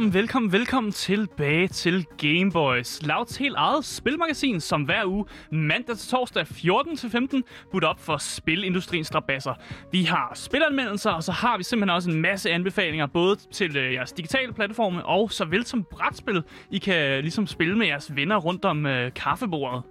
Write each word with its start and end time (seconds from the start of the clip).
Velkommen, 0.00 0.14
velkommen, 0.14 0.52
velkommen 0.52 0.92
tilbage 0.92 1.68
til 1.68 2.06
Gameboys. 2.18 3.02
Louds 3.02 3.36
helt 3.36 3.54
eget 3.56 3.84
spilmagasin, 3.84 4.60
som 4.60 4.82
hver 4.82 5.04
uge 5.06 5.24
mandag 5.52 5.96
til 5.96 6.08
torsdag 6.08 6.42
14-15 6.42 7.40
budt 7.72 7.84
op 7.84 8.00
for 8.00 8.16
spilindustriens 8.16 9.06
strabasser. 9.06 9.54
Vi 9.92 10.02
har 10.02 10.32
spilanmeldelser, 10.34 11.10
og 11.10 11.22
så 11.22 11.32
har 11.32 11.56
vi 11.56 11.64
simpelthen 11.64 11.94
også 11.94 12.10
en 12.10 12.20
masse 12.20 12.50
anbefalinger, 12.50 13.06
både 13.06 13.36
til 13.52 13.76
øh, 13.76 13.92
jeres 13.92 14.12
digitale 14.12 14.52
platforme 14.52 15.04
og 15.04 15.32
såvel 15.32 15.66
som 15.66 15.84
brætspil. 15.84 16.42
I 16.70 16.78
kan 16.78 17.12
øh, 17.12 17.20
ligesom 17.20 17.46
spille 17.46 17.78
med 17.78 17.86
jeres 17.86 18.16
venner 18.16 18.36
rundt 18.36 18.64
om 18.64 18.86
øh, 18.86 19.12
kaffebordet. 19.14 19.82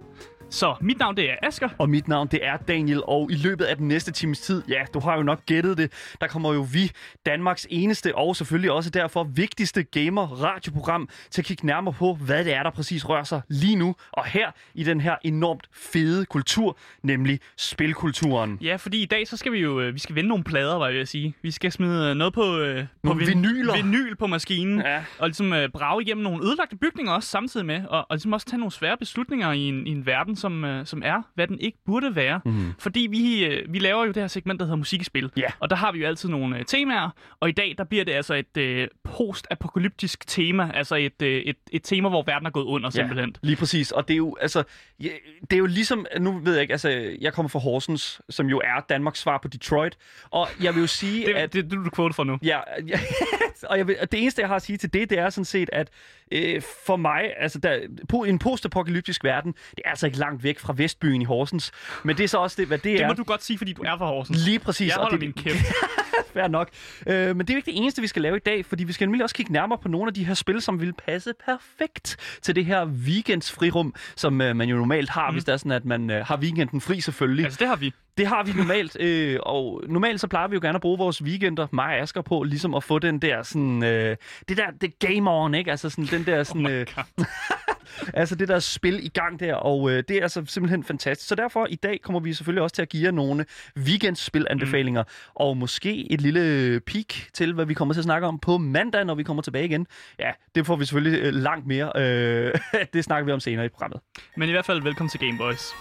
Så 0.50 0.74
mit 0.80 0.98
navn 0.98 1.16
det 1.16 1.30
er 1.30 1.34
Asker. 1.42 1.68
Og 1.78 1.90
mit 1.90 2.08
navn, 2.08 2.28
det 2.28 2.46
er 2.46 2.56
Daniel, 2.56 3.02
og 3.04 3.32
i 3.32 3.34
løbet 3.34 3.64
af 3.64 3.76
den 3.76 3.88
næste 3.88 4.12
times 4.12 4.40
tid, 4.40 4.62
ja, 4.68 4.82
du 4.94 5.00
har 5.00 5.16
jo 5.16 5.22
nok 5.22 5.46
gættet 5.46 5.78
det, 5.78 5.92
der 6.20 6.26
kommer 6.26 6.54
jo 6.54 6.66
vi, 6.72 6.90
Danmarks 7.26 7.66
eneste 7.70 8.14
og 8.14 8.36
selvfølgelig 8.36 8.72
også 8.72 8.90
derfor 8.90 9.24
vigtigste 9.24 9.82
gamer-radioprogram, 9.82 11.08
til 11.30 11.42
at 11.42 11.46
kigge 11.46 11.66
nærmere 11.66 11.94
på, 11.94 12.14
hvad 12.14 12.44
det 12.44 12.54
er, 12.54 12.62
der 12.62 12.70
præcis 12.70 13.08
rører 13.08 13.24
sig 13.24 13.40
lige 13.48 13.76
nu, 13.76 13.94
og 14.12 14.24
her 14.26 14.50
i 14.74 14.84
den 14.84 15.00
her 15.00 15.16
enormt 15.24 15.66
fede 15.72 16.24
kultur, 16.26 16.78
nemlig 17.02 17.40
spilkulturen. 17.56 18.58
Ja, 18.62 18.76
fordi 18.76 19.02
i 19.02 19.06
dag 19.06 19.28
så 19.28 19.36
skal 19.36 19.52
vi 19.52 19.58
jo 19.58 19.80
øh, 19.80 19.94
vi 19.94 19.98
skal 19.98 20.14
vende 20.14 20.28
nogle 20.28 20.44
plader, 20.44 20.74
var 20.78 20.86
jeg 20.86 20.94
ved 20.94 21.00
at 21.00 21.08
sige. 21.08 21.34
Vi 21.42 21.50
skal 21.50 21.72
smide 21.72 22.10
øh, 22.10 22.14
noget 22.16 22.32
på, 22.34 22.58
øh, 22.58 22.84
på 23.02 23.14
vinyler. 23.14 23.74
vinyl 23.76 24.16
på 24.16 24.26
maskinen, 24.26 24.80
Ja. 24.80 25.04
og 25.18 25.28
ligesom 25.28 25.52
øh, 25.52 25.68
brage 25.68 26.02
igennem 26.02 26.24
nogle 26.24 26.44
ødelagte 26.44 26.76
bygninger 26.76 27.12
også 27.12 27.28
samtidig 27.28 27.66
med, 27.66 27.84
og, 27.88 27.98
og 27.98 28.06
ligesom 28.16 28.32
også 28.32 28.46
tage 28.46 28.58
nogle 28.58 28.72
svære 28.72 28.96
beslutninger 28.96 29.52
i 29.52 29.60
en, 29.60 29.86
i 29.86 29.90
en 29.90 30.06
verden, 30.06 30.36
som, 30.40 30.64
øh, 30.64 30.86
som 30.86 31.02
er, 31.04 31.22
hvad 31.34 31.46
den 31.46 31.60
ikke 31.60 31.78
burde 31.86 32.16
være. 32.16 32.40
Mm. 32.44 32.72
Fordi 32.78 33.06
vi, 33.10 33.44
øh, 33.44 33.72
vi 33.72 33.78
laver 33.78 34.04
jo 34.04 34.08
det 34.12 34.22
her 34.22 34.26
segment, 34.28 34.60
der 34.60 34.66
hedder 34.66 34.76
musik 34.76 35.00
i 35.00 35.04
spil, 35.04 35.30
Ja. 35.36 35.46
og 35.60 35.70
der 35.70 35.76
har 35.76 35.92
vi 35.92 35.98
jo 36.00 36.06
altid 36.06 36.28
nogle 36.28 36.58
øh, 36.58 36.64
temaer, 36.64 37.10
og 37.40 37.48
i 37.48 37.52
dag 37.52 37.74
der 37.78 37.84
bliver 37.84 38.04
det 38.04 38.12
altså 38.12 38.34
et 38.34 38.56
øh, 38.56 38.88
post-apokalyptisk 39.04 40.26
tema, 40.26 40.70
altså 40.74 40.96
et, 40.96 41.22
øh, 41.22 41.42
et, 41.42 41.56
et 41.72 41.82
tema, 41.84 42.08
hvor 42.08 42.22
verden 42.22 42.46
er 42.46 42.50
gået 42.50 42.64
under 42.64 42.90
simpelthen. 42.90 43.34
lige 43.42 43.56
præcis. 43.56 43.92
Og 43.92 44.08
det 44.08 44.14
er 44.14 44.18
jo, 44.18 44.36
altså, 44.40 44.62
ja, 45.00 45.08
det 45.40 45.52
er 45.52 45.58
jo 45.58 45.66
ligesom, 45.66 46.06
nu 46.20 46.38
ved 46.44 46.52
jeg 46.52 46.62
ikke, 46.62 46.72
altså, 46.74 47.16
jeg 47.20 47.32
kommer 47.32 47.48
fra 47.48 47.58
Horsens, 47.58 48.20
som 48.30 48.46
jo 48.46 48.58
er 48.64 48.80
Danmarks 48.88 49.18
svar 49.20 49.38
på 49.42 49.48
Detroit, 49.48 49.96
og 50.30 50.48
jeg 50.62 50.74
vil 50.74 50.80
jo 50.80 50.86
sige, 50.86 51.26
Det, 51.26 51.34
at... 51.34 51.52
det, 51.52 51.64
det, 51.64 51.78
det 51.78 51.84
du 51.84 51.90
quote 51.96 52.14
for 52.14 52.24
nu. 52.24 52.38
Ja, 52.42 52.58
ja 52.88 52.98
og 53.70 53.78
jeg 53.78 53.86
vil, 53.88 53.96
og 54.00 54.12
det 54.12 54.20
eneste, 54.22 54.40
jeg 54.40 54.48
har 54.48 54.56
at 54.56 54.62
sige 54.62 54.76
til 54.78 54.92
det, 54.92 55.10
det 55.10 55.18
er 55.18 55.30
sådan 55.30 55.44
set, 55.44 55.70
at 55.72 55.90
øh, 56.32 56.62
for 56.86 56.96
mig, 56.96 57.32
altså 57.36 57.58
der, 57.58 57.78
på 58.08 58.16
en 58.24 58.38
postapokalyptisk 58.38 59.24
verden, 59.24 59.52
det 59.70 59.80
er 59.84 59.90
altså 59.90 60.06
ikke 60.06 60.18
langt 60.18 60.29
væk 60.38 60.58
fra 60.58 60.74
Vestbyen 60.76 61.22
i 61.22 61.24
Horsens, 61.24 61.72
men 62.04 62.16
det 62.16 62.24
er 62.24 62.28
så 62.28 62.38
også 62.38 62.56
det, 62.58 62.66
hvad 62.66 62.78
det, 62.78 62.84
Det 62.84 63.02
er. 63.02 63.08
må 63.08 63.12
du 63.12 63.24
godt 63.24 63.44
sige, 63.44 63.58
fordi 63.58 63.72
du 63.72 63.82
er 63.82 63.98
fra 63.98 64.06
Horsens. 64.06 64.44
Lige 64.46 64.58
præcis. 64.58 64.88
Jeg 64.88 64.96
og 64.96 65.02
holder 65.02 65.18
det, 65.18 65.20
min 65.20 65.32
kæft. 65.32 65.64
Fair 66.34 66.48
nok. 66.48 66.68
Øh, 67.06 67.36
men 67.36 67.38
det 67.38 67.50
er 67.50 67.54
jo 67.54 67.56
ikke 67.56 67.70
det 67.70 67.76
eneste, 67.76 68.00
vi 68.00 68.06
skal 68.06 68.22
lave 68.22 68.36
i 68.36 68.40
dag, 68.40 68.66
fordi 68.66 68.84
vi 68.84 68.92
skal 68.92 69.06
nemlig 69.06 69.22
også 69.22 69.34
kigge 69.34 69.52
nærmere 69.52 69.78
på 69.78 69.88
nogle 69.88 70.08
af 70.08 70.14
de 70.14 70.24
her 70.24 70.34
spil, 70.34 70.60
som 70.60 70.80
vil 70.80 70.92
passe 70.92 71.32
perfekt 71.46 72.16
til 72.42 72.56
det 72.56 72.64
her 72.64 72.86
weekendsfrirum, 72.86 73.94
som 74.16 74.40
øh, 74.40 74.56
man 74.56 74.68
jo 74.68 74.76
normalt 74.76 75.10
har, 75.10 75.30
mm. 75.30 75.34
hvis 75.34 75.44
det 75.44 75.52
er 75.52 75.56
sådan, 75.56 75.72
at 75.72 75.84
man 75.84 76.10
øh, 76.10 76.26
har 76.26 76.36
weekenden 76.36 76.80
fri 76.80 77.00
selvfølgelig. 77.00 77.44
Altså, 77.44 77.58
det 77.60 77.68
har 77.68 77.76
vi. 77.76 77.92
Det 78.18 78.26
har 78.26 78.42
vi 78.42 78.52
normalt, 78.52 79.00
øh, 79.00 79.38
og 79.42 79.82
normalt 79.88 80.20
så 80.20 80.26
plejer 80.26 80.48
vi 80.48 80.54
jo 80.54 80.60
gerne 80.62 80.74
at 80.74 80.80
bruge 80.80 80.98
vores 80.98 81.22
weekender, 81.22 81.66
mig 81.72 81.84
og 81.86 81.96
Asger, 81.96 82.22
på 82.22 82.42
ligesom 82.42 82.74
at 82.74 82.84
få 82.84 82.98
den 82.98 83.18
der 83.18 83.42
sådan, 83.42 83.84
øh, 83.84 84.16
det 84.48 84.56
der, 84.56 84.66
det 84.80 84.98
game 84.98 85.30
on, 85.30 85.54
ikke? 85.54 85.70
Altså 85.70 85.90
sådan 85.90 86.04
den 86.04 86.26
der 86.26 86.42
sådan, 86.42 86.70
øh, 86.70 86.86
altså 88.14 88.34
det 88.34 88.48
der 88.48 88.58
spil 88.58 89.06
i 89.06 89.08
gang 89.08 89.40
der, 89.40 89.54
og 89.54 89.90
øh, 89.90 90.02
det 90.08 90.16
er 90.16 90.22
altså 90.22 90.44
simpelthen 90.46 90.84
fantastisk. 90.84 91.28
Så 91.28 91.34
derfor 91.34 91.66
i 91.70 91.74
dag 91.74 92.00
kommer 92.02 92.20
vi 92.20 92.32
selvfølgelig 92.32 92.62
også 92.62 92.74
til 92.74 92.82
at 92.82 92.88
give 92.88 93.04
jer 93.04 93.10
nogle 93.10 93.46
weekendspilanbefalinger, 93.76 95.02
mm. 95.02 95.08
og 95.34 95.56
måske 95.56 96.12
et 96.12 96.20
lille 96.20 96.80
peek 96.80 97.28
til, 97.34 97.54
hvad 97.54 97.66
vi 97.66 97.74
kommer 97.74 97.94
til 97.94 98.00
at 98.00 98.04
snakke 98.04 98.26
om 98.26 98.38
på 98.38 98.58
mandag, 98.58 99.04
når 99.04 99.14
vi 99.14 99.22
kommer 99.22 99.42
tilbage 99.42 99.64
igen. 99.64 99.86
Ja, 100.18 100.30
det 100.54 100.66
får 100.66 100.76
vi 100.76 100.84
selvfølgelig 100.84 101.20
øh, 101.20 101.34
langt 101.34 101.66
mere. 101.66 101.92
Øh, 101.96 102.54
det 102.92 103.04
snakker 103.04 103.26
vi 103.26 103.32
om 103.32 103.40
senere 103.40 103.64
i 103.64 103.68
programmet. 103.68 104.00
Men 104.36 104.48
i 104.48 104.52
hvert 104.52 104.66
fald 104.66 104.82
velkommen 104.82 105.10
til 105.10 105.20
Gameboys. 105.20 105.74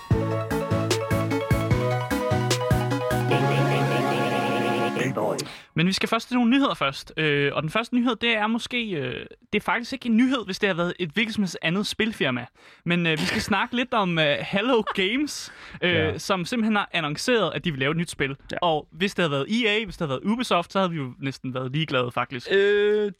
Gameboys. 4.99 5.58
Men 5.75 5.87
vi 5.87 5.93
skal 5.93 6.09
først 6.09 6.27
til 6.27 6.35
nogle 6.35 6.51
nyheder 6.51 6.73
først. 6.73 7.13
Øh, 7.17 7.51
og 7.55 7.61
den 7.61 7.69
første 7.69 7.95
nyhed, 7.95 8.15
det 8.15 8.37
er 8.37 8.47
måske... 8.47 8.89
Øh, 8.91 9.25
det 9.53 9.59
er 9.59 9.63
faktisk 9.63 9.93
ikke 9.93 10.05
en 10.09 10.17
nyhed, 10.17 10.45
hvis 10.45 10.59
det 10.59 10.67
har 10.69 10.73
været 10.73 10.93
et 10.99 11.09
hvilket 11.09 11.33
som 11.35 11.43
helst 11.43 11.57
andet 11.61 11.87
spilfirma. 11.87 12.45
Men 12.85 13.05
øh, 13.07 13.11
vi 13.11 13.25
skal 13.25 13.41
snakke 13.51 13.75
lidt 13.75 13.93
om 13.93 14.19
øh, 14.19 14.37
Hello 14.39 14.81
Games, 14.95 15.51
øh, 15.81 15.91
Ja. 15.91 16.17
som 16.17 16.45
simpelthen 16.45 16.75
har 16.75 16.89
annonceret, 16.93 17.51
at 17.55 17.65
de 17.65 17.71
vil 17.71 17.79
lave 17.79 17.91
et 17.91 17.97
nyt 17.97 18.09
spil. 18.09 18.35
Ja. 18.51 18.57
Og 18.61 18.87
hvis 18.91 19.15
det 19.15 19.23
havde 19.23 19.31
været 19.31 19.65
EA, 19.65 19.85
hvis 19.85 19.97
det 19.97 20.07
havde 20.07 20.09
været 20.21 20.31
Ubisoft, 20.33 20.71
så 20.73 20.79
havde 20.79 20.91
vi 20.91 20.97
jo 20.97 21.13
næsten 21.19 21.53
været 21.53 21.71
ligeglade, 21.71 22.11
faktisk. 22.11 22.47
Øh, 22.51 23.11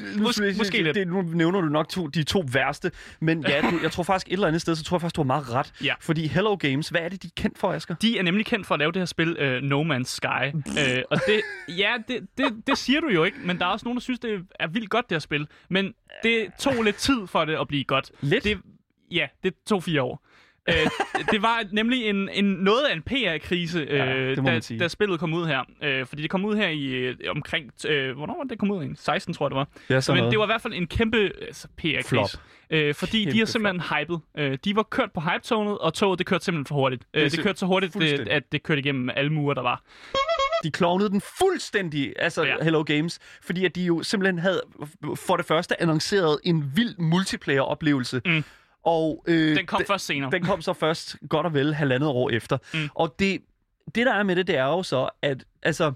Mås- 0.00 0.58
måske 0.58 0.76
det, 0.76 0.84
lidt. 0.84 0.94
det, 0.94 1.08
nu 1.08 1.22
nævner 1.22 1.60
du 1.60 1.68
nok 1.68 1.88
to, 1.88 2.06
de 2.06 2.22
to 2.22 2.44
værste, 2.52 2.90
men 3.20 3.44
ja, 3.48 3.60
du, 3.70 3.78
jeg 3.82 3.92
tror 3.92 4.02
faktisk 4.02 4.26
et 4.28 4.32
eller 4.32 4.46
andet 4.46 4.60
sted, 4.62 4.76
så 4.76 4.84
tror 4.84 4.96
jeg 4.96 5.00
faktisk, 5.00 5.16
du 5.16 5.20
har 5.20 5.26
meget 5.26 5.52
ret. 5.52 5.72
Ja. 5.84 5.94
Fordi 6.00 6.26
Hello 6.26 6.56
Games, 6.56 6.88
hvad 6.88 7.00
er 7.00 7.08
det, 7.08 7.22
de 7.22 7.26
er 7.26 7.42
kendt 7.42 7.58
for, 7.58 7.72
Asger? 7.72 7.94
De 7.94 8.18
er 8.18 8.22
nemlig 8.22 8.46
kendt 8.46 8.66
for 8.66 8.74
at 8.74 8.78
lave 8.78 8.92
det 8.92 9.00
her 9.00 9.06
spil 9.06 9.56
uh, 9.56 9.68
No 9.68 9.82
Man's 9.82 10.04
Sky. 10.04 10.54
uh, 10.54 11.02
og 11.10 11.18
det, 11.26 11.40
ja, 11.68 11.92
det, 12.08 12.26
det, 12.38 12.62
det 12.66 12.78
siger 12.78 13.00
du 13.00 13.08
jo 13.08 13.24
ikke, 13.24 13.38
men 13.44 13.58
der 13.58 13.64
er 13.66 13.70
også 13.70 13.84
nogen, 13.84 13.96
der 13.96 14.00
synes, 14.02 14.18
det 14.20 14.40
er 14.60 14.66
vildt 14.68 14.90
godt, 14.90 15.08
det 15.08 15.14
her 15.14 15.20
spil. 15.20 15.46
Men 15.70 15.94
det 16.22 16.46
tog 16.60 16.82
lidt 16.82 16.96
tid 16.96 17.26
for 17.26 17.44
det 17.44 17.56
at 17.60 17.68
blive 17.68 17.84
godt. 17.84 18.10
Lidt? 18.20 18.44
Det, 18.44 18.58
ja, 19.10 19.26
det 19.42 19.54
tog 19.66 19.82
fire 19.82 20.02
år. 20.02 20.24
Uh, 20.68 21.24
det 21.32 21.42
var 21.42 21.64
nemlig 21.72 22.04
en, 22.04 22.28
en 22.28 22.44
noget 22.44 22.84
af 22.90 22.94
en 22.94 23.02
PR-krise, 23.02 23.86
Ja, 23.90 24.30
det 24.30 24.42
må 24.42 24.50
da, 24.50 24.60
da 24.78 24.88
spillet 24.88 25.20
kom 25.20 25.34
ud 25.34 25.46
her. 25.46 25.60
Uh, 26.00 26.06
fordi 26.06 26.22
det 26.22 26.30
kom 26.30 26.44
ud 26.44 26.56
her 26.56 26.68
i 26.68 27.08
uh, 27.10 27.14
omkring... 27.28 27.72
Uh, 27.84 28.16
hvornår 28.16 28.36
var 28.36 28.44
det 28.44 28.58
kom 28.58 28.70
ud? 28.70 28.76
egentlig? 28.76 28.98
16, 28.98 29.34
tror 29.34 29.46
jeg, 29.46 29.50
det 29.50 29.56
var. 29.56 29.68
Ja, 29.90 30.00
sådan 30.00 30.16
Men 30.16 30.20
noget. 30.22 30.32
det 30.32 30.38
var 30.38 30.44
i 30.44 30.52
hvert 30.52 30.62
fald 30.62 30.74
en 30.74 30.86
kæmpe 30.86 31.30
altså, 31.46 31.68
Flop. 31.78 32.02
PR-krise. 32.04 32.38
Øh, 32.70 32.94
fordi 32.94 33.18
Kæmpe 33.18 33.32
de 33.32 33.38
har 33.38 33.46
simpelthen 33.46 33.98
hypet. 33.98 34.20
Øh, 34.38 34.58
de 34.64 34.76
var 34.76 34.82
kørt 34.82 35.12
på 35.12 35.20
hype-toget, 35.20 35.78
og 35.78 35.94
toget 35.94 36.18
det 36.18 36.26
kørte 36.26 36.44
simpelthen 36.44 36.66
for 36.66 36.74
hurtigt. 36.74 37.04
Øh, 37.14 37.30
det 37.30 37.40
kørte 37.40 37.58
så 37.58 37.66
hurtigt, 37.66 37.94
det, 37.94 38.00
fuldstændig. 38.00 38.32
at 38.32 38.52
det 38.52 38.62
kørte 38.62 38.80
igennem 38.80 39.10
alle 39.16 39.32
murer, 39.32 39.54
der 39.54 39.62
var. 39.62 39.82
De 40.62 40.70
klovnede 40.70 41.10
den 41.10 41.20
fuldstændig, 41.38 42.12
altså. 42.18 42.44
Ja. 42.44 42.54
Hello 42.62 42.82
Games, 42.82 43.18
fordi 43.42 43.64
at 43.64 43.74
de 43.74 43.82
jo 43.82 44.02
simpelthen 44.02 44.38
havde 44.38 44.62
for 45.16 45.36
det 45.36 45.46
første 45.46 45.82
annonceret 45.82 46.38
en 46.44 46.72
vild 46.74 46.94
multiplayer-oplevelse. 46.98 48.20
Mm. 48.26 48.44
Og, 48.88 49.24
øh, 49.28 49.56
Den 49.56 49.66
kom 49.66 49.82
først 49.86 50.06
senere. 50.06 50.30
Den 50.30 50.42
kom 50.42 50.62
så 50.62 50.72
først 50.72 51.16
godt 51.28 51.46
og 51.46 51.54
vel 51.54 51.74
halvandet 51.74 52.08
år 52.08 52.30
efter. 52.30 52.58
Mm. 52.74 52.88
Og 52.94 53.14
det, 53.18 53.42
det, 53.94 54.06
der 54.06 54.14
er 54.14 54.22
med 54.22 54.36
det, 54.36 54.46
det 54.46 54.56
er 54.56 54.64
jo 54.64 54.82
så, 54.82 55.08
at 55.22 55.44
altså, 55.62 55.92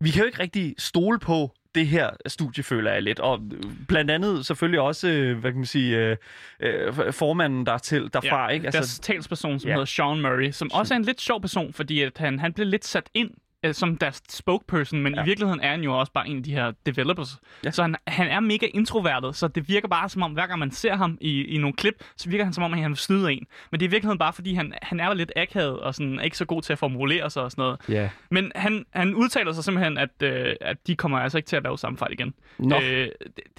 vi 0.00 0.10
kan 0.10 0.20
jo 0.20 0.26
ikke 0.26 0.42
rigtig 0.42 0.74
stole 0.78 1.18
på 1.18 1.54
det 1.74 1.86
her 1.86 2.10
studie, 2.26 2.62
føler 2.64 2.92
jeg 2.92 3.02
lidt. 3.02 3.20
Og 3.20 3.40
øh, 3.52 3.62
blandt 3.88 4.10
andet 4.10 4.46
selvfølgelig 4.46 4.80
også, 4.80 5.08
øh, 5.08 5.38
hvad 5.38 5.50
kan 5.50 5.58
man 5.58 5.66
sige, 5.66 5.96
øh, 5.96 6.16
øh, 6.60 7.12
formanden 7.12 7.66
der 7.66 7.78
til, 7.78 8.10
derfra, 8.12 8.48
ikke? 8.48 8.66
Altså, 8.66 8.78
deres 8.78 8.98
talsperson, 8.98 9.60
som 9.60 9.68
ja. 9.68 9.72
ja. 9.72 9.74
hedder 9.74 9.86
Sean 9.86 10.20
Murray, 10.20 10.50
som 10.50 10.72
også 10.72 10.94
er 10.94 10.96
en 10.96 11.04
lidt 11.04 11.20
sjov 11.20 11.40
person, 11.40 11.72
fordi 11.72 12.02
at 12.02 12.18
han, 12.18 12.38
han 12.38 12.52
blev 12.52 12.66
lidt 12.66 12.84
sat 12.84 13.10
ind 13.14 13.30
øh, 13.64 13.74
som 13.74 13.96
deres 13.96 14.22
spokesperson, 14.30 15.00
men 15.02 15.14
Ja. 15.14 15.22
i 15.22 15.24
virkeligheden 15.24 15.60
er 15.60 15.70
han 15.70 15.80
jo 15.82 15.98
også 15.98 16.12
bare 16.12 16.28
en 16.28 16.36
af 16.36 16.42
de 16.42 16.52
her 16.52 16.72
developers. 16.86 17.38
Ja. 17.64 17.70
Så 17.70 17.82
han, 17.82 17.96
han 18.06 18.28
er 18.28 18.40
mega 18.40 18.66
introvertet, 18.74 19.36
så 19.36 19.48
det 19.48 19.68
virker 19.68 19.88
bare 19.88 20.08
som 20.08 20.22
om, 20.22 20.32
hver 20.32 20.46
gang 20.46 20.58
man 20.58 20.70
ser 20.70 20.96
ham 20.96 21.18
i, 21.20 21.44
i 21.44 21.58
nogle 21.58 21.72
klip, 21.76 21.94
så 22.16 22.30
virker 22.30 22.44
han 22.44 22.52
som 22.52 22.64
om, 22.64 22.72
at 22.74 22.80
han 22.80 22.90
vil 22.90 22.98
snyde 22.98 23.32
en. 23.32 23.46
Men 23.70 23.80
det 23.80 23.86
er 23.86 23.88
i 23.88 23.90
virkeligheden 23.90 24.18
bare, 24.18 24.32
fordi 24.32 24.54
han, 24.54 24.72
han 24.82 25.00
er 25.00 25.14
lidt 25.14 25.32
akavet 25.36 25.80
og 25.80 25.94
sådan, 25.94 26.20
ikke 26.24 26.36
så 26.36 26.44
god 26.44 26.62
til 26.62 26.72
at 26.72 26.78
formulere 26.78 27.30
sig 27.30 27.42
og 27.42 27.50
sådan 27.50 27.62
noget. 27.62 27.80
Ja. 27.88 28.10
Men 28.30 28.52
han, 28.54 28.84
han 28.90 29.14
udtaler 29.14 29.52
sig 29.52 29.64
simpelthen, 29.64 29.98
at, 29.98 30.22
øh, 30.22 30.54
at 30.60 30.86
de 30.86 30.96
kommer 30.96 31.18
altså 31.18 31.38
ikke 31.38 31.46
til 31.48 31.56
at 31.56 31.62
lave 31.62 31.78
samme 31.78 31.98
fejl 31.98 32.12
igen. 32.12 32.34
Nå. 32.58 32.76
Øh, 32.76 32.82
det- 32.82 33.10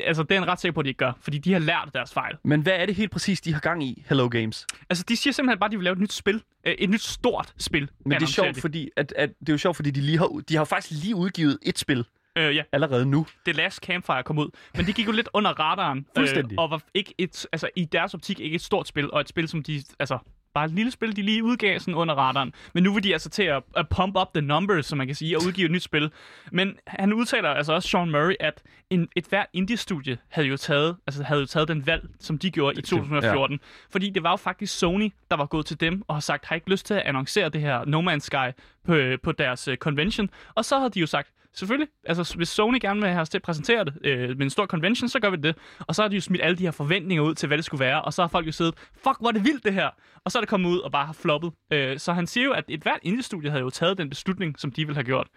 altså, 0.06 0.24
det 0.24 0.38
er 0.38 0.42
en 0.42 0.48
ret 0.48 0.60
sikker 0.62 0.74
på, 0.74 0.80
at 0.80 0.84
de 0.84 0.90
ikke 0.90 0.98
gør, 0.98 1.12
fordi 1.22 1.38
de 1.38 1.54
har 1.54 1.60
lært 1.60 1.90
deres 1.94 2.14
fejl. 2.14 2.36
Men 2.44 2.62
hvad 2.62 2.74
er 2.74 2.86
det 2.86 2.96
helt 2.96 3.12
præcis, 3.12 3.42
de 3.42 3.54
har 3.54 3.60
gang 3.60 3.84
i, 3.84 4.04
Hello 4.10 4.28
Games? 4.28 4.68
Altså, 4.90 5.04
de 5.10 5.16
siger 5.18 5.34
simpelthen 5.34 5.60
bare, 5.60 5.68
at 5.68 5.72
de 5.72 5.78
vil 5.78 5.84
lave 5.84 5.94
et 5.94 6.00
nyt 6.00 6.14
spil. 6.14 6.42
Øh, 6.66 6.74
et 6.74 6.90
nyt 6.90 7.02
stort 7.02 7.54
spil. 7.58 7.90
Men 8.06 8.20
det 8.20 8.22
er 8.22 8.28
sjovt, 8.28 8.62
fordi, 8.62 8.90
at, 8.98 9.14
at, 9.16 9.30
det 9.40 9.50
er 9.50 9.54
jo 9.54 9.58
sjovt, 9.58 9.76
fordi 9.76 9.92
de, 9.92 10.02
lige 10.02 10.18
har, 10.18 10.42
de 10.50 10.56
har 10.56 10.66
faktisk 10.66 11.04
lige 11.04 11.16
udgivet 11.16 11.58
et 11.62 11.80
spil 11.80 12.06
Øh, 12.38 12.56
ja, 12.56 12.64
allerede 12.72 13.06
nu. 13.06 13.28
The 13.46 13.54
Last 13.54 13.80
Campfire 13.80 14.24
kom 14.24 14.38
ud. 14.38 14.50
Men 14.76 14.86
det 14.86 14.96
gik 14.96 15.08
jo 15.08 15.12
lidt 15.12 15.30
under 15.34 15.52
radaren. 15.52 16.06
Fuldstændig. 16.18 16.54
Øh, 16.54 16.64
og 16.64 16.72
var 16.72 16.82
ikke 16.94 17.14
et, 17.18 17.48
altså, 17.52 17.70
i 17.76 17.86
deres 17.86 18.14
optik 18.14 18.40
ikke 18.40 18.56
et 18.56 18.62
stort 18.62 18.88
spil, 18.88 19.12
og 19.12 19.22
et 19.22 19.30
spil, 19.30 19.48
som 19.48 19.64
de, 19.64 19.84
altså, 20.00 20.18
bare 20.54 20.66
et 20.66 20.72
lille 20.72 20.92
spil, 20.92 21.16
de 21.16 21.22
lige 21.22 21.44
udgav 21.44 21.80
sådan 21.80 21.96
under 21.96 22.16
radaren. 22.16 22.54
Men 22.74 22.84
nu 22.84 22.94
vil 22.94 23.04
de 23.04 23.14
altså 23.14 23.30
til 23.30 23.44
at, 23.44 23.64
at 23.76 23.90
pump 23.90 24.18
up 24.18 24.28
the 24.34 24.42
numbers, 24.42 24.86
som 24.86 24.98
man 24.98 25.08
kan 25.08 25.16
sige, 25.16 25.38
og 25.38 25.44
udgive 25.48 25.66
et 25.66 25.72
nyt 25.72 25.84
spil. 25.84 26.12
Men 26.52 26.78
han 26.88 27.14
udtaler 27.14 27.50
altså 27.50 27.74
også, 27.74 27.90
Sean 27.90 28.12
Murray, 28.12 28.36
at 28.40 28.64
en, 28.90 29.08
et 29.16 29.26
hver 29.26 29.46
indie-studie 29.54 30.18
havde 30.30 30.48
jo 30.48 30.58
taget, 30.58 30.98
altså 31.08 31.24
havde 31.24 31.42
jo 31.42 31.46
taget 31.46 31.68
den 31.68 31.88
valg, 31.88 32.10
som 32.20 32.38
de 32.38 32.52
gjorde 32.52 32.80
i 32.80 32.82
2014. 32.82 33.56
Ja. 33.56 33.66
Fordi 33.90 34.10
det 34.10 34.24
var 34.24 34.32
jo 34.32 34.36
faktisk 34.36 34.80
Sony, 34.80 35.14
der 35.32 35.38
var 35.38 35.46
gået 35.46 35.66
til 35.66 35.80
dem 35.80 36.04
og 36.08 36.16
har 36.16 36.22
sagt, 36.22 36.46
har 36.46 36.56
I 36.56 36.58
ikke 36.58 36.70
lyst 36.70 36.86
til 36.86 36.94
at 36.94 37.02
annoncere 37.02 37.50
det 37.50 37.62
her 37.62 37.86
No 37.86 38.02
Man's 38.02 38.20
Sky 38.20 38.62
på, 38.86 38.98
på 39.24 39.32
deres 39.32 39.68
uh, 39.68 39.76
convention? 39.76 40.30
Og 40.56 40.66
så 40.66 40.78
havde 40.78 40.90
de 40.90 41.00
jo 41.00 41.08
sagt, 41.08 41.30
selvfølgelig. 41.54 41.88
Altså, 42.04 42.34
hvis 42.38 42.50
Sony 42.50 42.78
gerne 42.82 43.02
vil 43.02 43.10
have 43.10 43.22
os 43.22 43.30
til 43.30 43.38
at 43.38 43.42
præsentere 43.42 43.86
det 43.86 43.94
øh, 44.04 44.30
med 44.30 44.42
en 44.42 44.50
stor 44.50 44.66
convention, 44.66 45.10
så 45.10 45.20
gør 45.20 45.30
vi 45.30 45.38
det. 45.38 45.58
Og 45.80 45.96
så 45.96 46.02
har 46.02 46.10
de 46.10 46.16
jo 46.16 46.22
smidt 46.22 46.42
alle 46.44 46.58
de 46.58 46.64
her 46.64 46.72
forventninger 46.72 47.24
ud 47.24 47.36
til, 47.36 47.48
hvad 47.48 47.58
det 47.58 47.66
skulle 47.66 47.86
være. 47.86 48.02
Og 48.02 48.14
så 48.14 48.22
har 48.22 48.28
folk 48.28 48.48
jo 48.48 48.52
siddet, 48.52 48.74
fuck, 48.94 49.20
hvor 49.20 49.28
er 49.28 49.32
det 49.32 49.44
vildt 49.44 49.64
det 49.64 49.74
her. 49.74 49.90
Og 50.26 50.32
så 50.32 50.38
er 50.38 50.42
det 50.42 50.50
kommet 50.50 50.70
ud 50.70 50.80
og 50.80 50.92
bare 50.92 51.06
har 51.06 51.14
floppet. 51.14 51.52
Øh, 51.74 52.00
så 52.00 52.14
han 52.14 52.28
siger 52.28 52.46
jo, 52.46 52.52
at 52.52 52.64
et 52.68 52.82
hvert 52.82 53.00
indie-studie 53.04 53.50
havde 53.50 53.64
jo 53.64 53.70
taget 53.70 53.98
den 53.98 54.10
beslutning, 54.10 54.60
som 54.60 54.72
de 54.72 54.86
ville 54.86 54.96
have 54.96 55.06
gjort. 55.06 55.28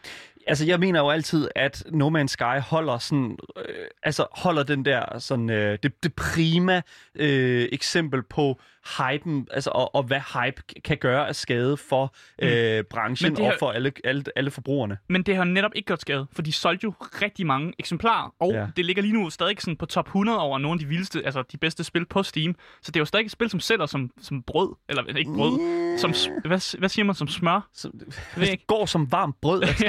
Altså, 0.47 0.67
jeg 0.67 0.81
mener 0.81 1.01
jo 1.01 1.11
altid, 1.11 1.49
at 1.57 1.85
No 1.91 2.11
Man's 2.11 2.27
Sky 2.27 2.61
holder 2.61 2.99
sådan, 2.99 3.39
øh, 3.57 3.65
altså 4.03 4.27
holder 4.33 4.63
den 4.63 4.85
der 4.85 5.19
sådan, 5.19 5.51
øh, 5.51 5.79
det, 5.83 6.03
det 6.03 6.15
prima 6.15 6.83
øh, 7.15 7.69
eksempel 7.73 8.23
på 8.23 8.61
hypen, 8.99 9.49
altså 9.51 9.71
og, 9.71 9.95
og 9.95 10.03
hvad 10.03 10.21
hype 10.21 10.63
kan 10.85 10.97
gøre 10.99 11.29
af 11.29 11.37
skade 11.37 11.77
for 11.77 12.15
øh, 12.39 12.85
branchen 12.85 13.33
Men 13.33 13.37
det 13.37 13.47
og 13.47 13.55
for 13.59 13.71
alle, 13.71 13.93
alle, 14.05 14.25
alle 14.37 14.51
forbrugerne. 14.51 14.99
Men 15.09 15.23
det 15.23 15.37
har 15.37 15.45
netop 15.45 15.71
ikke 15.75 15.87
gjort 15.87 16.01
skade, 16.01 16.27
for 16.33 16.43
de 16.43 16.53
solgte 16.53 16.85
jo 16.85 16.95
rigtig 17.01 17.47
mange 17.47 17.73
eksemplarer, 17.79 18.35
og 18.41 18.53
Ja. 18.53 18.67
det 18.77 18.85
ligger 18.85 19.03
lige 19.03 19.15
nu 19.15 19.31
stadig 19.31 19.57
sådan 19.61 19.77
på 19.77 19.87
top 19.87 20.07
100 20.07 20.39
over 20.41 20.59
nogle 20.59 20.75
af 20.75 20.79
de 20.79 20.87
vildeste, 20.87 21.23
altså 21.25 21.43
de 21.53 21.57
bedste 21.57 21.85
spil 21.85 22.07
på 22.07 22.23
Steam. 22.23 22.55
Så 22.83 22.91
det 22.93 22.97
er 22.97 23.01
jo 23.01 23.05
stadig 23.05 23.25
et 23.25 23.31
spil, 23.31 23.51
som 23.51 23.61
sælger 23.61 23.87
som, 23.87 24.11
som 24.21 24.43
brød, 24.43 24.75
eller 24.89 25.05
ikke 25.17 25.33
brød, 25.35 25.59
som, 25.99 26.15
s- 26.15 26.29
hvad, 26.45 26.79
hvad 26.79 26.89
siger 26.89 27.05
man, 27.05 27.15
som 27.15 27.29
smør? 27.29 27.69
Så, 27.75 27.91
ved 28.37 28.49
ikke. 28.49 28.67
går 28.75 28.87
som 28.87 29.13
varmt 29.13 29.41
brød. 29.41 29.63
Altså, 29.69 29.85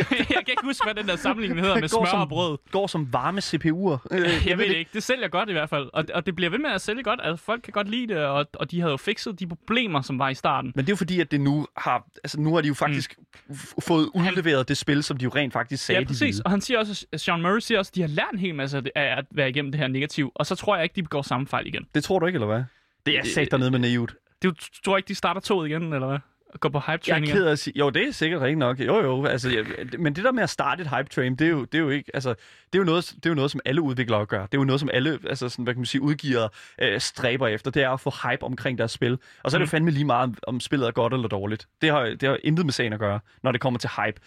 jeg 0.48 0.58
kan 0.58 0.62
ikke 0.62 0.66
huske, 0.66 0.84
hvad 0.86 0.96
den 0.96 1.08
der 1.08 1.16
sammenligning 1.16 1.62
hedder 1.62 1.76
med 1.82 1.90
går 1.90 2.06
smør 2.06 2.12
som, 2.12 2.20
og 2.20 2.30
brød. 2.30 2.58
Går 2.72 2.88
som 2.88 3.14
varme 3.14 3.40
CPU'er. 3.40 4.08
Øh, 4.12 4.48
Jeg 4.50 4.58
ved 4.58 4.70
det 4.70 4.76
ikke. 4.76 4.92
Det 4.94 5.04
sælger 5.04 5.28
godt 5.28 5.50
i 5.50 5.52
hvert 5.52 5.70
fald. 5.70 5.90
Og, 5.94 6.06
og 6.14 6.26
det 6.26 6.36
bliver 6.36 6.50
ved 6.50 6.60
med 6.60 6.70
at 6.70 6.82
sælge 6.82 7.04
godt. 7.04 7.20
Altså, 7.24 7.46
folk 7.46 7.62
kan 7.62 7.72
godt 7.72 7.90
lide 7.90 8.08
det, 8.14 8.18
og, 8.18 8.46
og 8.54 8.72
de 8.72 8.80
havde 8.80 8.92
jo 8.92 8.98
fikset 8.98 9.40
de 9.40 9.48
problemer, 9.48 10.02
som 10.02 10.20
var 10.20 10.30
i 10.30 10.34
starten. 10.34 10.72
Men 10.76 10.86
det 10.86 10.92
er 10.92 10.94
jo 10.94 10.98
fordi, 10.98 11.20
at 11.20 11.32
det 11.32 11.42
nu 11.42 11.68
har, 11.78 12.08
altså 12.24 12.40
nu 12.40 12.54
har 12.54 12.62
de 12.62 12.68
jo 12.68 12.74
faktisk 12.74 13.16
mm. 13.48 13.56
fået 13.82 14.10
udleveret 14.14 14.68
det 14.68 14.78
spil, 14.78 15.04
som 15.04 15.18
de 15.18 15.24
jo 15.24 15.32
rent 15.36 15.54
faktisk 15.54 15.86
sagde, 15.86 16.02
Ja, 16.02 16.08
præcis. 16.08 16.40
Og 16.40 16.52
han 16.52 16.62
siger 16.62 16.80
også, 16.80 17.06
Sean 17.16 17.42
Murray 17.42 17.60
siger 17.60 17.80
også, 17.80 17.90
at 17.90 17.96
de 17.96 18.02
har 18.02 18.08
lært 18.08 18.28
en 18.34 18.40
hel 18.40 18.56
masse 18.56 18.78
af 18.96 19.18
at 19.18 19.26
være 19.32 19.50
igennem 19.50 19.72
det 19.72 19.82
her 19.82 19.88
negativ. 19.88 20.32
Og 20.36 20.46
så 20.46 20.56
tror 20.56 20.76
jeg 20.76 20.84
ikke, 20.84 20.96
de 20.96 21.04
begår 21.04 21.22
samme 21.22 21.48
fejl 21.48 21.68
igen. 21.68 21.86
Det 21.96 22.04
tror 22.04 22.20
du 22.20 22.26
ikke, 22.26 22.38
eller 22.38 22.48
hvad? 22.48 22.64
Det 23.06 23.18
er 23.18 23.24
sat 23.24 23.52
dernede 23.52 23.72
med 23.72 23.80
naivt. 23.80 24.16
Du 24.44 24.54
tror 24.86 24.98
ikke, 24.98 25.08
de 25.08 25.16
starter 25.16 25.42
toget 25.42 25.70
igen, 25.70 25.94
eller 25.94 26.08
hvad? 26.08 26.20
Og 26.56 26.60
går 26.62 26.70
på 26.70 26.80
hype 26.80 26.92
Jeg 26.92 27.02
training 27.02 27.32
er 27.32 27.36
ked 27.36 27.46
af 27.46 27.52
at 27.52 27.60
sige, 27.60 27.74
jo, 27.80 27.90
det 27.90 28.08
er 28.08 28.12
sikkert 28.12 28.42
rigtigt 28.42 28.58
nok. 28.60 28.80
Jo, 28.80 29.02
jo, 29.02 29.26
altså, 29.26 29.50
jeg, 29.50 29.66
men 30.00 30.16
det 30.16 30.24
der 30.24 30.32
med 30.32 30.44
at 30.44 30.50
starte 30.50 30.82
et 30.82 30.90
hype 30.90 31.10
train, 31.10 31.36
det 31.36 31.46
er 31.48 31.52
jo, 31.52 31.66
det 31.66 31.76
er 31.76 31.80
jo 31.82 31.90
ikke, 31.90 32.12
altså, 32.14 32.30
det 32.74 32.76
er 32.76 32.80
jo 32.80 32.84
noget, 32.84 33.14
det 33.16 33.26
er 33.26 33.30
jo 33.30 33.34
noget, 33.36 33.52
som 33.52 33.60
alle 33.66 33.82
udviklere 33.82 34.26
gør. 34.26 34.42
Det 34.46 34.54
er 34.54 34.58
jo 34.58 34.64
noget, 34.64 34.80
som 34.80 34.90
alle, 34.94 35.20
altså, 35.30 35.50
sådan, 35.50 35.64
hvad 35.64 35.74
kan 35.74 35.80
man 35.80 35.86
sige, 35.86 36.02
udgiver 36.02 36.48
øh, 36.82 37.00
stræber 37.00 37.48
efter. 37.48 37.72
Det 37.72 37.84
er 37.84 37.90
at 37.90 38.00
få 38.00 38.14
hype 38.30 38.44
omkring 38.44 38.78
deres 38.78 38.92
spil. 38.92 39.18
Og 39.44 39.52
så 39.52 39.58
er 39.58 39.60
det 39.60 39.66
jo 39.66 39.70
fandme 39.70 39.92
lige 39.92 40.06
meget, 40.06 40.24
om- 40.24 40.38
om 40.48 40.60
spillet 40.60 40.88
er 40.88 40.92
godt 40.92 41.14
eller 41.14 41.28
dårligt. 41.28 41.68
Det 41.82 41.90
har, 41.92 42.02
det 42.04 42.24
har 42.24 42.38
intet 42.44 42.66
med 42.66 42.74
sagen 42.74 42.94
at 42.94 43.00
gøre, 43.00 43.20
når 43.44 43.52
det 43.52 43.62
kommer 43.62 43.80
til 43.80 43.90
hype. 44.06 44.20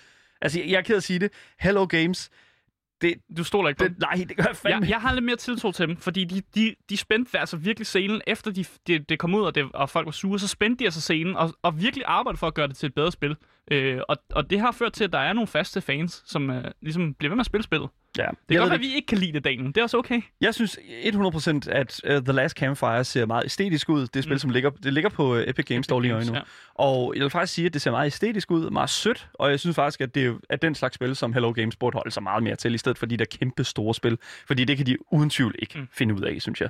Altså, 0.43 0.61
jeg, 0.61 0.69
jeg 0.71 0.77
er 0.79 0.83
ked 0.83 0.95
af 0.95 0.97
at 0.99 1.03
sige 1.05 1.19
det. 1.19 1.31
Hello 1.61 1.85
Games, 1.87 2.31
det, 3.03 3.15
Du 3.37 3.45
stoler 3.45 3.69
ikke 3.69 3.79
på 3.79 3.85
det, 3.85 3.99
nej, 3.99 4.25
det 4.29 4.37
gør 4.37 4.45
jeg 4.47 4.57
fandme 4.57 4.81
jeg, 4.81 4.91
jeg 4.91 5.01
har 5.01 5.13
lidt 5.13 5.25
mere 5.25 5.37
tiltro 5.37 5.73
til 5.73 5.89
dem, 5.89 5.97
fordi 5.97 6.25
de, 6.25 6.43
de, 6.55 6.75
de 6.91 6.97
spændte 6.97 7.39
altså 7.39 7.57
virkelig 7.57 7.87
scenen, 7.87 8.21
efter 8.27 8.51
de, 8.51 8.65
det 8.87 9.09
de 9.09 9.17
kom 9.17 9.35
ud, 9.35 9.43
og, 9.43 9.55
det, 9.55 9.67
og 9.75 9.91
folk 9.91 10.07
var 10.07 10.13
sure, 10.13 10.39
så 10.39 10.49
spændte 10.49 10.79
de 10.79 10.85
altså 10.85 11.01
scenen, 11.01 11.37
og, 11.37 11.55
og 11.63 11.81
virkelig 11.81 12.05
arbejdede 12.07 12.39
for 12.39 12.47
at 12.47 12.55
gøre 12.55 12.69
det 12.69 12.77
til 12.77 12.87
et 12.87 12.95
bedre 12.95 13.13
spil. 13.13 13.37
Øh, 13.71 14.01
og, 14.09 14.17
og 14.33 14.51
det 14.51 14.61
har 14.61 14.73
ført 14.73 14.93
til, 14.93 15.05
at 15.05 15.13
der 15.13 15.19
er 15.19 15.33
nogle 15.33 15.47
faste 15.47 15.81
fans, 15.81 16.23
som 16.27 16.51
øh, 16.51 16.65
ligesom 16.83 17.15
bliver 17.15 17.31
ved 17.31 17.37
med 17.37 17.43
at 17.43 17.47
spille 17.47 17.65
spillet. 17.65 17.89
Ja. 18.19 18.25
Det 18.25 18.31
kan 18.51 18.59
godt 18.59 18.71
være, 18.71 18.75
at 18.75 18.81
vi 18.81 18.95
ikke 18.95 19.07
kan 19.07 19.19
lide 19.19 19.33
det, 19.33 19.45
Daniel. 19.45 19.67
Det 19.67 19.77
er 19.77 19.83
også 19.83 19.97
okay. 19.99 20.21
Jeg 20.41 20.55
synes 20.55 20.79
100% 20.79 21.71
at 21.71 22.01
uh, 22.11 22.11
The 22.25 22.33
Last 22.33 22.57
Campfire 22.57 23.05
ser 23.05 23.27
meget 23.27 23.45
æstetisk 23.45 23.89
ud. 23.89 24.01
Det 24.01 24.17
er 24.17 24.21
spil, 24.23 24.33
Mm. 24.35 24.39
som 24.39 24.51
ligger, 24.51 24.71
det 24.71 24.93
ligger 24.93 25.11
på 25.11 25.35
uh, 25.35 25.41
Epic 25.47 25.65
Games 25.67 25.85
Store 25.87 26.03
lige 26.03 26.15
nu. 26.27 26.35
ja. 26.35 26.41
Og 26.75 27.13
jeg 27.17 27.23
vil 27.23 27.31
faktisk 27.31 27.55
sige, 27.55 27.67
at 27.67 27.75
det 27.75 27.83
ser 27.83 27.91
meget 27.91 28.07
æstetisk 28.07 28.51
ud, 28.51 28.71
meget 28.71 28.91
sødt, 28.91 29.29
og 29.35 29.51
jeg 29.51 29.61
synes 29.61 29.75
faktisk, 29.75 30.01
at 30.01 30.15
det 30.15 30.27
er, 30.27 30.35
at 30.51 30.63
den 30.63 30.75
slags 30.75 30.95
spil, 30.95 31.17
som 31.17 31.33
Hello 31.33 31.53
Games 31.53 31.77
burde 31.77 31.95
holde 31.95 32.11
sig 32.11 32.23
meget 32.23 32.43
mere 32.43 32.57
til, 32.57 32.75
i 32.75 32.79
stedet 32.79 32.99
for 32.99 33.07
de 33.07 33.17
der 33.17 33.25
kæmpe 33.25 33.65
store 33.65 33.95
spil. 33.95 34.19
Fordi 34.47 34.65
det 34.65 34.77
kan 34.77 34.87
de 34.87 34.97
uden 35.13 35.31
tvivl 35.31 35.55
ikke 35.59 35.79
mm. 35.79 35.89
finde 35.93 36.15
ud 36.15 36.21
af, 36.23 36.37
synes 36.43 36.61
jeg. 36.61 36.69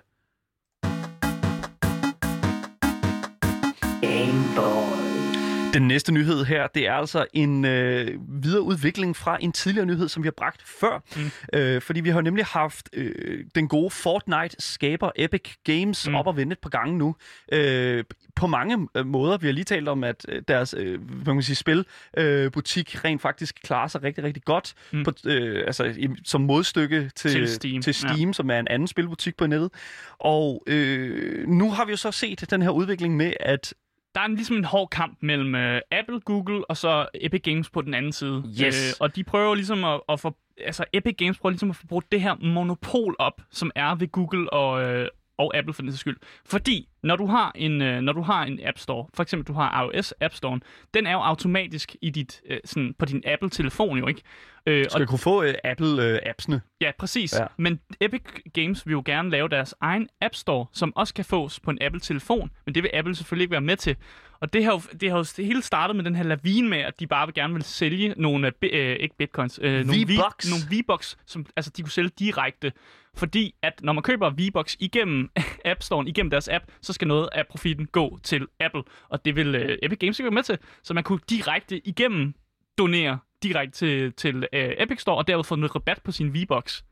Den 5.79 5.89
næste 5.89 6.13
nyhed 6.13 6.45
her, 6.45 6.67
det 6.67 6.87
er 6.87 6.93
altså 6.93 7.27
en 7.33 7.65
øh, 7.65 8.19
videreudvikling 8.43 9.17
fra 9.17 9.39
en 9.41 9.53
tidligere 9.53 9.87
nyhed, 9.87 10.09
som 10.09 10.23
vi 10.23 10.27
har 10.27 10.33
bragt 10.37 10.63
før. 10.67 11.03
Mm. 11.17 11.59
Øh, 11.59 11.83
fordi 11.83 12.01
vi 12.01 12.11
har 12.11 12.21
nemlig 12.21 12.45
haft 12.45 12.89
øh, 12.93 13.45
den 13.55 13.69
gode 13.69 13.91
Fortnite-skaber 13.91 15.11
Epic 15.17 15.55
Games 15.65 16.09
Mm. 16.09 16.15
op 16.15 16.27
og 16.27 16.37
vende 16.37 16.53
et 16.53 16.59
par 16.59 16.71
gange 16.71 16.99
nu. 16.99 17.15
Øh, 17.53 18.05
på 18.37 18.47
mange 18.47 18.89
øh, 18.95 19.07
måder. 19.07 19.39
Vi 19.39 19.47
har 19.47 19.53
lige 19.53 19.65
talt 19.65 19.89
om, 19.89 20.05
at 20.05 20.27
øh, 20.29 20.43
deres 20.49 20.75
øh, 20.79 21.01
hvad 21.03 21.25
kan 21.25 21.35
man 21.35 21.43
sige, 21.43 21.57
spilbutik 21.57 22.95
øh, 22.95 23.05
rent 23.05 23.23
faktisk 23.23 23.59
klarer 23.65 23.89
sig 23.89 24.03
rigtig, 24.03 24.25
rigtig 24.25 24.43
godt. 24.45 24.75
Mm. 24.93 25.05
På, 25.05 25.13
øh, 25.27 25.63
altså, 25.67 25.85
i, 25.85 26.09
som 26.25 26.41
modstykke 26.41 27.11
til, 27.17 27.31
Til 27.31 27.49
Steam, 27.49 27.83
til 27.83 27.95
Steam 27.95 28.29
ja. 28.29 28.33
som 28.33 28.51
er 28.51 28.59
en 28.59 28.69
anden 28.69 28.89
spilbutik 28.89 29.37
på 29.37 29.47
nettet. 29.47 29.71
Og 30.19 30.63
øh, 30.67 31.49
nu 31.49 31.71
har 31.71 31.85
vi 31.85 31.91
jo 31.91 31.97
så 31.97 32.11
set 32.11 32.51
den 32.51 32.63
her 32.63 32.71
udvikling 32.71 33.17
med, 33.17 33.33
at 33.41 33.75
Der 34.19 34.25
er 34.25 34.29
en, 34.29 34.35
ligesom 34.35 34.57
en 34.57 34.65
hård 34.65 34.91
kamp 34.91 35.19
mellem 35.21 35.55
øh, 35.55 35.81
Apple, 35.91 36.21
Google 36.21 36.71
og 36.71 36.77
så 36.77 37.07
Epic 37.15 37.43
Games 37.43 37.71
på 37.71 37.83
den 37.83 37.95
anden 37.95 38.13
side. 38.13 38.45
Yes. 38.63 38.91
Øh, 38.91 38.95
og 39.01 39.17
de 39.17 39.25
prøver 39.25 39.55
ligesom 39.55 39.85
at, 39.85 40.01
at 40.09 40.21
få... 40.21 40.37
Altså, 40.65 40.85
Epic 40.93 41.15
Games 41.19 41.39
prøver 41.39 41.51
ligesom 41.51 41.71
at 41.71 41.77
få 41.77 41.87
brugt 41.87 42.13
det 42.13 42.21
her 42.21 42.35
monopol 42.35 43.17
op, 43.19 43.43
som 43.51 43.71
er 43.75 43.95
ved 43.95 44.09
Google 44.09 44.53
og, 44.53 44.83
øh, 44.83 45.09
og 45.39 45.57
Apple 45.57 45.75
for 45.75 45.83
den 45.83 45.91
sags 45.91 46.01
skyld. 46.01 46.17
Fordi, 46.47 46.89
når 47.03 47.17
du 47.17 47.27
har 47.27 47.53
en, 47.55 47.83
øh, 47.83 48.01
når 48.01 48.13
du 48.13 48.23
har 48.23 48.45
en 48.45 48.61
App 48.65 48.79
Store, 48.79 49.07
for 49.15 49.23
eksempel 49.23 49.47
du 49.47 49.53
har 49.53 49.83
iOS 49.83 50.15
App 50.21 50.35
Store, 50.35 50.61
den 50.95 51.07
er 51.07 51.13
jo 51.13 51.19
automatisk 51.19 51.97
i 52.03 52.11
dit, 52.11 52.41
øh, 52.47 52.59
sådan, 52.65 52.95
på 52.99 53.05
din 53.05 53.23
Apple-telefon 53.27 53.99
jo, 53.99 54.07
ikke? 54.07 54.23
Øh, 54.69 54.85
skal 54.91 55.07
kunne 55.07 55.19
få 55.19 55.43
øh, 55.43 55.55
Apple-appsene. 55.65 56.61
Ja, 56.81 56.91
præcis. 56.99 57.35
Ja. 57.39 57.47
Men 57.57 57.81
Epic 58.01 58.23
Games 58.55 58.87
vil 58.87 58.93
jo 58.93 59.03
gerne 59.07 59.31
lave 59.31 59.49
deres 59.49 59.75
egen 59.81 60.09
App 60.21 60.35
Store, 60.35 60.67
som 60.73 60.97
også 60.97 61.15
kan 61.15 61.25
fås 61.25 61.61
på 61.61 61.71
en 61.71 61.79
Apple-telefon, 61.83 62.51
men 62.67 62.75
det 62.75 62.83
vil 62.83 62.91
Apple 62.95 63.15
selvfølgelig 63.15 63.45
ikke 63.45 63.53
være 63.53 63.61
med 63.61 63.77
til. 63.77 63.97
Og 64.41 64.53
det 64.53 64.65
har 64.65 64.73
jo, 64.73 64.81
det 65.01 65.11
har 65.11 65.19
jo 65.19 65.25
det 65.37 65.47
hele 65.47 65.63
startet 65.63 65.97
med 65.97 66.05
den 66.05 66.15
her 66.15 66.23
lavine 66.23 66.69
med, 66.69 66.79
at 66.79 67.01
de 67.01 67.07
bare 67.07 67.27
vil 67.27 67.35
gerne 67.35 67.55
vil 67.55 67.63
sælge 67.63 68.15
nogle, 68.17 68.53
øh, 68.63 68.71
øh, 68.73 68.97
ikke 68.97 69.17
bitcoins, 69.17 69.61
øh, 69.63 69.87
nogle, 69.87 70.07
V-Bucks. 70.07 70.51
nogle 70.51 70.65
V-Bucks, 70.71 71.17
som 71.27 71.47
altså, 71.57 71.73
de 71.77 71.83
kunne 71.83 71.91
sælge 71.91 72.11
direkte. 72.19 72.73
Fordi 73.15 73.55
at 73.63 73.81
når 73.83 73.93
man 73.93 74.03
køber 74.03 74.31
V-Bucks 74.31 74.77
igennem 74.81 75.31
App 75.65 75.83
Store, 75.83 76.09
igennem 76.09 76.31
deres 76.31 76.49
app, 76.49 76.65
så 76.83 76.93
skal 76.93 77.09
noget 77.09 77.29
af 77.33 77.47
profitten 77.51 77.87
gå 77.87 78.19
til 78.23 78.47
Apple. 78.61 78.83
Og 79.09 79.25
det 79.25 79.37
vil 79.37 79.55
øh, 79.55 79.79
Epic 79.83 79.99
Games 79.99 80.19
ikke 80.19 80.25
være 80.25 80.35
med 80.35 80.43
til. 80.43 80.59
Så 80.83 80.95
man 80.95 81.05
kunne 81.05 81.21
direkte 81.31 81.89
igennem 81.89 82.35
donere 82.79 83.19
direkte 83.43 83.79
til, 83.79 84.13
til 84.13 84.47
øh, 84.53 84.71
Epic 84.79 85.01
Store, 85.01 85.17
og 85.17 85.29
derved 85.29 85.45
få 85.45 85.57
noget 85.57 85.75
rabat 85.75 86.01
på 86.05 86.13
sin 86.13 86.35
V-Bucks. 86.35 86.85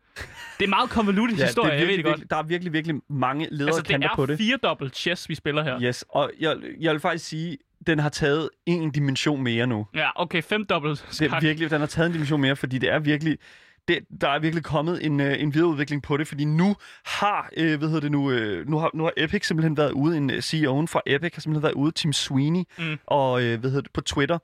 Det 0.59 0.65
er 0.65 0.69
meget 0.69 0.91
konvolutet 0.91 1.39
ja, 1.39 1.45
historie, 1.45 1.71
det 1.71 1.75
er 1.75 1.79
jeg 1.79 1.89
ved 1.89 1.97
virkelig, 1.97 2.05
det 2.05 2.11
godt. 2.11 2.19
virkelig, 2.19 2.31
der 2.31 2.37
er 2.37 2.43
virkelig, 2.43 2.73
virkelig 2.73 2.97
mange 3.11 3.49
ledere 3.51 3.69
Altså, 3.69 3.81
altså, 3.93 3.99
det 3.99 4.11
på 4.17 4.23
er 4.23 4.27
det. 4.27 4.39
fire 4.39 4.57
dobbelt 4.63 4.97
chess, 4.97 5.29
vi 5.29 5.35
spiller 5.35 5.63
her. 5.63 5.81
Yes, 5.83 6.05
og 6.09 6.31
jeg, 6.41 6.57
jeg 6.81 6.93
vil 6.93 7.01
faktisk 7.01 7.25
sige, 7.25 7.59
den 7.87 7.99
har 7.99 8.09
taget 8.09 8.51
en 8.67 8.91
dimension 8.91 9.43
mere 9.43 9.67
nu. 9.67 9.87
Ja, 9.95 10.09
okay, 10.23 10.43
fem 10.43 10.67
dobbelt 10.67 11.07
Det 11.19 11.33
er 11.33 11.41
virkelig, 11.41 11.71
den 11.71 11.81
har 11.81 11.87
taget 11.87 12.07
en 12.07 12.13
dimension 12.13 12.41
mere, 12.41 12.57
fordi 12.57 12.79
det 12.79 12.93
er 12.93 12.99
virkelig, 12.99 13.39
det, 13.89 13.99
der 14.21 14.29
er 14.29 14.39
virkelig 14.39 14.65
kommet 14.65 15.07
en, 15.07 15.21
øh, 15.21 15.41
en 15.43 15.55
videreudvikling 15.55 16.03
på 16.03 16.17
det, 16.17 16.29
fordi 16.29 16.45
nu 16.45 16.77
har, 17.07 17.51
øh, 17.57 17.79
hvad 17.79 17.89
hedder 17.89 18.01
det 18.01 18.13
nu, 18.13 18.31
øh, 18.31 18.69
nu 18.69 18.79
har, 18.79 18.91
nu 18.95 19.03
har 19.05 19.13
Epic 19.17 19.47
simpelthen 19.47 19.77
været 19.77 19.91
ude, 19.93 20.17
en 20.17 20.31
øh, 20.31 20.39
CEO'en 20.39 20.87
fra 20.87 21.01
Epic 21.07 21.35
har 21.35 21.41
simpelthen 21.41 21.63
været 21.63 21.75
ude, 21.75 21.91
Tim 21.93 22.13
Sweeney, 22.13 22.63
Mm. 22.79 22.99
og 23.07 23.43
øh, 23.43 23.61
hvad 23.61 23.71
hedder 23.71 23.83
det, 23.83 23.93
på 23.93 24.01
Twitter, 24.01 24.39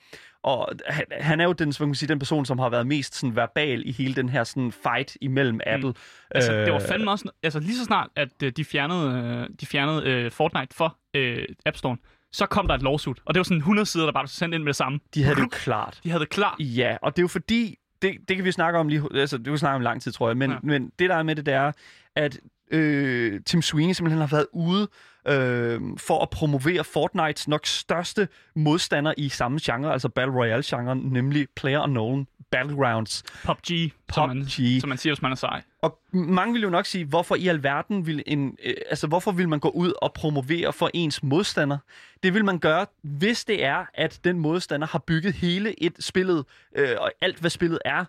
og 0.45 0.69
han, 0.87 1.05
han 1.21 1.41
er 1.41 1.45
jo 1.45 1.53
den, 1.53 1.69
hvad 1.69 1.75
kan 1.75 1.87
man 1.89 1.95
sige, 1.95 2.09
den 2.09 2.19
person, 2.19 2.47
som 2.47 2.59
har 2.59 2.69
været 2.69 2.87
mest 2.87 3.15
sådan, 3.15 3.37
verbal 3.37 3.83
i 3.89 3.93
hele 3.93 4.15
den 4.15 4.29
her 4.29 4.45
sådan, 4.45 4.73
fight 4.73 5.17
imellem 5.21 5.61
Apple. 5.67 5.95
Altså, 6.31 6.53
det 6.53 6.73
var 6.73 6.81
Øh, 6.81 6.87
fandme 6.89 7.11
også... 7.11 7.31
Altså, 7.43 7.61
lige 7.61 7.77
så 7.77 7.85
snart, 7.85 8.09
at 8.17 8.29
øh, 8.43 8.53
de 8.57 8.65
fjernede, 8.65 9.39
øh, 9.43 9.49
de 9.61 9.67
fjernede 9.67 10.03
øh, 10.11 10.31
Fortnite 10.31 10.77
for 10.77 10.97
øh, 11.17 11.45
App 11.67 11.77
Store, 11.77 11.97
så 12.33 12.47
kom 12.47 12.67
der 12.69 12.75
et 12.75 12.83
lawsuit. 12.83 13.19
Og 13.25 13.35
det 13.35 13.39
var 13.39 13.45
sådan 13.45 13.59
100 13.59 13.87
sider, 13.87 14.05
der 14.05 14.13
bare 14.13 14.23
blev 14.23 14.29
sendt 14.29 14.55
ind 14.55 14.63
med 14.63 14.69
det 14.69 14.77
samme. 14.77 14.99
De 15.15 15.23
havde 15.23 15.37
det 15.37 15.43
jo 15.43 15.49
klart. 15.53 16.01
De 16.05 16.11
havde 16.11 16.21
det 16.21 16.31
klar. 16.31 16.57
Ja, 16.61 16.97
og 17.03 17.17
det 17.17 17.19
er 17.19 17.23
jo 17.23 17.29
fordi, 17.29 17.77
det, 18.03 18.17
det 18.29 18.37
kan 18.37 18.45
vi 18.45 18.53
snakke 18.53 18.79
om 18.79 18.89
lige, 18.89 19.03
altså 19.15 19.37
det 19.37 19.45
kan 19.45 19.53
vi 19.53 19.59
snakke 19.59 19.77
om 19.77 19.83
lang 19.83 20.03
tid, 20.03 20.13
tror 20.13 20.29
jeg, 20.29 20.37
men, 20.37 20.51
Ja. 20.51 20.57
men 20.63 20.93
det 20.99 21.11
der 21.11 21.17
er 21.17 21.23
med 21.23 21.37
det, 21.37 21.47
det 21.47 21.55
er, 21.55 21.73
at 22.17 22.39
øh, 22.71 23.41
Tim 23.47 23.63
Sweeney 23.63 23.93
simpelthen 23.93 24.21
har 24.21 24.27
været 24.27 24.47
ude 24.53 24.89
øh, 25.29 25.81
for 25.97 26.23
at 26.23 26.31
promovere 26.31 26.85
Fortnites 26.85 27.49
nok 27.49 27.67
største 27.67 28.29
modstander 28.55 29.15
i 29.17 29.29
samme 29.29 29.59
genre, 29.63 29.93
altså 29.93 30.09
Battle 30.09 30.35
Royale-genren, 30.35 30.99
nemlig 30.99 31.47
Player 31.57 31.81
Unknown 31.81 32.27
Battlegrounds. 32.51 33.23
PUBG, 33.45 33.93
som 34.13 34.29
man, 34.29 34.39
PUBG. 34.39 34.81
som 34.81 34.89
man 34.89 34.99
siger, 34.99 35.15
hvis 35.15 35.23
man 35.23 35.33
er 35.33 35.37
sej. 35.37 35.63
Og 35.83 35.99
mange 36.13 36.53
vil 36.53 36.63
jo 36.63 36.71
nok 36.71 36.87
sige, 36.87 37.05
hvorfor 37.05 37.35
i 37.35 37.49
alverden 37.49 38.07
vil 38.07 38.23
en, 38.27 38.57
øh, 38.65 38.75
altså 38.91 39.07
hvorfor 39.07 39.33
vil 39.33 39.49
man 39.49 39.61
gå 39.61 39.69
ud 39.69 39.93
og 40.03 40.13
promovere 40.13 40.73
for 40.73 40.91
ens 40.95 41.23
modstander? 41.23 41.79
Det 42.23 42.35
vil 42.35 42.45
man 42.45 42.59
gøre, 42.59 42.87
hvis 43.03 43.45
det 43.45 43.65
er, 43.65 43.85
at 43.95 44.21
den 44.25 44.39
modstander 44.39 44.87
har 44.87 44.99
bygget 44.99 45.35
hele 45.35 45.83
et 45.83 45.93
spillet, 46.01 46.45
øh, 46.77 46.97
og 46.99 47.13
alt 47.21 47.39
hvad 47.39 47.51
spillet 47.51 47.79
er, 47.85 48.05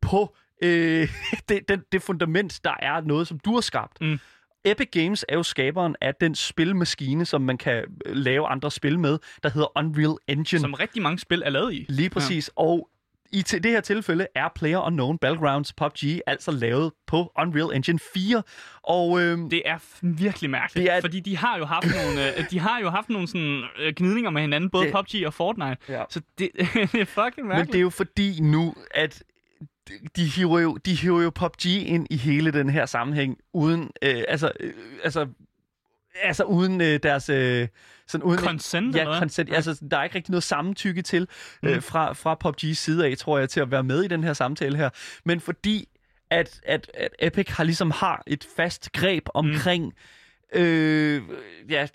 på 0.00 0.36
øh, 0.62 1.08
det, 1.48 1.68
det, 1.68 1.92
det 1.92 2.02
fundament, 2.02 2.60
der 2.64 2.74
er 2.82 3.00
noget, 3.00 3.28
som 3.28 3.38
du 3.38 3.54
har 3.54 3.60
skabt. 3.60 4.00
Mm. 4.00 4.18
Epic 4.70 4.88
Games 4.92 5.24
er 5.28 5.34
jo 5.36 5.42
skaberen 5.42 5.96
af 6.00 6.14
den 6.14 6.34
spilmaskine, 6.34 7.24
som 7.24 7.40
man 7.42 7.58
kan 7.58 7.84
øh, 8.06 8.16
lave 8.16 8.46
andre 8.46 8.70
spil 8.70 8.98
med, 8.98 9.18
der 9.42 9.50
hedder 9.50 9.78
Unreal 9.78 10.16
Engine. 10.28 10.60
Som 10.60 10.74
rigtig 10.74 11.02
mange 11.02 11.18
spil 11.18 11.42
er 11.46 11.50
lavet 11.50 11.72
i. 11.74 11.86
Lige 11.88 12.10
præcis. 12.10 12.50
Ja. 12.58 12.62
Og 12.62 12.88
i 13.32 13.42
til 13.42 13.62
det 13.62 13.70
her 13.70 13.80
tilfælde 13.80 14.26
er 14.34 14.48
Player 14.54 14.78
Unknown 14.86 15.18
Battlegrounds 15.18 15.72
PUBG 15.72 16.20
altså 16.26 16.50
lavet 16.50 16.92
på 17.06 17.32
Unreal 17.38 17.76
Engine 17.76 17.98
4. 18.14 18.42
Og 18.82 19.20
øh, 19.20 19.38
Det 19.50 19.62
er 19.64 19.78
virkelig 20.02 20.50
mærkeligt, 20.50 20.86
Det 20.90 20.96
er- 20.96 21.00
fordi 21.00 21.20
de 21.20 21.36
har 21.36 21.58
jo 21.58 21.64
haft 21.64 21.86
nogle, 21.86 22.38
øh, 22.38 22.44
de 22.50 22.58
har 22.58 22.80
jo 22.80 22.90
haft 22.90 23.08
nogle 23.08 23.28
sådan, 23.28 23.62
øh, 23.78 23.92
gnidninger 23.96 24.30
med 24.30 24.40
hinanden, 24.40 24.70
både 24.70 24.84
Det- 24.84 24.92
PUBG 24.94 25.26
og 25.26 25.34
Fortnite. 25.34 25.76
Ja. 25.88 26.02
Så 26.10 26.20
det, 26.38 26.48
det 26.92 27.00
er 27.00 27.04
fucking 27.04 27.32
Men 27.36 27.48
mærkeligt. 27.48 27.72
det 27.72 27.78
er 27.78 27.82
jo 27.82 27.90
fordi 27.90 28.40
nu, 28.40 28.74
at 28.90 29.22
de 30.16 30.24
hiver 30.24 30.60
jo, 30.60 30.76
de 30.76 30.94
hiver 30.94 31.22
jo 31.22 31.30
PUBG 31.30 31.66
ind 31.66 32.06
i 32.10 32.16
hele 32.16 32.50
den 32.50 32.70
her 32.70 32.86
sammenhæng, 32.86 33.38
uden, 33.52 33.90
øh, 34.02 34.22
altså, 34.28 34.52
øh, 34.60 34.72
altså, 35.04 35.26
altså 36.22 36.44
uden 36.44 36.80
øh, 36.80 37.00
deres, 37.02 37.28
øh, 37.28 37.68
sådan 38.06 38.24
uden, 38.24 38.38
Consent, 38.40 38.86
eller 38.86 38.98
ja, 39.02 39.08
hvad? 39.08 39.18
consent, 39.18 39.54
altså, 39.54 39.78
der 39.90 39.96
er 39.98 40.04
ikke 40.04 40.16
rigtig 40.16 40.30
noget 40.30 40.42
samtykke 40.42 41.02
til, 41.02 41.28
Mm. 41.62 41.68
øh, 41.68 41.82
fra, 41.82 42.12
fra 42.12 42.36
PUBG's 42.44 42.74
side 42.74 43.06
af, 43.06 43.16
tror 43.18 43.38
jeg, 43.38 43.48
til 43.48 43.60
at 43.60 43.70
være 43.70 43.82
med 43.82 44.02
i 44.04 44.08
den 44.08 44.24
her 44.24 44.32
samtale 44.32 44.76
her. 44.76 44.90
Men 45.24 45.40
fordi, 45.40 45.88
at, 46.30 46.60
at, 46.66 46.90
at 46.94 47.10
Epic 47.18 47.48
har 47.48 47.64
ligesom 47.64 47.90
har 47.90 48.22
et 48.26 48.46
fast 48.56 48.92
greb 48.92 49.22
omkring, 49.34 49.92
øh, 50.54 51.22
ja, 51.70 51.86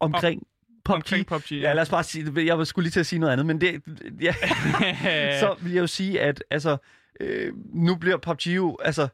omkring 0.00 0.42
PUBG. 0.84 0.94
Omkring 0.94 1.26
PUBG, 1.26 1.52
Ja, 1.52 1.72
lad 1.72 1.82
os 1.82 1.88
bare 1.90 2.04
sige, 2.04 2.46
jeg 2.46 2.58
var 2.58 2.64
skulle 2.64 2.84
lige 2.84 2.92
til 2.92 3.00
at 3.00 3.06
sige 3.06 3.18
noget 3.18 3.32
andet, 3.32 3.46
men 3.46 3.60
det, 3.60 3.82
ja, 4.20 4.34
så 5.40 5.56
vil 5.60 5.72
jeg 5.72 5.80
jo 5.80 5.86
sige, 5.86 6.20
at 6.20 6.44
altså, 6.50 6.76
øh, 7.20 7.52
nu 7.74 7.94
bliver 7.94 8.16
PUBG 8.16 8.46
jo, 8.46 8.78
altså, 8.84 9.08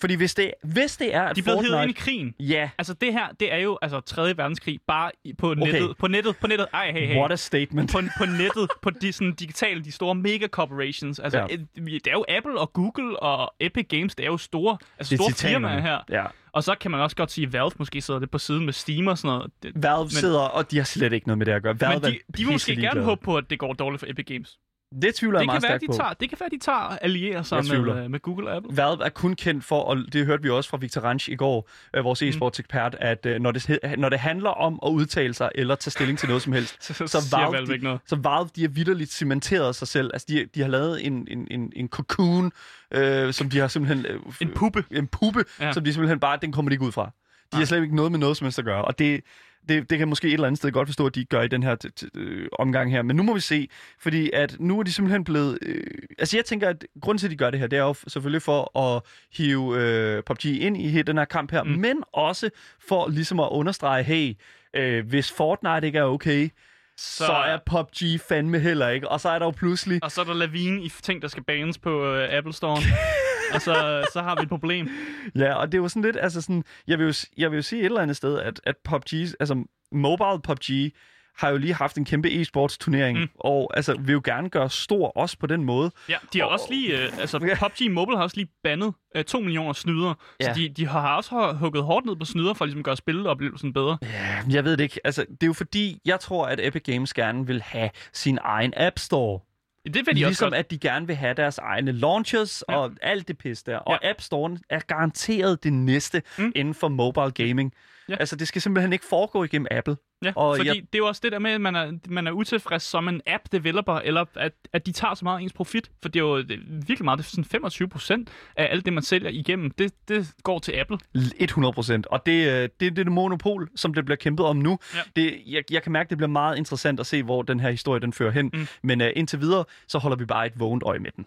fordi 0.00 0.14
hvis 0.14 0.34
det, 0.34 0.54
hvis 0.64 0.96
det 0.96 1.14
er, 1.14 1.22
at 1.22 1.36
de 1.36 1.40
er 1.40 1.42
blevet 1.42 1.60
hævet 1.60 1.72
ind 1.72 1.90
i 1.90 1.94
Fortnite... 1.94 2.00
krigen. 2.00 2.34
Ja, 2.40 2.70
Altså 2.78 2.94
det 2.94 3.12
her, 3.12 3.28
det 3.40 3.52
er 3.52 3.56
jo 3.56 3.78
altså 3.82 4.00
3. 4.00 4.36
verdenskrig, 4.36 4.80
bare 4.86 5.10
på 5.38 5.54
nettet. 5.54 5.96
På 5.98 6.08
nettet, 6.08 6.36
på 6.36 6.46
nettet. 6.46 6.66
Ej, 6.72 6.92
hey, 6.92 7.06
hey. 7.06 7.16
what 7.16 7.32
a 7.32 7.36
statement. 7.36 7.92
på, 7.92 8.00
på 8.18 8.24
nettet, 8.24 8.70
på 8.82 8.90
de 8.90 9.12
sådan, 9.12 9.34
digitale, 9.34 9.84
de 9.84 9.92
store 9.92 10.14
mega 10.14 10.46
corporations. 10.46 11.18
Altså, 11.18 11.38
Ja. 11.38 11.46
det 11.76 12.06
er 12.06 12.12
jo 12.12 12.24
Apple 12.28 12.58
og 12.60 12.72
Google 12.72 13.22
og 13.22 13.54
Epic 13.60 13.86
Games, 13.88 14.14
det 14.14 14.22
er 14.22 14.30
jo 14.30 14.36
store, 14.36 14.78
altså 14.98 15.16
store 15.16 15.32
firmaer 15.32 15.80
her. 15.80 15.98
Ja. 16.10 16.24
Og 16.52 16.64
så 16.64 16.74
kan 16.80 16.90
man 16.90 17.00
også 17.00 17.16
godt 17.16 17.30
sige, 17.30 17.46
at 17.46 17.52
Valve 17.52 17.70
måske 17.78 18.00
sidder 18.00 18.20
det 18.20 18.30
på 18.30 18.38
siden 18.38 18.64
med 18.64 18.72
Steam 18.72 19.06
og 19.06 19.18
sådan 19.18 19.28
noget. 19.36 19.52
Valve 19.82 20.02
men, 20.02 20.10
sidder, 20.10 20.40
og 20.40 20.70
de 20.70 20.76
har 20.76 20.84
slet 20.84 21.12
ikke 21.12 21.26
noget 21.28 21.38
med 21.38 21.46
det 21.46 21.52
at 21.52 21.62
gøre. 21.62 21.80
Valve 21.80 22.00
men 22.00 22.12
de, 22.12 22.18
de 22.36 22.44
vil 22.44 22.52
måske 22.52 22.76
gerne 22.76 23.02
håbe 23.02 23.20
på, 23.24 23.36
at 23.36 23.50
det 23.50 23.58
går 23.58 23.72
dårligt 23.72 24.00
for 24.00 24.06
Epic 24.10 24.26
Games. 24.26 24.58
Det 25.02 25.14
tvivler 25.14 25.38
jeg 25.38 25.40
Det 25.40 25.46
kan, 25.48 25.52
meget 25.52 25.62
være, 25.62 25.70
stærkt 25.70 25.80
de 25.80 25.86
på. 25.86 25.92
tager, 25.92 26.12
det 26.12 26.28
kan 26.28 26.40
være, 26.40 26.48
de 26.48 26.58
tager 26.58 26.78
allierer 26.78 27.42
sig 27.42 27.56
Jeg 27.56 27.80
med, 27.82 28.08
med 28.08 28.20
Google 28.20 28.48
og 28.50 28.56
Apple. 28.56 28.76
Valve 28.76 29.04
er 29.04 29.08
kun 29.08 29.34
kendt 29.34 29.64
for, 29.64 29.80
og 29.80 29.96
det 30.12 30.26
hørte 30.26 30.42
vi 30.42 30.50
også 30.50 30.70
fra 30.70 30.76
Victor 30.76 31.00
Ranch 31.00 31.30
i 31.30 31.34
går, 31.34 31.68
øh, 31.96 32.04
vores 32.04 32.22
e-sports 32.22 32.58
ekspert, 32.58 32.96
at 33.00 33.26
øh, 33.26 33.40
når, 33.40 33.50
det, 33.50 33.80
når 33.98 34.08
det 34.08 34.18
handler 34.18 34.50
om 34.50 34.78
at 34.86 34.90
udtale 34.90 35.34
sig 35.34 35.50
eller 35.54 35.74
tage 35.74 35.90
stilling 35.90 36.18
til 36.18 36.28
noget 36.28 36.42
som 36.42 36.52
helst, 36.52 36.76
Så, 36.84 37.06
så, 37.06 37.36
Valve, 37.52 37.72
ikke 37.72 37.84
noget. 37.84 38.00
Så 38.06 38.16
Valve, 38.16 38.48
de 38.56 38.60
har 38.60 38.68
vidderligt 38.68 39.12
cementeret 39.12 39.76
sig 39.76 39.88
selv. 39.88 40.10
Altså, 40.12 40.26
de, 40.30 40.46
de 40.54 40.60
har 40.60 40.68
lavet 40.68 41.06
en, 41.06 41.28
en, 41.30 41.48
en, 41.50 41.72
en 41.76 41.88
cocoon, 41.88 42.52
øh, 42.94 43.32
som 43.32 43.50
de 43.50 43.58
har 43.58 43.68
simpelthen... 43.68 44.06
Øh, 44.06 44.20
En 44.40 44.50
puppe. 44.54 44.84
En 44.90 45.06
puppe, 45.06 45.44
ja. 45.60 45.72
Som 45.72 45.84
de 45.84 45.92
simpelthen 45.92 46.20
bare... 46.20 46.38
Den 46.42 46.52
kommer 46.52 46.68
de 46.68 46.74
ikke 46.74 46.84
ud 46.84 46.92
fra. 46.92 47.04
De 47.04 47.10
har 47.52 47.58
Nej. 47.58 47.64
slet 47.64 47.82
ikke 47.82 47.96
noget 47.96 48.12
med 48.12 48.18
noget 48.18 48.36
som 48.36 48.44
helst 48.44 48.58
at 48.58 48.64
gøre. 48.64 48.84
Og 48.84 48.98
det, 48.98 49.20
det, 49.68 49.90
det 49.90 49.98
kan 49.98 50.08
måske 50.08 50.28
et 50.28 50.32
eller 50.32 50.46
andet 50.46 50.58
sted 50.58 50.72
godt 50.72 50.88
forstå, 50.88 51.06
at 51.06 51.14
de 51.14 51.24
gør 51.24 51.42
i 51.42 51.48
den 51.48 51.62
her 51.62 51.76
øh, 52.14 52.48
omgang 52.58 52.92
her. 52.92 53.02
Men 53.02 53.16
nu 53.16 53.22
må 53.22 53.34
vi 53.34 53.40
se, 53.40 53.68
fordi 53.98 54.30
at 54.32 54.56
nu 54.60 54.78
er 54.78 54.82
de 54.82 54.92
simpelthen 54.92 55.24
blevet... 55.24 55.58
Øh, 55.62 55.84
altså 56.18 56.36
jeg 56.36 56.44
tænker, 56.44 56.68
at 56.68 56.84
grunden 57.00 57.18
til, 57.18 57.26
at 57.26 57.30
de 57.30 57.36
gør 57.36 57.50
det 57.50 57.60
her, 57.60 57.66
det 57.66 57.78
er 57.78 57.82
jo 57.82 57.94
selvfølgelig 58.08 58.42
for 58.42 58.78
at 58.78 59.02
hive 59.32 59.78
øh, 59.78 60.22
PUBG 60.22 60.44
ind 60.44 60.76
i 60.76 60.88
hele 60.88 61.02
den 61.02 61.18
her 61.18 61.24
kamp 61.24 61.50
her. 61.50 61.62
Mm. 61.62 61.70
men 61.70 62.02
også 62.12 62.50
for 62.88 63.08
ligesom 63.08 63.40
at 63.40 63.48
understrege, 63.50 64.02
hey, 64.02 64.34
øh, 64.76 65.06
hvis 65.08 65.32
Fortnite 65.32 65.86
ikke 65.86 65.98
er 65.98 66.04
okay, 66.04 66.48
så, 66.96 67.26
så 67.26 67.32
er 67.32 67.58
PUBG 67.66 68.20
fandme 68.28 68.58
heller 68.58 68.88
ikke. 68.88 69.08
Og 69.08 69.20
så 69.20 69.28
er 69.28 69.38
der 69.38 69.46
jo 69.46 69.50
pludselig... 69.50 70.04
Og 70.04 70.12
så 70.12 70.20
er 70.20 70.24
der 70.24 70.34
lavine 70.34 70.82
i 70.82 70.92
ting, 71.02 71.22
der 71.22 71.28
skal 71.28 71.42
banes 71.42 71.78
på 71.78 72.14
øh, 72.14 72.28
Apple 72.30 72.52
Store. 72.52 72.78
og 73.54 73.60
så, 73.62 74.04
så 74.12 74.20
har 74.22 74.34
vi 74.36 74.42
et 74.42 74.48
problem. 74.48 74.88
Ja, 75.36 75.54
og 75.54 75.66
det 75.72 75.78
er 75.78 75.82
jo 75.82 75.88
sådan 75.88 76.02
lidt, 76.02 76.16
altså 76.20 76.40
sådan, 76.40 76.64
jeg 76.86 76.98
vil 76.98 77.06
jo, 77.06 77.12
jeg 77.38 77.50
vil 77.50 77.56
jo 77.56 77.62
sige 77.62 77.80
et 77.80 77.86
eller 77.86 78.00
andet 78.00 78.16
sted, 78.16 78.38
at, 78.38 78.60
at 78.64 78.74
PUBG, 78.84 79.12
altså 79.40 79.64
mobile 79.92 80.40
PUBG, 80.42 80.92
har 81.38 81.48
jo 81.50 81.56
lige 81.56 81.74
haft 81.74 81.98
en 81.98 82.04
kæmpe 82.04 82.28
e-sports 82.28 82.76
turnering, 82.80 83.18
mm. 83.18 83.28
Og 83.38 83.70
altså 83.76 83.96
vil 84.00 84.12
jo 84.12 84.20
gerne 84.24 84.50
gøre 84.50 84.70
stor 84.70 85.08
også 85.16 85.38
på 85.38 85.46
den 85.46 85.64
måde. 85.64 85.90
Ja, 86.08 86.16
de 86.32 86.38
har 86.38 86.44
Og- 86.46 86.52
også 86.52 86.64
lige, 86.70 86.98
øh, 87.04 87.18
altså 87.20 87.38
Ja. 87.46 87.54
PUBG 87.54 87.90
Mobile 87.90 88.16
har 88.16 88.24
også 88.24 88.36
lige 88.36 88.48
bandet 88.64 88.94
øh, 89.16 89.24
2 89.24 89.40
millioner 89.40 89.72
snyder. 89.72 90.14
Ja. 90.40 90.54
Så 90.54 90.60
de, 90.60 90.68
de 90.68 90.86
har 90.86 91.16
også 91.16 91.30
hu- 91.30 91.52
hugget 91.58 91.84
hårdt 91.84 92.06
ned 92.06 92.16
på 92.16 92.24
snyder 92.24 92.54
for 92.54 92.64
at 92.64 92.68
ligesom 92.68 92.82
gøre 92.82 92.96
spiloplevelsen 92.96 93.72
bedre. 93.72 93.98
Ja, 94.02 94.42
jeg 94.50 94.64
ved 94.64 94.76
det 94.76 94.84
ikke. 94.84 95.00
Altså, 95.04 95.24
det 95.30 95.42
er 95.42 95.46
jo 95.46 95.52
fordi, 95.52 96.00
jeg 96.04 96.20
tror, 96.20 96.46
at 96.46 96.66
Epic 96.66 96.82
Games 96.82 97.14
gerne 97.14 97.46
vil 97.46 97.62
have 97.62 97.90
sin 98.12 98.38
egen 98.42 98.72
App 98.76 98.98
Store. 98.98 99.40
Det 99.86 99.94
vil 99.94 100.04
de 100.06 100.10
også 100.10 100.26
Ligesom 100.26 100.46
godt. 100.46 100.54
at 100.58 100.70
de 100.70 100.78
gerne 100.78 101.06
vil 101.06 101.16
have 101.16 101.34
deres 101.34 101.58
egne 101.58 101.92
launchers 101.92 102.64
ja. 102.68 102.76
Og 102.76 102.90
alt 103.02 103.28
det 103.28 103.38
pis 103.38 103.62
der. 103.62 103.76
Og 103.76 103.98
Ja. 104.02 104.10
App 104.10 104.20
Store'en 104.20 104.58
er 104.70 104.80
garanteret 104.80 105.64
det 105.64 105.72
næste. 105.72 106.22
Mm. 106.38 106.52
inden 106.54 106.74
for 106.74 106.88
mobile 106.88 107.30
gaming. 107.30 107.72
Ja. 108.10 108.16
Altså, 108.20 108.36
det 108.36 108.48
skal 108.48 108.62
simpelthen 108.62 108.92
ikke 108.92 109.04
foregå 109.10 109.44
igennem 109.44 109.66
Apple. 109.70 109.96
Ja, 110.24 110.32
og 110.36 110.56
fordi 110.56 110.68
jeg- 110.68 110.76
det 110.76 110.94
er 110.94 110.98
jo 110.98 111.06
også 111.06 111.20
det 111.24 111.32
der 111.32 111.38
med, 111.38 111.50
at 111.50 111.60
man 111.60 111.76
er, 111.76 111.92
man 112.08 112.26
er 112.26 112.32
utilfreds 112.32 112.82
som 112.82 113.08
en 113.08 113.20
app-developer, 113.26 113.92
eller 114.04 114.24
at, 114.36 114.52
at 114.72 114.86
de 114.86 114.92
tager 114.92 115.14
så 115.14 115.24
meget 115.24 115.38
af 115.38 115.42
ens 115.42 115.52
profit. 115.52 115.90
For 116.02 116.08
det 116.08 116.20
er 116.20 116.24
jo 116.24 116.38
det 116.42 116.50
er 116.50 116.58
virkelig 116.70 117.04
meget, 117.04 117.18
det 117.18 117.24
er 117.24 117.28
sådan 117.30 117.44
25 117.44 117.88
procent 117.88 118.30
af 118.56 118.68
alt 118.70 118.84
det, 118.84 118.92
man 118.92 119.02
sælger 119.02 119.30
igennem, 119.30 119.70
det, 119.70 119.92
det 120.08 120.32
går 120.42 120.58
til 120.58 120.72
Apple. 120.72 120.98
100 121.40 121.72
procent. 121.72 122.06
Og 122.06 122.26
det, 122.26 122.46
øh, 122.46 122.52
det, 122.62 122.70
det 122.80 122.86
er 122.88 122.90
det 122.90 123.12
monopol, 123.12 123.68
som 123.76 123.94
det 123.94 124.04
bliver 124.04 124.16
kæmpet 124.16 124.46
om 124.46 124.56
nu. 124.56 124.78
Ja. 124.94 125.00
Det, 125.16 125.40
jeg, 125.46 125.64
jeg 125.70 125.82
kan 125.82 125.92
mærke, 125.92 126.10
det 126.10 126.18
bliver 126.18 126.28
meget 126.30 126.56
interessant 126.58 127.00
at 127.00 127.06
se, 127.06 127.22
hvor 127.22 127.42
den 127.42 127.60
her 127.60 127.70
historie 127.70 128.00
den 128.00 128.12
fører 128.12 128.30
hen. 128.32 128.50
Mm. 128.54 128.66
Men 128.82 129.00
uh, 129.00 129.06
indtil 129.16 129.40
videre, 129.40 129.64
så 129.88 129.98
holder 129.98 130.16
vi 130.16 130.24
bare 130.24 130.46
et 130.46 130.52
vågent 130.60 130.82
øje 130.86 130.98
med 130.98 131.10
den. 131.16 131.26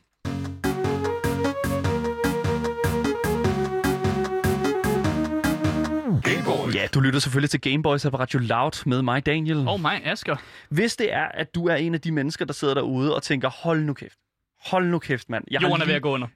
Ja, 6.74 6.88
du 6.94 7.00
lytter 7.00 7.20
selvfølgelig 7.20 7.50
til 7.50 7.62
Gameboys 7.62 8.06
på 8.12 8.18
Radio 8.18 8.40
Loud 8.40 8.86
med 8.86 9.02
mig, 9.02 9.26
Daniel. 9.26 9.68
Og 9.68 9.80
mig, 9.80 10.02
Asger. 10.06 10.36
Hvis 10.70 10.96
det 10.96 11.14
er, 11.14 11.26
at 11.26 11.56
du 11.56 11.68
er 11.68 11.76
en 11.76 11.94
af 11.94 12.02
de 12.02 12.12
mennesker, 12.12 12.46
der 12.46 12.54
sidder 12.54 12.74
derude 12.74 13.16
og 13.16 13.24
tænker, 13.24 13.50
hold 13.50 13.84
nu 13.84 13.94
kæft. 13.94 14.18
Hold 14.66 14.88
nu 14.88 15.00
kæft, 15.00 15.30
mand. 15.30 15.44
Jeg 15.52 15.62
Jorden 15.62 15.82
er 15.82 15.86
ved 15.86 15.94
at 15.94 16.02
gå 16.02 16.14
under. 16.14 16.28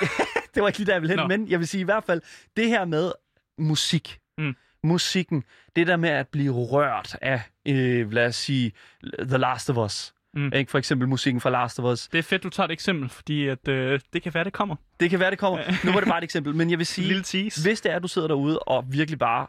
det 0.54 0.62
var 0.62 0.68
ikke 0.68 0.78
lige 0.78 0.86
der, 0.86 0.92
jeg 0.92 1.02
ville 1.02 1.12
hen, 1.12 1.18
Nå. 1.18 1.26
men 1.26 1.48
jeg 1.48 1.58
vil 1.58 1.68
sige 1.68 1.80
i 1.80 1.84
hvert 1.84 2.04
fald, 2.04 2.22
det 2.56 2.68
her 2.68 2.84
med 2.84 3.12
musik. 3.58 4.18
Mm. 4.38 4.56
Musikken. 4.84 5.44
Det 5.76 5.86
der 5.86 5.96
med 5.96 6.10
at 6.10 6.28
blive 6.28 6.52
rørt 6.52 7.16
af, 7.22 7.40
øh, 7.68 8.12
lad 8.12 8.26
os 8.26 8.36
sige, 8.36 8.72
The 9.20 9.38
Last 9.38 9.70
of 9.70 9.76
Us. 9.76 10.14
Mm. 10.34 10.52
Ikke? 10.54 10.70
For 10.70 10.78
eksempel 10.78 11.08
musikken 11.08 11.40
fra 11.40 11.50
Last 11.50 11.78
of 11.78 11.92
Us. 11.92 12.08
Det 12.08 12.18
er 12.18 12.22
fedt, 12.22 12.42
du 12.42 12.50
tager 12.50 12.64
et 12.64 12.72
eksempel, 12.72 13.08
fordi 13.08 13.48
at, 13.48 13.68
øh, 13.68 14.00
det 14.12 14.22
kan 14.22 14.34
være, 14.34 14.44
det 14.44 14.52
kommer. 14.52 14.76
Det 15.00 15.10
kan 15.10 15.20
være, 15.20 15.30
det 15.30 15.38
kommer. 15.38 15.58
Nu 15.84 15.92
var 15.92 16.00
det 16.00 16.08
bare 16.08 16.18
et 16.18 16.24
eksempel, 16.24 16.54
men 16.54 16.70
jeg 16.70 16.78
vil 16.78 16.86
sige, 16.86 17.06
lille 17.06 17.22
tease. 17.22 17.68
hvis 17.68 17.80
det 17.80 17.92
er, 17.92 17.96
at 17.96 18.02
du 18.02 18.08
sidder 18.08 18.28
derude 18.28 18.58
og 18.58 18.84
virkelig 18.92 19.18
bare 19.18 19.46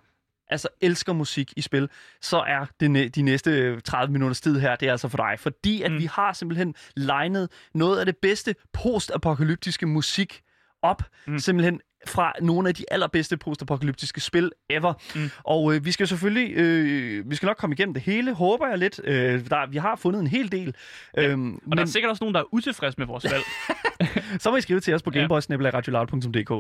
altså 0.50 0.68
elsker 0.82 1.14
musik 1.14 1.54
i 1.58 1.62
spil, 1.62 1.90
så 2.22 2.38
er 2.38 2.66
det 2.80 3.16
de 3.16 3.22
næste 3.22 3.82
30 3.82 4.12
minutters 4.12 4.42
tid 4.42 4.60
her, 4.60 4.76
det 4.76 4.88
er 4.88 4.92
altså 4.92 5.08
for 5.08 5.18
dig. 5.18 5.36
Fordi 5.40 5.82
at 5.82 5.92
mm. 5.92 5.98
Vi 5.98 6.06
har 6.06 6.34
simpelthen 6.34 6.76
legnet 6.96 7.52
noget 7.74 8.00
af 8.00 8.06
det 8.06 8.18
bedste 8.18 8.56
postapokalyptiske 8.74 9.86
musik 9.86 10.42
op. 10.82 11.04
Mm. 11.28 11.40
simpelthen 11.40 11.82
fra 12.08 12.34
nogle 12.42 12.70
af 12.70 12.76
de 12.76 12.84
allerbedste 12.92 13.38
postapokalyptiske 13.38 14.22
spil 14.22 14.52
ever. 14.70 14.94
Mm. 15.16 15.30
Og 15.44 15.76
øh, 15.76 15.86
vi 15.86 15.92
skal 15.92 16.08
selvfølgelig, 16.08 16.52
øh, 16.56 17.30
vi 17.30 17.36
skal 17.36 17.48
nok 17.48 17.58
komme 17.58 17.74
igennem 17.74 17.94
det 17.94 18.04
hele, 18.04 18.34
håber 18.34 18.68
jeg 18.68 18.78
lidt. 18.78 19.02
Øh, 19.04 19.50
der, 19.50 19.70
vi 19.70 19.78
har 19.78 19.96
fundet 19.96 20.20
en 20.20 20.28
hel 20.28 20.52
del. 20.52 20.76
Ja. 21.18 21.28
Øhm, 21.28 21.54
Og 21.56 21.62
men... 21.66 21.78
der 21.78 21.84
er 21.84 21.88
sikkert 21.88 22.10
også 22.10 22.24
nogen, 22.24 22.36
der 22.36 22.42
er 22.42 22.46
utilfredse 22.54 22.98
med 22.98 23.08
vores 23.08 23.24
valg. 23.32 23.44
så 24.40 24.52
må 24.52 24.58
I 24.58 24.62
skrive 24.62 24.80
til 24.80 24.94
os 24.94 25.04
på 25.04 25.12
Ja. 25.16 25.20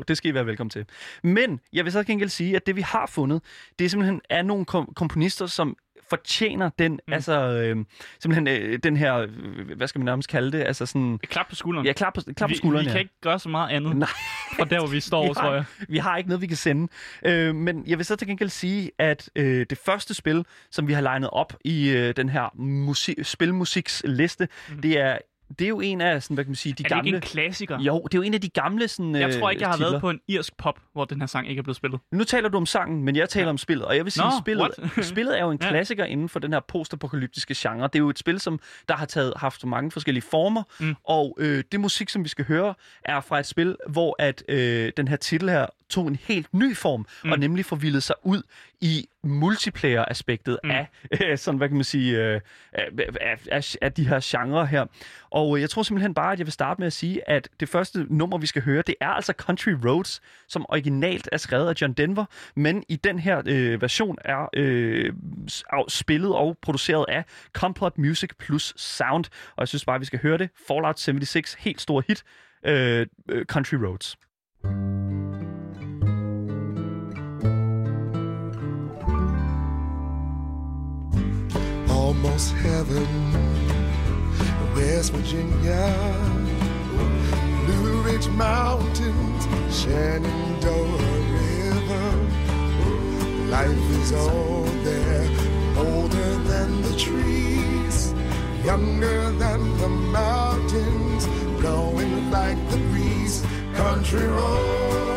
Det 0.07 0.17
skal 0.17 0.31
I 0.31 0.33
være 0.33 0.45
velkommen 0.45 0.69
til. 0.69 0.85
Men 1.23 1.59
jeg 1.73 1.85
vil 1.85 1.91
så 1.91 2.03
gengæld 2.03 2.29
sige, 2.29 2.55
at 2.55 2.67
det 2.67 2.75
vi 2.75 2.81
har 2.81 3.05
fundet, 3.05 3.41
det 3.79 3.85
er 3.85 3.89
simpelthen 3.89 4.21
er 4.29 4.41
nogle 4.41 4.65
kom- 4.65 4.93
komponister, 4.95 5.45
som 5.45 5.77
fortjener 6.09 6.69
den, 6.79 6.91
mm. 7.07 7.13
Altså 7.13 7.33
øh, 7.41 7.85
simpelthen 8.19 8.47
øh, 8.47 8.79
den 8.83 8.97
her, 8.97 9.15
øh, 9.15 9.77
hvad 9.77 9.87
skal 9.87 9.99
man 9.99 10.05
nærmest 10.05 10.29
kalde 10.29 10.51
det, 10.51 10.63
altså 10.63 10.85
sådan, 10.85 11.19
Et 11.23 11.29
klap 11.29 11.49
på 11.49 11.55
skulderen. 11.55 11.87
ja, 11.87 11.93
klap 11.93 12.13
på, 12.13 12.21
klap 12.37 12.49
på 12.49 12.55
skulderen, 12.55 12.85
vi 12.85 12.89
kan 12.89 12.95
ja. 12.95 12.99
ikke 12.99 13.21
gøre 13.21 13.39
så 13.39 13.49
meget 13.49 13.69
andet 13.69 13.95
Nej. 13.95 14.09
fra 14.57 14.65
der, 14.65 14.79
hvor 14.79 14.87
vi 14.87 14.99
står, 15.09 15.27
Vi 15.27 15.33
tror 15.33 15.53
jeg. 15.53 15.65
Vi 15.89 15.97
har 15.97 16.17
ikke 16.17 16.29
noget, 16.29 16.41
vi 16.41 16.47
kan 16.47 16.57
sende. 16.57 16.87
Øh, 17.25 17.55
men 17.55 17.83
jeg 17.87 17.97
vil 17.97 18.05
så 18.05 18.15
til 18.15 18.27
gengæld 18.27 18.49
sige, 18.49 18.91
at 18.99 19.29
øh, 19.35 19.65
det 19.69 19.77
første 19.85 20.13
spil, 20.13 20.45
som 20.71 20.87
vi 20.87 20.93
har 20.93 21.01
legnet 21.01 21.29
op 21.29 21.53
i 21.65 21.89
øh, 21.89 22.15
den 22.15 22.29
her 22.29 22.55
musik, 22.55 23.17
spilmusiksliste, 23.23 24.47
mm. 24.69 24.81
det 24.81 24.99
er 24.99 25.17
det 25.59 25.65
er 25.65 25.69
jo 25.69 25.79
en 25.81 26.01
af, 26.01 26.23
sådan, 26.23 26.35
hvad 26.35 26.43
kan 26.43 26.49
man 26.49 26.55
sige, 26.55 26.73
de 26.73 26.83
Er 26.83 26.87
det 26.87 26.89
gamle... 26.95 27.07
ikke 27.07 27.15
en 27.15 27.21
klassiker? 27.21 27.79
Jo, 27.79 28.01
det 28.03 28.13
er 28.13 28.17
jo 28.17 28.21
en 28.23 28.33
af 28.33 28.41
de 28.41 28.49
gamle 28.49 28.87
sådan, 28.87 29.15
Jeg 29.15 29.39
tror 29.39 29.49
ikke, 29.49 29.61
jeg 29.61 29.69
har 29.69 29.75
titler. 29.75 29.89
været 29.89 30.01
på 30.01 30.09
en 30.09 30.19
irsk 30.27 30.57
pop, 30.57 30.79
hvor 30.93 31.05
den 31.05 31.19
her 31.21 31.27
sang 31.27 31.49
ikke 31.49 31.59
er 31.59 31.63
blevet 31.63 31.77
spillet. 31.77 31.99
Nu 32.11 32.23
taler 32.23 32.49
du 32.49 32.57
om 32.57 32.65
sangen, 32.65 33.03
men 33.03 33.15
jeg 33.15 33.29
taler 33.29 33.45
ja. 33.45 33.49
om 33.49 33.57
spillet, 33.57 33.85
og 33.85 33.95
jeg 33.95 34.05
vil 34.05 34.11
sige, 34.11 34.23
Nå, 34.25 34.31
spillet, 34.41 34.69
spillet 35.11 35.39
er 35.39 35.43
jo 35.43 35.51
en 35.51 35.57
Ja. 35.61 35.69
klassiker 35.69 36.05
inden 36.05 36.29
for 36.29 36.39
den 36.39 36.53
her 36.53 36.59
postapokalyptiske 36.67 37.55
genre. 37.57 37.87
Det 37.87 37.95
er 37.95 37.99
jo 37.99 38.09
et 38.09 38.19
spil, 38.19 38.39
som 38.39 38.59
der 38.89 38.95
har 38.95 39.05
taget, 39.05 39.33
haft 39.37 39.65
mange 39.65 39.91
forskellige 39.91 40.23
former. 40.31 40.63
Mm. 40.79 40.95
og 41.03 41.37
øh, 41.39 41.63
det 41.71 41.79
musik, 41.79 42.09
som 42.09 42.23
vi 42.23 42.29
skal 42.29 42.45
høre, 42.45 42.73
er 43.05 43.21
fra 43.21 43.39
et 43.39 43.45
spil, 43.45 43.75
hvor 43.89 44.15
at 44.19 44.43
øh, 44.49 44.91
den 44.97 45.07
her 45.07 45.15
titel 45.15 45.49
her, 45.49 45.65
tog 45.89 46.07
en 46.07 46.15
helt 46.15 46.53
ny 46.53 46.75
form, 46.75 47.05
mm. 47.23 47.31
og 47.31 47.39
nemlig 47.39 47.65
forvildede 47.65 48.01
sig 48.01 48.15
ud 48.23 48.41
i 48.81 49.09
multiplayer-aspektet 49.23 50.59
mm. 50.63 50.71
af, 50.71 50.87
øh, 51.21 51.37
sådan, 51.37 51.57
hvad 51.57 51.67
kan 51.67 51.77
man 51.77 51.83
sige, 51.83 52.17
øh, 52.23 52.41
af, 52.73 53.37
af, 53.51 53.75
af, 53.81 53.93
de 53.93 54.07
her 54.07 54.19
genrer 54.23 54.65
her. 54.65 54.85
Og 55.29 55.55
øh, 55.57 55.61
jeg 55.61 55.69
tror 55.69 55.83
simpelthen 55.83 56.13
bare, 56.13 56.33
at 56.33 56.39
jeg 56.39 56.47
vil 56.47 56.53
starte 56.53 56.81
med 56.81 56.87
at 56.87 56.93
sige, 56.93 57.29
at 57.29 57.49
det 57.59 57.69
første 57.69 58.05
nummer, 58.09 58.37
vi 58.37 58.47
skal 58.47 58.61
høre, 58.61 58.83
det 58.87 58.95
er 59.01 59.09
altså 59.09 59.33
Country 59.37 59.71
Roads, 59.85 60.21
som 60.47 60.65
originalt 60.69 61.29
er 61.31 61.37
skrevet 61.37 61.69
af 61.69 61.81
John 61.81 61.93
Denver, 61.93 62.25
men 62.55 62.83
i 62.89 62.95
den 62.95 63.19
her 63.19 63.41
øh, 63.45 63.81
version 63.81 64.17
er 64.25 64.49
øh, 64.53 65.13
spillet 65.87 66.31
og 66.31 66.57
produceret 66.61 67.05
af 67.09 67.23
Complot 67.53 67.97
Music 67.97 68.29
plus 68.39 68.73
Sound. 68.77 69.25
Og 69.55 69.59
jeg 69.59 69.67
synes 69.67 69.85
bare, 69.85 69.95
at 69.95 70.01
vi 70.01 70.05
skal 70.05 70.19
høre 70.19 70.37
det. 70.37 70.49
Fallout 70.67 70.99
76, 70.99 71.53
helt 71.53 71.81
stor 71.81 72.03
hit, 72.07 72.23
øh, 72.65 73.07
Country 73.45 73.75
Roads. 73.75 74.17
Almost 82.15 82.53
heaven, 82.53 83.07
West 84.73 85.11
Virginia, 85.11 85.93
Blue 87.65 88.01
Ridge 88.03 88.27
Mountains, 88.29 89.47
Shenandoah 89.69 90.97
River. 91.35 92.07
Life 93.49 93.91
is 93.99 94.13
all 94.13 94.63
there, 94.83 95.29
older 95.77 96.37
than 96.49 96.81
the 96.83 96.95
trees, 96.97 98.13
younger 98.63 99.31
than 99.31 99.77
the 99.77 99.89
mountains, 99.89 101.27
blowing 101.59 102.31
like 102.31 102.57
the 102.71 102.77
breeze. 102.77 103.45
Country 103.75 104.25
roads, 104.25 105.14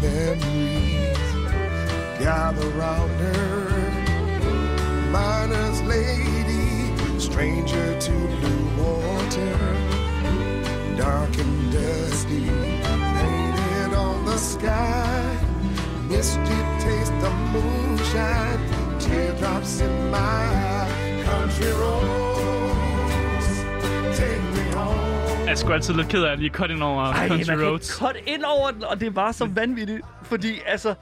memories 0.00 1.18
gather 2.18 2.68
round 2.70 3.10
her. 3.20 3.68
Miner's 5.10 5.80
lady, 5.82 7.18
stranger 7.18 7.98
to 8.00 8.12
blue 8.12 8.64
water, 8.82 9.56
dark 10.96 11.36
and 11.38 11.72
dusty, 11.72 12.44
painted 13.20 13.94
on 13.94 14.24
the 14.24 14.36
sky. 14.36 15.38
Misty 16.08 16.60
taste 16.80 17.12
of 17.12 17.34
moonshine, 17.52 18.60
teardrops 18.98 19.80
in 19.80 20.10
my 20.10 20.18
eye. 20.18 21.22
Country 21.24 21.72
roads, 21.72 22.27
Jeg 25.48 25.52
er 25.54 25.56
sgu 25.56 25.72
altid 25.72 25.94
lidt 25.94 26.08
ked 26.08 26.22
af 26.22 26.32
at 26.32 26.38
lige 26.38 26.50
cut 26.50 26.70
ind 26.70 26.82
over 26.82 27.02
Ej, 27.02 27.28
Country 27.28 27.50
man 27.50 27.66
Roads. 27.66 27.86
cut 27.88 28.16
ind 28.26 28.42
over 28.44 28.70
den, 28.70 28.84
og 28.84 29.00
det 29.00 29.06
er 29.06 29.10
bare 29.10 29.32
så 29.32 29.46
vanvittigt. 29.46 30.00
Fordi, 30.22 30.60
altså, 30.66 30.94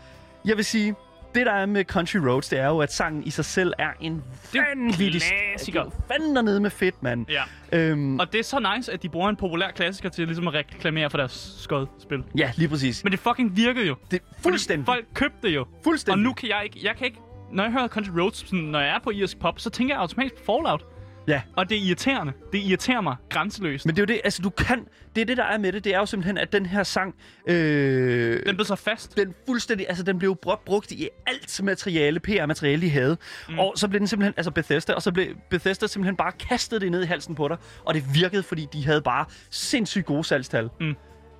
jeg 0.44 0.56
vil 0.56 0.64
sige, 0.64 0.94
det 1.34 1.46
der 1.46 1.52
er 1.52 1.66
med 1.66 1.84
Country 1.84 2.16
Roads, 2.16 2.48
det 2.48 2.58
er 2.58 2.66
jo, 2.66 2.78
at 2.78 2.92
sangen 2.92 3.22
i 3.24 3.30
sig 3.30 3.44
selv 3.44 3.72
er 3.78 3.88
en 4.00 4.24
vanvittig... 4.54 5.22
klassiker. 5.22 5.82
Det 5.84 5.92
er 5.92 6.02
Fanden 6.12 6.36
dernede 6.36 6.60
med 6.60 6.70
fedt, 6.70 7.02
mand. 7.02 7.26
Ja. 7.30 7.42
Øhm, 7.72 8.18
Og 8.18 8.32
det 8.32 8.38
er 8.38 8.44
så 8.44 8.74
nice, 8.76 8.92
at 8.92 9.02
de 9.02 9.08
bruger 9.08 9.28
en 9.28 9.36
populær 9.36 9.70
klassiker 9.70 10.08
til 10.08 10.26
ligesom 10.26 10.48
at 10.48 10.54
reklamere 10.54 11.10
for 11.10 11.18
deres 11.18 11.56
skodspil. 11.58 12.24
ja, 12.38 12.52
lige 12.56 12.68
præcis. 12.68 13.04
Men 13.04 13.10
det 13.12 13.20
fucking 13.20 13.56
virkede 13.56 13.86
jo. 13.86 13.94
det 14.10 14.16
er 14.20 14.24
Fordi 14.32 14.42
fuldstændig. 14.42 14.86
Folk 14.86 15.04
købte 15.14 15.48
det 15.48 15.54
jo. 15.54 15.66
Fuldstændig. 15.84 16.12
Og 16.12 16.18
nu 16.18 16.32
kan 16.32 16.48
jeg 16.48 16.60
ikke... 16.64 16.80
Jeg 16.82 16.96
kan 16.96 17.06
ikke 17.06 17.18
når 17.52 17.62
jeg 17.62 17.72
hører 17.72 17.88
Country 17.88 18.10
Roads, 18.20 18.38
sådan, 18.48 18.58
når 18.58 18.80
jeg 18.80 18.88
er 18.94 18.98
på 19.04 19.10
irsk 19.10 19.38
pop, 19.38 19.60
så 19.60 19.70
tænker 19.70 19.94
jeg 19.94 20.00
automatisk 20.00 20.34
på 20.34 20.42
Fallout. 20.52 20.84
Ja. 21.28 21.42
Og 21.56 21.70
det 21.70 21.78
er 21.78 21.82
irriterende. 21.82 22.32
Det 22.52 22.58
irriterer 22.58 23.00
mig 23.00 23.16
grænseløst. 23.30 23.86
Men 23.86 23.96
det 23.96 24.02
er 24.02 24.02
jo 24.02 24.06
det, 24.14 24.20
altså 24.24 24.42
du 24.42 24.50
kan, 24.50 24.86
det 25.14 25.20
er 25.20 25.24
det, 25.24 25.36
der 25.36 25.44
er 25.44 25.58
med 25.58 25.72
det, 25.72 25.84
det 25.84 25.94
er 25.94 25.98
jo 25.98 26.06
simpelthen, 26.06 26.38
at 26.38 26.52
den 26.52 26.66
her 26.66 26.82
sang, 26.82 27.14
øh, 27.48 28.46
Den 28.46 28.56
blev 28.56 28.64
så 28.64 28.76
fast. 28.76 29.16
den 29.16 29.34
fuldstændig, 29.46 29.86
altså 29.88 30.04
den 30.04 30.18
blev 30.18 30.36
brugt, 30.66 30.92
i 30.92 31.08
alt 31.26 31.60
materiale, 31.62 32.20
PR-materiale, 32.20 32.82
de 32.82 32.90
havde. 32.90 33.16
Mm. 33.48 33.58
Og 33.58 33.72
så 33.76 33.88
blev 33.88 33.98
den 34.00 34.06
simpelthen, 34.08 34.34
altså 34.36 34.50
Bethesda, 34.50 34.92
og 34.92 35.02
så 35.02 35.12
blev 35.12 35.26
Bethesda 35.50 35.86
simpelthen 35.86 36.16
bare 36.16 36.32
kastet 36.32 36.80
det 36.80 36.90
ned 36.90 37.02
i 37.02 37.06
halsen 37.06 37.34
på 37.34 37.48
dig. 37.48 37.56
Og 37.84 37.94
det 37.94 38.04
virkede, 38.14 38.42
fordi 38.42 38.66
de 38.72 38.84
havde 38.84 39.02
bare 39.02 39.24
sindssygt 39.50 40.06
gode 40.06 40.24
salgstal. 40.24 40.68
Mm. 40.80 40.94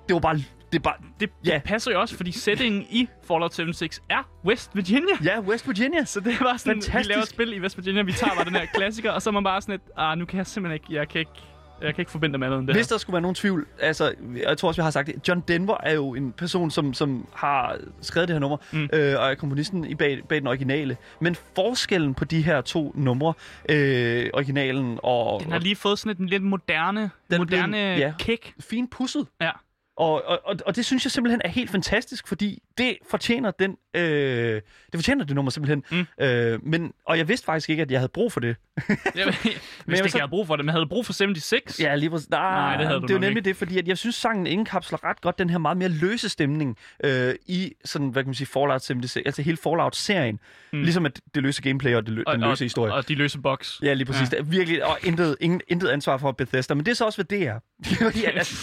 Det 0.07 0.13
var 0.13 0.19
bare, 0.19 0.39
det 0.71 0.79
er 0.79 0.83
bare, 0.83 0.93
Det, 1.19 1.29
Ja. 1.45 1.53
det 1.53 1.63
passer 1.63 1.91
jo 1.91 2.01
også, 2.01 2.15
fordi 2.17 2.31
settingen 2.31 2.85
i 2.89 3.07
Fallout 3.27 3.53
76 3.53 4.01
er 4.09 4.29
West 4.45 4.71
Virginia. 4.73 5.13
ja, 5.23 5.39
West 5.39 5.67
Virginia. 5.67 6.05
Så 6.05 6.19
det 6.19 6.39
var 6.41 6.57
sådan, 6.57 6.73
Fantastisk. 6.81 7.07
vi 7.07 7.13
laver 7.13 7.21
et 7.23 7.29
spil 7.29 7.53
i 7.53 7.59
West 7.59 7.77
Virginia, 7.77 8.01
vi 8.03 8.11
tager 8.13 8.35
bare 8.35 8.45
den 8.45 8.55
her 8.55 8.65
klassiker, 8.75 9.11
og 9.11 9.21
så 9.21 9.29
er 9.29 9.31
man 9.31 9.43
bare 9.43 9.61
sådan 9.61 9.75
et, 9.75 9.81
ah, 9.97 10.17
nu 10.17 10.25
kan 10.25 10.37
jeg 10.37 10.47
simpelthen 10.47 10.73
ikke, 10.73 10.99
jeg 10.99 11.09
kan 11.09 11.19
ikke, 11.19 11.31
jeg 11.81 11.95
kan 11.95 12.01
ikke 12.01 12.11
forbinde 12.11 12.37
med 12.37 12.47
andet 12.47 12.59
end 12.59 12.67
det 12.67 12.75
Hvis 12.75 12.85
her. 12.89 12.93
der 12.93 12.97
skulle 12.97 13.13
være 13.13 13.21
nogen 13.21 13.35
tvivl, 13.35 13.67
altså, 13.79 14.13
jeg 14.47 14.57
tror 14.57 14.67
også, 14.67 14.81
vi 14.81 14.83
har 14.83 14.91
sagt 14.91 15.07
det, 15.07 15.27
John 15.27 15.43
Denver 15.47 15.77
er 15.83 15.93
jo 15.93 16.15
en 16.15 16.31
person, 16.31 16.71
som, 16.71 16.93
som 16.93 17.27
har 17.35 17.77
skrevet 18.01 18.27
det 18.27 18.33
her 18.35 18.39
nummer, 18.39 18.57
mm. 18.71 18.89
øh, 18.93 19.19
og 19.19 19.31
er 19.31 19.35
komponisten 19.35 19.85
i 19.85 19.95
bag, 19.95 20.23
bag 20.29 20.39
den 20.39 20.47
originale. 20.47 20.97
Men 21.21 21.35
forskellen 21.55 22.13
på 22.13 22.25
de 22.25 22.41
her 22.41 22.61
to 22.61 22.91
numre, 22.95 23.33
øh, 23.69 24.29
originalen 24.33 24.99
og... 25.03 25.41
Den 25.43 25.51
har 25.51 25.59
lige 25.59 25.75
fået 25.75 25.99
sådan 25.99 26.23
et 26.23 26.29
lidt 26.29 26.43
moderne, 26.43 27.01
Den 27.01 27.09
er 27.33 27.37
moderne 27.37 27.71
blevet- 27.71 27.99
ja. 27.99 28.13
kick. 28.19 28.53
fint 28.69 28.91
pusset. 28.91 29.27
Ja. 29.41 29.51
Og, 29.97 30.23
og, 30.25 30.39
og, 30.45 30.55
og 30.65 30.75
det 30.75 30.85
synes 30.85 31.05
jeg 31.05 31.11
simpelthen 31.11 31.41
er 31.45 31.49
helt 31.49 31.69
fantastisk, 31.71 32.27
fordi 32.27 32.61
det 32.77 32.97
fortjener 33.09 33.51
den, 33.51 33.75
øh, 33.93 34.01
det 34.01 34.61
fortjener 34.95 35.25
det 35.25 35.35
nummer 35.35 35.51
simpelthen. 35.51 35.83
Mm. 35.91 36.25
Øh, 36.25 36.59
men, 36.65 36.93
og 37.05 37.17
jeg 37.17 37.27
vidste 37.27 37.45
faktisk 37.45 37.69
ikke, 37.69 37.81
at 37.81 37.91
jeg 37.91 37.99
havde 37.99 38.09
brug 38.09 38.31
for 38.31 38.39
det. 38.39 38.55
Jeg, 39.15 39.25
vidste 39.25 39.49
ikke, 39.49 40.09
så- 40.11 40.17
jeg 40.17 40.21
havde 40.21 40.29
brug 40.29 40.47
for 40.47 40.55
det, 40.55 40.65
men 40.65 40.69
jeg 40.69 40.73
havde 40.73 40.87
brug 40.87 41.05
for 41.05 41.13
76. 41.13 41.79
Ja, 41.79 41.95
lige 41.95 42.09
præcis. 42.09 42.29
Nej, 42.29 42.41
Nej, 42.41 42.77
det 42.77 42.87
havde 42.87 42.99
du 43.01 43.07
det 43.07 43.15
er 43.15 43.19
nemlig 43.19 43.37
ikke. 43.37 43.49
det, 43.49 43.57
fordi 43.57 43.77
at 43.77 43.87
jeg 43.87 43.97
synes, 43.97 44.15
sangen 44.15 44.47
indkapsler 44.47 45.03
ret 45.03 45.21
godt 45.21 45.39
den 45.39 45.49
her 45.49 45.57
meget 45.57 45.77
mere 45.77 45.89
løse 45.89 46.29
stemning 46.29 46.77
øh, 47.03 47.35
i 47.47 47.73
sådan, 47.85 48.07
hvad 48.09 48.23
kan 48.23 48.27
man 48.27 48.35
sige, 48.35 48.47
Fallout 48.47 48.83
76, 48.83 49.25
altså 49.25 49.41
hele 49.41 49.57
Fallout-serien. 49.63 50.39
Mm. 50.73 50.81
Ligesom 50.83 51.05
at 51.05 51.21
det 51.35 51.43
løse 51.43 51.61
gameplay 51.61 51.95
og 51.95 52.07
det 52.07 52.11
lø- 52.19 52.31
den 52.33 52.41
løse 52.41 52.65
historie. 52.65 52.91
Og, 52.91 52.97
og 52.97 53.07
de 53.07 53.15
løse 53.15 53.39
boks. 53.39 53.79
Ja, 53.83 53.93
lige 53.93 54.05
præcis. 54.05 54.21
Ja. 54.31 54.37
Det 54.37 54.39
er 54.39 54.43
virkelig, 54.43 54.85
og 54.85 54.97
intet, 55.03 55.35
ingen, 55.41 55.61
intet 55.67 55.87
ansvar 55.89 56.17
for 56.17 56.31
Bethesda, 56.31 56.73
men 56.73 56.85
det 56.85 56.91
er 56.91 56.95
så 56.95 57.05
også, 57.05 57.17
hvad 57.17 57.25
det 57.39 57.47
er. 57.47 57.59
Fordi, 58.03 58.23
at, 58.25 58.35
at, 58.37 58.53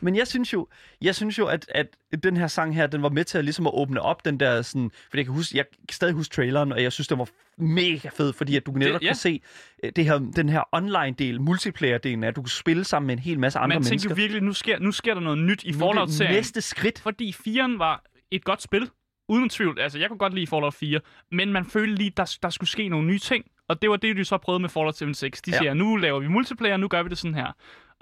men 0.00 0.16
jeg 0.16 0.26
synes 0.26 0.52
jo, 0.52 0.68
jeg 1.02 1.14
synes 1.14 1.38
jo 1.38 1.46
at, 1.46 1.66
at 1.68 1.86
den 2.22 2.36
her 2.36 2.46
sang 2.46 2.74
her, 2.74 2.86
den 2.86 3.02
var 3.02 3.08
med 3.08 3.24
til 3.24 3.38
at, 3.38 3.44
ligesom 3.44 3.66
at 3.66 3.72
åbne 3.74 4.00
op 4.02 4.24
den 4.24 4.40
der 4.40 4.62
sådan... 4.62 4.90
Fordi 5.08 5.18
jeg 5.18 5.24
kan, 5.24 5.34
huske, 5.34 5.56
jeg 5.56 5.64
kan 5.88 5.94
stadig 5.94 6.14
huske 6.14 6.34
traileren, 6.34 6.72
og 6.72 6.82
jeg 6.82 6.92
synes, 6.92 7.08
den 7.08 7.18
var 7.18 7.28
mega 7.58 8.08
fed, 8.08 8.32
fordi 8.32 8.56
at 8.56 8.66
du 8.66 8.72
netop 8.72 9.02
ja. 9.02 9.06
kan 9.06 9.16
se 9.16 9.40
øh, 9.84 9.92
det 9.96 10.04
her, 10.04 10.18
den 10.18 10.48
her 10.48 10.62
online-del, 10.72 11.40
multiplayer-delen, 11.40 12.24
at 12.24 12.36
du 12.36 12.42
kan 12.42 12.48
spille 12.48 12.84
sammen 12.84 13.06
med 13.06 13.16
en 13.16 13.22
hel 13.22 13.38
masse 13.38 13.58
andre 13.58 13.76
Man 13.76 13.84
mennesker. 13.88 14.10
jo 14.10 14.14
virkelig, 14.14 14.42
nu 14.42 14.52
sker, 14.52 14.78
nu 14.78 14.92
sker 14.92 15.14
der 15.14 15.20
noget 15.20 15.38
nyt 15.38 15.62
i 15.62 15.68
er 15.68 15.72
det 15.72 15.80
Fallout-serien. 15.80 16.34
næste 16.34 16.60
skridt. 16.60 17.00
Fordi 17.00 17.36
4'eren 17.48 17.78
var 17.78 18.04
et 18.30 18.44
godt 18.44 18.62
spil. 18.62 18.90
Uden 19.28 19.48
tvivl. 19.48 19.80
Altså, 19.80 19.98
jeg 19.98 20.08
kunne 20.08 20.18
godt 20.18 20.34
lide 20.34 20.46
Fallout 20.46 20.74
4. 20.74 21.00
Men 21.32 21.52
man 21.52 21.64
følte 21.64 21.94
lige, 21.94 22.12
der, 22.16 22.36
der 22.42 22.50
skulle 22.50 22.70
ske 22.70 22.88
nogle 22.88 23.06
nye 23.06 23.18
ting. 23.18 23.44
Og 23.68 23.82
det 23.82 23.90
var 23.90 23.96
det, 23.96 24.16
de 24.16 24.24
så 24.24 24.38
prøvede 24.38 24.60
med 24.60 24.68
Fallout 24.68 24.96
76. 24.96 25.42
De 25.42 25.50
ja. 25.50 25.58
siger, 25.58 25.74
nu 25.74 25.96
laver 25.96 26.20
vi 26.20 26.28
multiplayer, 26.28 26.76
nu 26.76 26.88
gør 26.88 27.02
vi 27.02 27.08
det 27.08 27.18
sådan 27.18 27.34
her. 27.34 27.52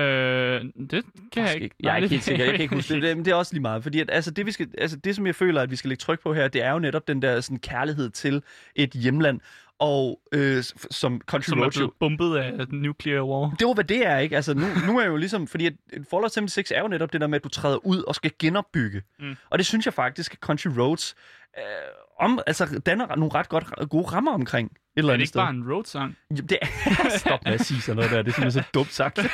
det 0.89 1.03
kan 1.31 1.43
jeg 1.43 1.61
ikke. 1.61 1.75
Jeg 1.83 1.91
er 1.91 1.95
ikke 1.95 2.07
helt 2.07 2.23
sikker. 2.23 2.45
Jeg 2.45 2.53
kan 2.53 2.61
ikke 2.61 2.75
huske 2.75 3.01
det. 3.01 3.17
Men 3.17 3.25
det 3.25 3.31
er 3.31 3.35
også 3.35 3.53
lige 3.53 3.61
meget. 3.61 3.83
Fordi 3.83 3.99
at, 3.99 4.09
altså, 4.11 4.31
det, 4.31 4.45
vi 4.45 4.51
skal, 4.51 4.67
altså, 4.77 4.97
det, 4.97 5.15
som 5.15 5.25
jeg 5.25 5.35
føler, 5.35 5.61
at 5.61 5.71
vi 5.71 5.75
skal 5.75 5.89
lægge 5.89 6.01
tryk 6.01 6.23
på 6.23 6.33
her, 6.33 6.47
det 6.47 6.63
er 6.63 6.71
jo 6.71 6.79
netop 6.79 7.07
den 7.07 7.21
der 7.21 7.41
sådan, 7.41 7.59
kærlighed 7.59 8.09
til 8.09 8.41
et 8.75 8.89
hjemland. 8.91 9.39
Og 9.79 10.19
øh, 10.31 10.63
som 10.91 11.21
Country 11.27 11.49
Som 11.49 11.59
er 11.59 11.89
bumpet 11.99 12.35
af 12.37 12.67
nuclear 12.71 13.21
war. 13.23 13.55
Det 13.59 13.67
var, 13.67 13.73
hvad 13.73 13.83
det 13.83 14.05
er, 14.05 14.17
ikke? 14.17 14.35
Altså, 14.35 14.53
nu, 14.53 14.65
nu 14.87 14.97
er 14.97 15.01
jeg 15.01 15.09
jo 15.09 15.15
ligesom... 15.15 15.47
Fordi 15.47 15.65
at 15.65 15.73
Fallout 16.09 16.31
76 16.31 16.71
er 16.71 16.81
jo 16.81 16.87
netop 16.87 17.13
det 17.13 17.21
der 17.21 17.27
med, 17.27 17.35
at 17.35 17.43
du 17.43 17.49
træder 17.49 17.85
ud 17.85 18.03
og 18.03 18.15
skal 18.15 18.31
genopbygge. 18.39 19.01
Mm. 19.19 19.35
Og 19.49 19.57
det 19.57 19.65
synes 19.65 19.85
jeg 19.85 19.93
faktisk, 19.93 20.33
at 20.33 20.39
Country 20.39 20.67
Roads 20.77 21.15
øh, 21.57 21.63
om, 22.19 22.39
altså, 22.47 22.79
danner 22.85 23.15
nogle 23.15 23.33
ret 23.35 23.49
godt, 23.49 23.89
gode 23.89 24.05
rammer 24.07 24.31
omkring. 24.33 24.71
Et 24.71 24.77
eller 24.95 25.09
Er 25.09 25.11
det 25.11 25.13
andet 25.13 25.21
ikke 25.21 25.27
sted. 25.29 25.41
bare 25.41 25.49
en 25.49 25.71
road-sang? 25.73 26.17
Jamen, 26.31 26.47
Det 26.49 26.57
er... 26.61 26.67
Stop 27.17 27.39
med 27.45 27.53
at 27.53 27.61
sige 27.65 27.81
sådan 27.81 27.95
noget 27.95 28.11
der. 28.11 28.21
Det 28.21 28.31
er 28.31 28.33
simpelthen 28.35 28.63
så 28.63 28.69
dumt 28.73 28.93
sagt. 28.93 29.19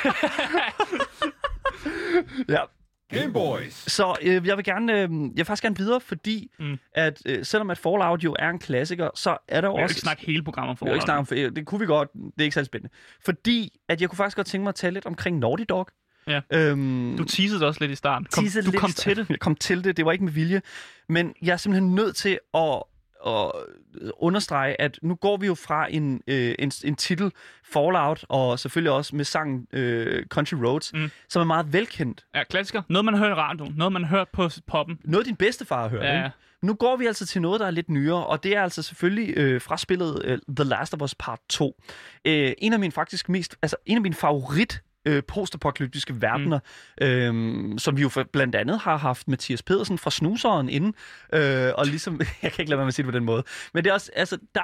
ja. 2.48 2.60
Game 3.12 3.32
Boys. 3.32 3.92
Så 3.92 4.14
øh, 4.22 4.46
jeg 4.46 4.56
vil 4.56 4.64
gerne, 4.64 4.92
øh, 4.92 4.98
jeg 5.00 5.08
vil 5.34 5.44
faktisk 5.44 5.62
gerne 5.62 5.76
videre, 5.76 6.00
fordi 6.00 6.50
Mm. 6.58 6.78
at 6.94 7.22
øh, 7.26 7.44
selvom 7.44 7.70
at 7.70 7.78
Fallout 7.78 8.24
jo 8.24 8.36
er 8.38 8.48
en 8.50 8.58
klassiker, 8.58 9.10
så 9.14 9.36
er 9.48 9.60
der 9.60 9.68
jo 9.68 9.74
også... 9.74 9.92
ikke 9.92 10.00
snakke 10.00 10.26
hele 10.26 10.42
programmet 10.44 10.78
vil 10.80 10.92
ikke 10.92 11.04
snakke 11.04 11.18
om, 11.18 11.26
for- 11.26 11.34
det 11.34 11.66
kunne 11.66 11.80
vi 11.80 11.86
godt, 11.86 12.08
det 12.12 12.32
er 12.38 12.42
ikke 12.42 12.54
særlig 12.54 12.66
spændende. 12.66 12.94
Fordi 13.24 13.78
at 13.88 14.00
jeg 14.00 14.08
kunne 14.08 14.16
faktisk 14.16 14.36
godt 14.36 14.46
tænke 14.46 14.62
mig 14.62 14.68
at 14.68 14.74
tale 14.74 14.94
lidt 14.94 15.06
omkring 15.06 15.38
Naughty 15.38 15.64
Dog. 15.68 15.88
Ja. 16.26 16.40
Øhm, 16.52 17.14
Du 17.18 17.24
teasede 17.24 17.60
det 17.60 17.66
også 17.68 17.80
lidt 17.80 17.92
i 17.92 17.94
starten. 17.94 18.26
Kom, 18.32 18.44
du 18.44 18.60
lidt 18.70 18.76
kom 18.76 18.90
til 18.92 19.16
det. 19.16 19.26
Jeg 19.30 19.38
kom 19.40 19.54
til 19.56 19.84
det, 19.84 19.96
det 19.96 20.04
var 20.06 20.12
ikke 20.12 20.24
med 20.24 20.32
vilje. 20.32 20.62
Men 21.08 21.34
jeg 21.42 21.52
er 21.52 21.56
simpelthen 21.56 21.94
nødt 21.94 22.16
til 22.16 22.38
at, 22.54 22.82
at 23.26 23.52
understrege, 24.20 24.80
at 24.80 24.98
nu 25.02 25.14
går 25.14 25.36
vi 25.36 25.46
jo 25.46 25.54
fra 25.54 25.86
en, 25.90 26.22
øh, 26.26 26.54
en, 26.58 26.72
en 26.84 26.94
titel, 26.96 27.32
Fallout, 27.64 28.24
og 28.28 28.58
selvfølgelig 28.58 28.92
også 28.92 29.16
med 29.16 29.24
sangen 29.24 29.66
øh, 29.72 30.26
Country 30.26 30.54
Roads, 30.54 30.92
mm. 30.94 31.10
som 31.28 31.40
er 31.40 31.44
meget 31.46 31.72
velkendt. 31.72 32.24
Ja, 32.34 32.44
klassiker. 32.44 32.82
Noget, 32.88 33.04
man 33.04 33.18
hører 33.18 33.30
i 33.30 33.34
radioen. 33.34 33.74
Noget, 33.76 33.92
man 33.92 34.04
hører 34.04 34.24
på 34.32 34.50
poppen. 34.66 34.98
Noget 35.04 35.26
din 35.26 35.36
bedstefar 35.36 35.82
har 35.82 35.88
hørt, 35.88 36.04
Ja. 36.04 36.16
ikke? 36.24 36.30
Nu 36.62 36.74
går 36.74 36.96
vi 36.96 37.06
altså 37.06 37.26
til 37.26 37.42
noget, 37.42 37.60
der 37.60 37.66
er 37.66 37.70
lidt 37.70 37.88
nyere, 37.90 38.26
og 38.26 38.42
det 38.42 38.56
er 38.56 38.62
altså 38.62 38.82
selvfølgelig 38.82 39.36
øh, 39.36 39.60
fra 39.60 39.76
spillet 39.76 40.22
øh, 40.24 40.38
The 40.56 40.64
Last 40.64 40.94
of 40.94 41.02
Us 41.02 41.14
Part 41.14 41.38
2. 41.48 41.80
Øh, 42.24 42.52
en 42.58 42.72
af 42.72 42.78
mine 42.78 42.92
faktisk 42.92 43.28
mest, 43.28 43.56
altså 43.62 43.76
en 43.86 43.96
af 43.96 44.02
mine 44.02 44.14
favorit 44.14 44.82
øh, 45.04 45.22
postapokalyptiske 45.28 46.22
verdener, 46.22 46.58
mm. 47.00 47.06
øh, 47.72 47.78
som 47.78 47.96
vi 47.96 48.02
jo 48.02 48.08
for, 48.08 48.22
blandt 48.32 48.54
andet 48.54 48.78
har 48.78 48.96
haft 48.96 49.28
Mathias 49.28 49.62
Pedersen 49.62 49.98
fra 49.98 50.10
Snuseren 50.10 50.68
inde, 50.68 50.92
øh, 51.34 51.70
og 51.74 51.86
ligesom, 51.86 52.20
jeg 52.42 52.52
kan 52.52 52.62
ikke 52.62 52.70
lade 52.70 52.78
være 52.78 52.84
med 52.84 52.88
at 52.90 52.94
sige 52.94 53.06
det 53.06 53.12
på 53.12 53.18
den 53.18 53.24
måde, 53.24 53.42
men 53.74 53.84
det 53.84 53.90
er 53.90 53.94
også, 53.94 54.10
altså, 54.16 54.38
der, 54.54 54.62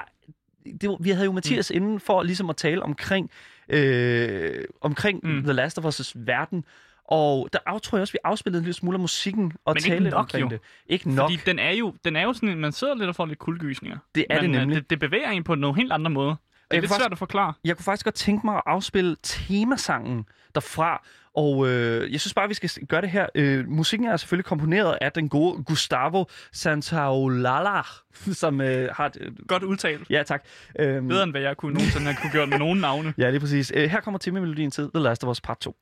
det, 0.81 0.97
vi 1.01 1.11
havde 1.11 1.25
jo 1.25 1.33
Mathias 1.33 1.71
mm. 1.71 1.77
inden 1.77 2.01
for 2.01 2.23
ligesom 2.23 2.51
at 2.51 2.57
tale 2.57 2.83
omkring, 2.83 3.31
øh, 3.69 4.65
omkring 4.81 5.21
Mm. 5.23 5.43
The 5.43 5.53
Last 5.53 5.79
of 5.79 5.85
Us' 6.01 6.13
verden, 6.15 6.65
og 7.05 7.49
der 7.53 7.79
tror 7.83 7.99
jeg 7.99 8.01
også, 8.03 8.13
vi 8.13 8.19
afspillede 8.25 8.59
en 8.61 8.65
lille 8.65 8.75
smule 8.75 8.95
af 8.95 9.01
musikken 9.01 9.53
og 9.65 9.73
Men 9.75 9.77
ikke 9.77 9.89
talte 9.89 10.03
lidt 10.05 10.15
nok, 10.15 10.21
omkring 10.21 10.43
jo. 10.45 10.49
det. 10.49 10.61
Ikke 10.87 11.11
nok. 11.15 11.31
Fordi 11.31 11.41
den 11.47 11.59
er 11.59 11.71
jo, 11.71 11.95
den 12.05 12.17
er 12.17 12.23
jo 12.23 12.33
sådan, 12.33 12.49
en- 12.49 12.59
man 12.61 12.73
sidder 12.73 12.95
lidt 12.95 13.09
og 13.09 13.15
får 13.15 13.27
lidt 13.27 13.39
kuldegysninger. 13.39 13.99
Det 14.15 14.25
er 14.31 14.41
det 14.41 14.51
Men, 14.51 14.55
øh, 14.55 14.61
nemlig. 14.61 14.77
Det, 14.77 14.91
det 14.91 14.99
bevæger 14.99 15.31
en 15.31 15.45
på 15.45 15.55
nogle 15.55 15.77
helt 15.77 15.93
andre 15.93 16.11
måder. 16.11 16.35
Det 16.71 16.77
er 16.77 16.81
lidt 16.81 16.89
faktisk- 16.91 17.03
svært 17.05 17.13
at 17.13 17.19
forklare. 17.19 17.53
Jeg 17.65 17.77
kunne 17.77 17.85
faktisk 17.85 18.05
godt 18.05 18.15
tænke 18.15 18.47
mig 18.47 18.55
at 18.57 18.63
afspille 18.67 19.17
temasangen 19.23 20.25
derfra, 20.55 21.03
og 21.35 21.69
øh, 21.69 22.13
jeg 22.13 22.21
synes 22.21 22.35
bare, 22.35 22.49
vi 22.49 22.55
skal 22.55 22.71
gøre 22.89 23.01
det 23.01 23.11
her. 23.11 23.27
Øh, 23.35 23.69
musikken 23.69 24.09
er 24.09 24.17
selvfølgelig 24.17 24.45
komponeret 24.45 24.99
af 25.01 25.13
den 25.13 25.29
gode 25.29 25.63
Gustavo 25.65 26.25
Santaolalla, 26.53 27.83
som 28.43 28.61
øh, 28.61 28.89
har... 28.95 29.07
Et, 29.07 29.17
øh, 29.21 29.33
Godt 29.49 29.63
udtalt. 29.63 30.11
ja, 30.11 30.23
tak. 30.23 30.45
Øhm, 30.79 31.09
Bedre 31.09 31.23
end 31.23 31.31
hvad 31.33 31.41
jeg 31.41 31.57
kunne 31.57 31.75
nogensinde 31.75 32.07
have 32.07 32.17
kunne 32.23 32.33
gøre 32.33 32.47
med 32.47 32.59
nogen 32.59 32.79
navne. 32.81 33.15
Ja, 33.19 33.31
lige 33.31 33.41
præcis. 33.41 33.73
Øh, 33.75 33.91
her 33.91 34.01
kommer 34.01 34.19
temamelodien 34.19 34.71
til 34.71 34.91
The 34.95 35.03
Last 35.03 35.25
of 35.25 35.31
Us 35.31 35.41
Part 35.41 35.59
2. 35.59 35.77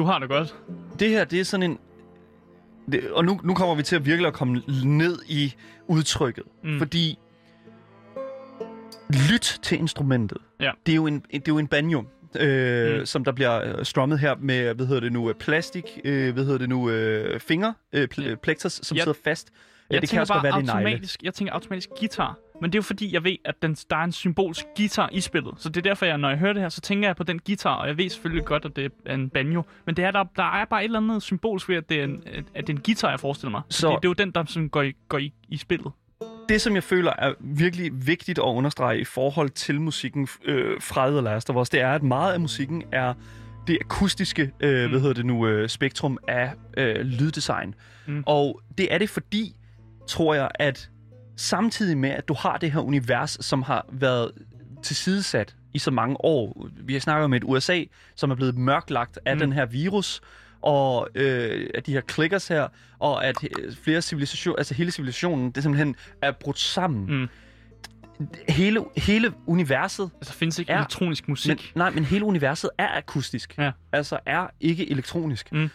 du 0.00 0.04
har 0.04 0.18
det 0.18 0.28
godt. 0.28 0.54
Det 0.98 1.08
her, 1.10 1.24
det 1.24 1.40
er 1.40 1.44
sådan 1.44 1.70
en... 1.70 1.78
Det, 2.92 3.10
og 3.10 3.24
nu, 3.24 3.40
nu 3.44 3.54
kommer 3.54 3.74
vi 3.74 3.82
til 3.82 3.96
at 3.96 4.06
virkelig 4.06 4.26
at 4.28 4.34
komme 4.34 4.62
ned 4.84 5.18
i 5.28 5.54
udtrykket. 5.86 6.44
Mm. 6.64 6.78
Fordi 6.78 7.18
lyt 9.30 9.58
til 9.62 9.78
instrumentet. 9.78 10.38
Ja. 10.60 10.70
Det 10.86 10.92
er 10.92 10.96
jo 10.96 11.06
en, 11.06 11.20
det 11.32 11.34
er 11.36 11.42
jo 11.48 11.58
en 11.58 11.66
banjo, 11.66 12.04
øh, 12.40 12.98
Mm. 12.98 13.06
som 13.06 13.24
der 13.24 13.32
bliver 13.32 13.78
øh, 13.78 13.84
strummet 13.84 14.18
her 14.18 14.34
med, 14.40 14.74
hvad 14.74 14.86
hedder 14.86 15.00
det 15.00 15.12
nu, 15.12 15.28
øh, 15.28 15.34
plastik, 15.34 15.84
øh, 16.04 16.34
hvad 16.34 16.44
hedder 16.44 16.58
det 16.58 16.68
nu, 16.68 16.90
øh, 16.90 17.40
finger, 17.40 17.72
øh, 17.92 18.08
pl- 18.14 18.22
Ja. 18.28 18.34
plexus, 18.34 18.72
som 18.82 18.96
Jeg- 18.96 19.02
sidder 19.04 19.18
fast. 19.24 19.50
Ja, 19.90 19.94
Jeg 19.94 20.00
det 20.02 20.10
kan 20.10 20.20
også 20.20 20.32
bare 20.32 20.42
være, 20.42 20.56
det 20.56 20.64
negle. 20.66 21.00
jeg 21.22 21.34
tænker 21.34 21.52
automatisk 21.54 21.88
guitar. 22.00 22.36
Men 22.60 22.70
det 22.72 22.74
er 22.74 22.78
jo 22.78 22.82
fordi, 22.82 23.14
jeg 23.14 23.24
ved, 23.24 23.36
at 23.44 23.54
den, 23.62 23.74
der 23.90 23.96
er 23.96 24.04
en 24.04 24.12
symbolsk 24.12 24.64
guitar 24.76 25.08
i 25.12 25.20
spillet. 25.20 25.54
Så 25.58 25.68
det 25.68 25.76
er 25.76 25.82
derfor, 25.90 26.06
jeg, 26.06 26.18
når 26.18 26.28
jeg 26.28 26.38
hører 26.38 26.52
det 26.52 26.62
her, 26.62 26.68
så 26.68 26.80
tænker 26.80 27.08
jeg 27.08 27.16
på 27.16 27.22
den 27.24 27.38
guitar. 27.46 27.74
Og 27.74 27.88
jeg 27.88 27.96
ved 27.98 28.08
selvfølgelig 28.08 28.44
godt, 28.44 28.64
at 28.64 28.76
det 28.76 28.92
er 29.06 29.14
en 29.14 29.28
banjo. 29.30 29.62
Men 29.86 29.96
det 29.96 30.04
er 30.04 30.10
der, 30.10 30.24
der 30.36 30.42
er 30.60 30.64
bare 30.64 30.80
et 30.80 30.84
eller 30.84 30.98
andet 31.00 31.22
symbolsk 31.22 31.68
ved, 31.68 31.76
at 31.76 31.88
det 31.88 32.00
er 32.00 32.04
en, 32.04 32.22
at 32.54 32.66
det 32.66 32.72
er 32.72 32.76
en 32.76 32.82
guitar, 32.84 33.10
jeg 33.10 33.20
forestiller 33.20 33.50
mig. 33.50 33.62
Så- 33.68 33.80
Så... 33.80 33.86
Det, 33.90 33.96
det 34.02 34.04
er 34.04 34.10
jo 34.10 34.12
den, 34.26 34.30
der 34.30 34.44
sådan 34.44 34.68
går, 34.68 34.82
i, 34.82 34.92
går 35.08 35.18
i, 35.18 35.32
i 35.48 35.56
spillet. 35.56 35.92
det, 36.48 36.60
som 36.60 36.74
jeg 36.74 36.82
føler 36.82 37.12
er 37.18 37.32
virkelig 37.40 38.06
vigtigt 38.06 38.38
at 38.38 38.42
understrege 38.42 39.00
i 39.00 39.04
forhold 39.04 39.50
til 39.50 39.80
musikken 39.80 40.28
øh, 40.44 40.80
fra 40.80 41.10
The 41.10 41.20
Last 41.20 41.50
of 41.50 41.56
Us, 41.56 41.68
det 41.70 41.80
er, 41.80 41.92
at 41.92 42.02
meget 42.02 42.32
af 42.32 42.40
musikken 42.40 42.82
er 42.92 43.14
det 43.66 43.78
akustiske, 43.80 44.42
øh, 44.60 44.84
Mm. 44.84 44.90
hvad 44.90 45.00
hedder 45.00 45.14
det 45.14 45.26
nu, 45.26 45.46
øh, 45.46 45.68
spektrum 45.68 46.18
af 46.28 46.52
øh, 46.76 46.96
lyddesign. 46.96 47.74
Mm. 48.06 48.22
Og 48.26 48.60
det 48.78 48.94
er 48.94 48.98
det 48.98 49.10
fordi, 49.10 49.56
tror 50.08 50.34
jeg, 50.34 50.48
at 50.54 50.90
samtidig 51.40 51.98
med, 51.98 52.10
at 52.10 52.28
du 52.28 52.34
har 52.34 52.56
det 52.56 52.72
her 52.72 52.80
univers, 52.80 53.38
som 53.40 53.62
har 53.62 53.86
været 53.92 54.30
tilsidesat 54.82 55.56
i 55.74 55.78
så 55.78 55.90
mange 55.90 56.16
år. 56.24 56.68
Vi 56.76 56.92
har 56.92 57.00
snakket 57.00 57.24
om 57.24 57.34
et 57.34 57.42
USA, 57.46 57.84
som 58.16 58.30
er 58.30 58.34
blevet 58.34 58.58
mørklagt 58.58 59.18
af 59.24 59.34
Mm. 59.36 59.40
den 59.40 59.52
her 59.52 59.66
virus, 59.66 60.20
og 60.62 61.08
øh, 61.14 61.70
at 61.74 61.86
de 61.86 61.92
her 61.92 62.00
clickers 62.10 62.48
her, 62.48 62.68
og 62.98 63.26
at 63.26 63.36
øh, 63.44 63.74
flere 63.84 64.02
civilisationer, 64.02 64.56
altså 64.56 64.74
hele 64.74 64.90
civilisationen, 64.90 65.50
det 65.50 65.62
simpelthen 65.62 65.96
er 66.22 66.32
brudt 66.32 66.58
sammen. 66.58 67.20
Mm. 67.20 67.28
Hele, 68.48 68.84
hele 68.96 69.32
universet 69.46 70.10
Altså, 70.16 70.32
findes 70.34 70.58
ikke 70.58 70.72
Ja. 70.72 70.78
elektronisk 70.78 71.28
musik. 71.28 71.72
Men, 71.74 71.80
nej, 71.80 71.90
men 71.90 72.04
hele 72.04 72.24
universet 72.24 72.70
er 72.78 72.88
akustisk. 72.96 73.58
Ja. 73.58 73.70
Altså 73.92 74.18
er 74.26 74.46
ikke 74.60 74.90
elektronisk. 74.90 75.52
Mm. 75.52 75.62
Øh, 75.62 75.70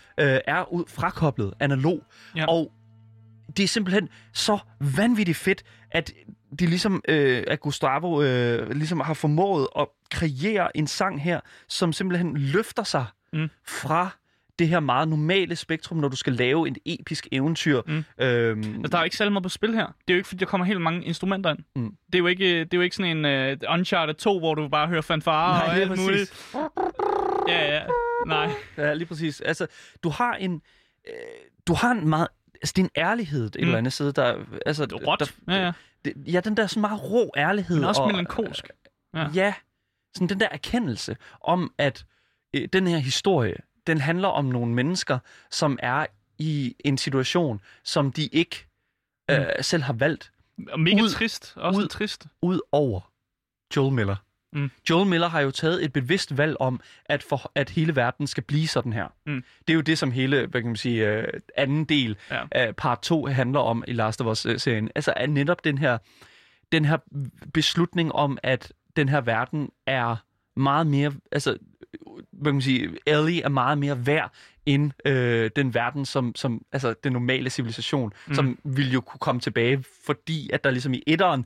er 0.47 0.73
ud, 0.73 0.83
frakoblet, 0.87 1.53
analog. 1.59 2.03
Ja. 2.35 2.45
Og 2.47 2.71
det 3.57 3.63
er 3.63 3.67
simpelthen 3.67 4.09
så 4.33 4.57
vanvittigt 4.97 5.37
fedt, 5.37 5.63
at 5.91 6.11
de 6.59 6.65
ligesom, 6.65 7.01
øh, 7.07 7.43
at 7.47 7.59
Gustavo 7.59 8.21
øh, 8.23 8.69
ligesom 8.71 8.99
har 8.99 9.13
formået 9.13 9.67
at 9.79 9.87
kreere 10.11 10.77
en 10.77 10.87
sang 10.87 11.21
her, 11.21 11.39
som 11.67 11.93
simpelthen 11.93 12.37
løfter 12.37 12.83
sig 12.83 13.05
Mm. 13.33 13.49
fra 13.67 14.09
det 14.59 14.67
her 14.67 14.79
meget 14.79 15.07
normale 15.07 15.55
spektrum, 15.55 15.97
når 15.97 16.07
du 16.07 16.15
skal 16.15 16.33
lave 16.33 16.67
et 16.67 16.77
episk 16.85 17.27
eventyr. 17.31 17.81
Mm. 17.87 17.93
Øhm, 17.93 18.59
Altså, 18.63 18.87
der 18.91 18.97
er 18.97 19.01
jo 19.01 19.03
ikke 19.03 19.15
særlig 19.17 19.31
meget 19.31 19.43
på 19.43 19.49
spil 19.49 19.73
her. 19.73 19.85
Det 19.85 19.93
er 20.07 20.13
jo 20.13 20.17
ikke, 20.17 20.27
fordi 20.27 20.39
der 20.39 20.45
kommer 20.45 20.65
helt 20.65 20.81
mange 20.81 21.03
instrumenter 21.05 21.49
ind. 21.49 21.59
Mm. 21.75 21.91
Det, 22.05 22.15
er 22.15 22.19
jo 22.19 22.27
ikke, 22.27 22.59
det 22.59 22.73
er 22.73 22.77
jo 22.77 22.81
ikke 22.81 22.95
sådan 22.95 23.25
en 23.25 23.51
uh, 23.67 23.73
Uncharted 23.73 24.13
2, 24.13 24.39
hvor 24.39 24.55
du 24.55 24.67
bare 24.67 24.87
hører 24.87 25.01
fanfare 25.01 25.57
Nej, 25.59 25.67
og 25.67 25.75
alt 25.81 25.89
præcis. 25.89 26.05
muligt. 26.05 26.53
Ja, 27.47 27.75
ja. 27.75 27.81
Nej. 28.27 28.49
Ja, 28.77 28.93
lige 28.93 29.07
præcis. 29.07 29.41
Altså, 29.41 29.67
du 30.03 30.09
har 30.09 30.33
en, 30.33 30.61
øh, 31.07 31.13
du 31.67 31.73
har 31.73 31.91
en 31.91 32.09
meget, 32.09 32.27
altså 32.61 32.73
det 32.75 32.81
er 32.81 32.85
en 32.85 32.91
ærlighed 32.97 33.45
et 33.45 33.55
Mm. 33.55 33.61
eller 33.61 33.77
andet 33.77 33.93
sted, 33.93 34.13
der, 34.13 34.45
altså, 34.65 34.83
Råt. 35.07 35.19
Der, 35.19 35.53
Ja, 35.53 35.65
ja. 35.65 35.71
det, 36.05 36.13
ja, 36.33 36.39
den 36.39 36.57
der 36.57 36.67
sådan 36.67 36.81
meget 36.81 37.03
rå 37.03 37.31
ærlighed. 37.37 37.75
Men 37.75 37.85
også 37.85 38.01
og, 38.01 38.07
melankolsk. 38.07 38.67
Ja. 39.13 39.29
Ja. 39.33 39.53
sådan 40.15 40.29
den 40.29 40.39
der 40.39 40.47
erkendelse 40.51 41.17
om, 41.41 41.73
at 41.77 42.05
øh, 42.53 42.67
den 42.73 42.87
her 42.87 42.97
historie, 42.97 43.55
den 43.87 43.97
handler 44.01 44.27
om 44.27 44.45
nogle 44.45 44.73
mennesker, 44.73 45.19
som 45.51 45.79
er 45.81 46.05
i 46.37 46.75
en 46.85 46.97
situation, 46.97 47.61
som 47.83 48.11
de 48.11 48.25
ikke 48.27 48.67
øh, 49.31 49.45
selv 49.61 49.83
har 49.83 49.93
valgt, 49.93 50.31
Og 50.69 50.79
mega 50.79 51.01
Ud- 51.01 51.09
trist. 51.09 51.53
Også 51.55 51.79
ud. 51.79 51.87
trist. 51.87 52.27
ud 52.41 52.59
over 52.71 53.11
Joel 53.75 53.93
Miller. 53.93 54.15
Mm. 54.55 54.71
Joel 54.89 55.07
Miller 55.07 55.27
har 55.29 55.41
jo 55.41 55.51
taget 55.51 55.83
et 55.85 55.93
bevidst 55.93 56.37
valg 56.37 56.55
om, 56.59 56.79
at, 57.05 57.23
for, 57.23 57.51
at 57.55 57.69
hele 57.69 57.95
verden 57.95 58.27
skal 58.27 58.43
blive 58.43 58.67
sådan 58.67 58.93
her. 58.93 59.07
Mm. 59.25 59.43
Det 59.67 59.73
er 59.73 59.75
jo 59.75 59.81
det, 59.81 59.97
som 59.97 60.11
hele 60.11 60.47
hvad 60.47 60.61
kan 60.61 60.69
man 60.69 60.75
sige, 60.75 61.07
øh, 61.09 61.27
anden 61.57 61.85
del 61.85 62.15
Ja. 62.31 62.43
af 62.51 62.75
part 62.75 63.01
2 63.01 63.25
handler 63.25 63.59
om 63.59 63.83
i 63.87 63.93
Last 63.93 64.21
of 64.21 64.27
Us-serien. 64.45 64.89
Altså 64.95 65.13
er 65.15 65.27
netop 65.27 65.63
den 65.63 65.77
her, 65.77 65.97
den 66.71 66.85
her 66.85 66.97
beslutning 67.53 68.11
om, 68.11 68.37
at 68.43 68.73
den 68.95 69.09
her 69.09 69.21
verden 69.21 69.69
er 69.87 70.15
meget 70.59 70.87
mere, 70.87 71.13
altså 71.31 71.57
hvad 72.31 72.45
kan 72.51 72.53
man 72.55 72.61
sige, 72.61 72.89
Ellie 73.07 73.41
er 73.41 73.49
meget 73.49 73.77
mere 73.77 74.05
værd 74.05 74.31
end 74.65 74.91
øh, 75.05 75.49
den 75.55 75.73
verden, 75.73 76.05
som, 76.05 76.35
som 76.35 76.61
altså 76.71 76.95
den 77.03 77.13
normale 77.13 77.49
civilisation, 77.49 78.13
mm. 78.27 78.33
som 78.33 78.59
ville 78.63 78.91
jo 78.91 79.01
kunne 79.01 79.19
komme 79.19 79.41
tilbage, 79.41 79.83
fordi 80.05 80.49
at 80.53 80.63
der 80.63 80.71
ligesom 80.71 80.93
i 80.93 81.03
etteren 81.07 81.45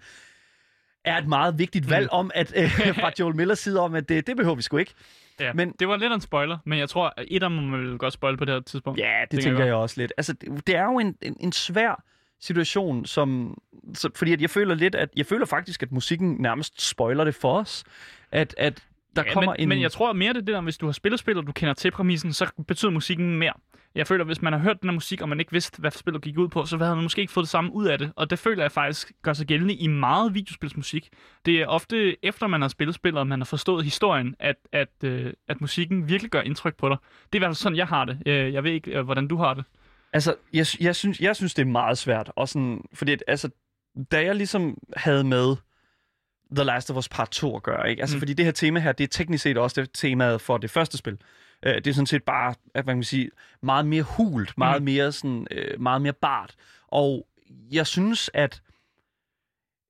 er 1.10 1.18
et 1.18 1.28
meget 1.28 1.60
vigtigt 1.60 1.90
valg 1.90 2.10
om, 2.12 2.32
at 2.36 2.54
øh, 2.58 2.96
fra 3.02 3.12
Joel 3.20 3.36
Millers 3.36 3.60
side 3.60 3.80
om, 3.80 3.96
at 3.96 4.10
det, 4.10 4.28
det 4.28 4.38
behøver 4.38 4.56
vi 4.56 4.62
sgu 4.62 4.78
ikke. 4.78 4.94
Ja. 5.40 5.54
Men- 5.54 5.72
det 5.80 5.88
var 5.88 5.98
lidt 5.98 6.12
af 6.12 6.16
en 6.16 6.22
spoiler, 6.22 6.58
men 6.66 6.80
jeg 6.80 6.90
tror, 6.90 7.14
at 7.18 7.26
etter 7.28 7.48
må 7.50 7.62
man 7.62 7.80
vel 7.80 7.98
godt 7.98 8.14
spoil 8.14 8.38
på 8.38 8.46
det 8.46 8.54
her 8.54 8.62
tidspunkt. 8.62 9.00
Ja, 9.00 9.22
det 9.22 9.30
Tænker 9.30 9.44
tænker 9.44 9.60
jeg 9.60 9.68
jeg 9.68 9.76
også 9.76 10.02
lidt. 10.02 10.14
Altså, 10.18 10.34
det, 10.34 10.68
det 10.68 10.76
er 10.76 10.84
jo 10.84 11.00
en, 11.00 11.16
en, 11.22 11.38
en 11.40 11.52
svær 11.52 12.04
situation, 12.42 13.06
som, 13.06 13.58
så, 13.94 14.10
fordi 14.16 14.34
at 14.34 14.42
jeg 14.42 14.50
føler 14.50 14.76
lidt, 14.76 14.96
at 14.96 15.10
jeg 15.16 15.26
føler 15.26 15.46
faktisk, 15.46 15.84
at 15.84 15.92
musikken 15.92 16.36
nærmest 16.40 16.90
spoiler 16.90 17.24
det 17.24 17.36
for 17.36 17.60
os. 17.60 17.84
At, 18.32 18.56
at 18.58 18.84
der 19.16 19.24
ja, 19.26 19.34
kommer 19.34 19.52
men, 19.52 19.62
en... 19.62 19.70
men 19.70 19.82
jeg 19.82 19.92
tror 19.92 20.14
mere, 20.14 20.34
det 20.34 20.38
er 20.42 20.46
det 20.46 20.54
der, 20.54 20.62
hvis 20.62 20.78
du 20.78 20.86
har 20.86 20.94
spillet 20.94 21.20
spil, 21.20 21.38
og 21.38 21.48
du 21.48 21.52
kender 21.52 21.74
til 21.74 21.92
præmissen, 21.92 22.34
så 22.34 22.52
betyder 22.68 22.92
musikken 22.92 23.40
mere. 23.40 23.54
Jeg 23.96 24.08
føler, 24.08 24.26
hvis 24.26 24.42
man 24.42 24.54
har 24.54 24.60
hørt 24.60 24.82
den 24.82 24.90
her 24.90 24.94
musik, 24.94 25.22
og 25.22 25.30
man 25.30 25.40
ikke 25.40 25.52
vidste, 25.52 25.80
hvad 25.80 25.92
spillet 25.92 26.22
gik 26.22 26.38
ud 26.38 26.48
på, 26.48 26.66
så 26.66 26.78
havde 26.78 26.96
man 26.96 27.04
måske 27.04 27.22
ikke 27.22 27.34
fået 27.34 27.44
det 27.44 27.50
samme 27.50 27.74
ud 27.74 27.86
af 27.86 27.98
det. 27.98 28.12
Og 28.16 28.30
det 28.30 28.40
føler 28.40 28.64
jeg 28.64 28.72
faktisk 28.72 29.12
gør 29.22 29.34
sig 29.34 29.48
gældende 29.48 29.74
i 29.74 29.88
meget 29.88 30.34
videospilsmusik. 30.34 31.10
Det 31.46 31.62
er 31.62 31.68
ofte 31.68 32.26
efter, 32.26 32.48
man 32.48 32.62
har 32.62 32.68
spillet 32.68 32.96
spillet, 32.96 33.20
og 33.20 33.28
man 33.28 33.40
har 33.40 33.46
forstået 33.46 33.84
historien, 33.84 34.36
at, 34.40 34.56
at, 34.72 34.90
øh, 35.04 35.34
at 35.48 35.62
musikken 35.62 36.10
virkelig 36.10 36.32
gør 36.32 36.42
indtryk 36.42 36.76
på 36.78 36.90
dig. 36.90 36.98
Det 37.24 37.32
er 37.32 37.38
i 37.38 37.40
hvert 37.40 37.48
fald 37.50 37.56
sådan, 37.56 37.78
jeg 37.78 37.88
har 37.88 38.06
det. 38.06 38.20
Øh, 38.26 38.54
Jeg 38.54 38.64
ved 38.64 38.72
ikke, 38.72 38.92
øh, 38.92 39.06
hvordan 39.06 39.28
du 39.28 39.38
har 39.38 39.54
det. 39.54 39.64
Altså, 40.14 40.36
jeg, 40.54 40.66
jeg, 40.80 40.96
synes, 40.96 41.20
jeg 41.20 41.36
synes, 41.36 41.54
det 41.54 41.62
er 41.62 41.66
meget 41.72 41.98
svært. 41.98 42.32
Og 42.36 42.50
sådan, 42.50 42.82
fordi 42.94 43.12
at, 43.12 43.24
altså, 43.28 43.50
da 44.12 44.24
jeg 44.24 44.36
ligesom 44.36 44.78
havde 44.98 45.24
med 45.24 45.56
The 46.56 46.64
Last 46.64 46.92
of 46.92 46.98
Us 46.98 47.10
Part 47.10 47.30
2 47.32 47.56
at 47.56 47.64
gøre, 47.64 47.90
ikke? 47.90 48.02
Altså, 48.02 48.16
Mm. 48.16 48.18
mm. 48.18 48.22
fordi 48.22 48.34
det 48.34 48.46
her 48.46 48.52
tema 48.52 48.80
her, 48.80 48.92
det 48.92 49.04
er 49.04 49.08
teknisk 49.08 49.44
set 49.44 49.58
også 49.58 49.82
det 49.82 49.90
temaet 49.94 50.42
for 50.42 50.58
det 50.58 50.70
første 50.72 50.98
spil. 50.98 51.18
Uh, 51.66 51.72
det 51.74 51.88
er 51.88 51.94
sådan 51.94 52.06
set 52.08 52.24
bare, 52.24 52.56
at 52.74 52.86
man 52.86 52.96
kan 52.96 53.04
sige, 53.04 53.30
meget 53.62 53.86
mere 53.86 54.04
hult, 54.04 54.58
meget 54.58 54.82
Mm. 54.82 54.86
mere 54.86 55.12
sådan, 55.12 55.48
uh, 55.52 55.82
meget 55.82 56.02
mere 56.02 56.14
bart. 56.14 56.56
Og 56.88 57.28
jeg 57.72 57.88
synes, 57.88 58.30
at 58.34 58.62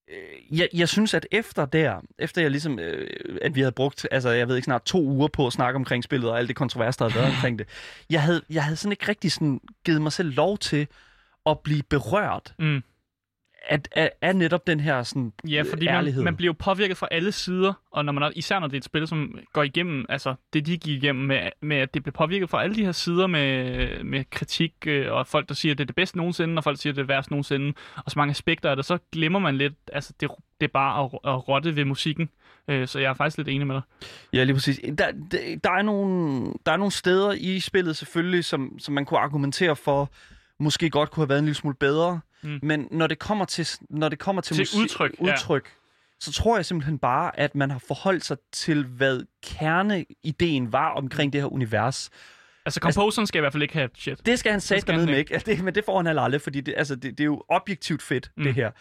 øh, 0.10 0.60
jeg, 0.60 0.70
jeg 0.74 0.90
synes, 0.90 1.14
at 1.14 1.28
efter 1.32 1.66
der, 1.66 2.02
efter 2.20 2.42
jeg 2.42 2.52
ligesom, 2.52 2.80
øh, 2.80 3.10
at 3.42 3.56
vi 3.56 3.60
havde 3.60 3.72
brugt, 3.72 4.08
altså 4.12 4.30
jeg 4.30 4.48
ved 4.48 4.56
ikke, 4.56 4.66
snart 4.66 4.84
to 4.86 5.02
uger 5.04 5.28
på 5.28 5.48
at 5.48 5.54
snakke 5.54 5.76
omkring 5.78 6.04
spillet, 6.04 6.30
og 6.30 6.38
alt 6.40 6.48
det 6.48 6.56
kontrovers, 6.56 6.98
der 6.98 7.06
havde 7.10 7.16
været 7.22 7.34
omkring 7.36 7.60
det, 7.60 7.68
jeg 8.10 8.24
havde, 8.24 8.42
jeg 8.50 8.64
havde 8.64 8.76
sådan 8.78 8.92
ikke 8.92 9.08
rigtig 9.08 9.32
sådan 9.32 9.62
givet 9.86 10.02
mig 10.02 10.12
selv 10.12 10.34
lov 10.36 10.58
til 10.58 10.88
at 11.46 11.60
blive 11.60 11.84
berørt 11.90 12.54
Mm. 12.60 12.84
Af, 13.68 13.80
af, 13.92 14.12
af 14.22 14.36
netop 14.36 14.68
den 14.68 14.80
her 14.80 15.04
sådan 15.04 15.34
Ja, 15.48 15.64
fordi 15.72 15.88
ærlighed. 15.88 16.22
man, 16.22 16.26
man 16.26 16.36
bliver 16.36 16.50
jo 16.50 16.56
påvirket 16.60 16.98
fra 16.98 17.08
alle 17.12 17.32
sider, 17.32 17.74
og 17.92 18.06
når 18.06 18.14
man 18.14 18.24
er, 18.24 18.32
især 18.36 18.60
når 18.60 18.68
det 18.68 18.74
er 18.74 18.78
et 18.78 18.86
spil, 18.86 19.08
som 19.08 19.40
går 19.54 19.64
igennem, 19.64 20.06
altså 20.10 20.36
det 20.54 20.66
de 20.66 20.78
gik 20.78 21.04
igennem 21.04 21.26
med, 21.26 21.50
med 21.62 21.78
at 21.78 21.94
det 21.94 22.04
bliver 22.04 22.14
påvirket 22.14 22.50
fra 22.50 22.64
alle 22.64 22.76
de 22.76 22.86
her 22.86 22.92
sider 22.92 23.28
med, 23.28 24.04
med 24.04 24.24
kritik, 24.30 24.74
øh, 24.88 25.12
og 25.12 25.28
folk, 25.28 25.50
der 25.50 25.56
siger, 25.56 25.74
at 25.74 25.78
det 25.78 25.84
er 25.84 25.86
det 25.86 25.96
bedste 25.96 26.18
nogensinde, 26.18 26.58
og 26.58 26.64
folk, 26.64 26.76
der 26.78 26.82
siger, 26.82 26.94
at 26.94 26.96
det 26.96 27.02
er 27.02 27.06
det 27.06 27.10
værste 27.10 27.32
nogensinde, 27.32 27.74
og 27.96 28.12
så 28.12 28.20
mange 28.20 28.32
aspekter 28.32 28.70
af 28.70 28.76
det, 28.76 28.86
så 28.86 28.98
glemmer 29.12 29.40
man 29.40 29.58
lidt, 29.58 29.74
altså 29.94 30.14
det, 30.20 30.30
det 30.62 30.68
er 30.68 30.72
bare 30.74 31.04
at, 31.04 31.20
at 31.34 31.48
rotte 31.48 31.76
ved 31.76 31.86
musikken. 31.86 32.30
Øh, 32.68 32.88
så 32.88 33.00
jeg 33.00 33.10
er 33.10 33.14
faktisk 33.14 33.38
lidt 33.38 33.48
enig 33.48 33.68
med 33.68 33.76
dig. 33.76 33.82
Ja, 34.34 34.44
lige 34.44 34.54
præcis. 34.54 34.80
Der, 34.98 35.12
der, 35.32 35.38
der, 35.64 35.72
er 35.72 35.82
nogle, 35.82 36.54
der 36.66 36.72
er 36.72 36.78
nogle 36.78 36.92
steder 36.92 37.32
i 37.32 37.60
spillet 37.60 37.98
selvfølgelig, 37.98 38.46
som, 38.46 38.80
som 38.80 38.94
man 38.94 39.06
kunne 39.06 39.20
argumentere 39.20 39.76
for, 39.76 40.12
måske 40.60 40.90
godt 40.90 41.12
kunne 41.12 41.22
have 41.22 41.30
været 41.30 41.40
en 41.40 41.46
lille 41.46 41.56
smule 41.56 41.76
bedre. 41.80 42.20
Mm. 42.44 42.60
Men 42.64 42.88
når 42.92 43.08
det 43.08 43.20
kommer 43.20 43.46
til, 43.46 43.68
når 43.90 44.10
det 44.10 44.20
kommer 44.20 44.42
til, 44.42 44.56
Til 44.56 44.62
musik- 44.64 44.80
udtryk, 44.80 45.16
ja. 45.20 45.24
udtryk 45.24 45.70
så 46.22 46.32
tror 46.32 46.56
jeg 46.58 46.66
simpelthen 46.66 46.98
bare, 47.00 47.40
at 47.40 47.56
man 47.56 47.72
har 47.72 47.80
forholdt 47.88 48.26
sig 48.26 48.38
til, 48.52 48.86
hvad 48.86 49.22
kerneideen 49.44 50.74
var 50.74 50.90
omkring 50.90 51.34
det 51.34 51.42
her 51.42 51.54
univers. 51.54 52.10
Altså, 52.66 52.80
composeren 52.80 53.28
skal 53.28 53.40
i 53.40 53.42
hvert 53.42 53.52
fald 53.54 53.64
ikke 53.64 53.74
have 53.74 53.90
shit. 53.96 54.26
Det 54.26 54.40
skal 54.40 54.52
han 54.52 54.62
sætte 54.62 54.88
dernede 54.88 55.06
med, 55.06 55.18
ikke? 55.18 55.34
Altså, 55.34 55.46
det, 55.52 55.64
men 55.64 55.76
det 55.76 55.86
får 55.86 55.98
han 55.98 56.06
heller 56.06 56.22
aldrig, 56.22 56.42
fordi 56.42 56.62
det, 56.62 56.74
altså, 56.78 56.96
det, 56.96 57.04
det 57.04 57.20
er 57.20 57.26
jo 57.26 57.44
objektivt 57.50 58.02
fedt, 58.02 58.32
Mm. 58.38 58.44
det 58.44 58.54
her. 58.54 58.68
Øh, 58.68 58.74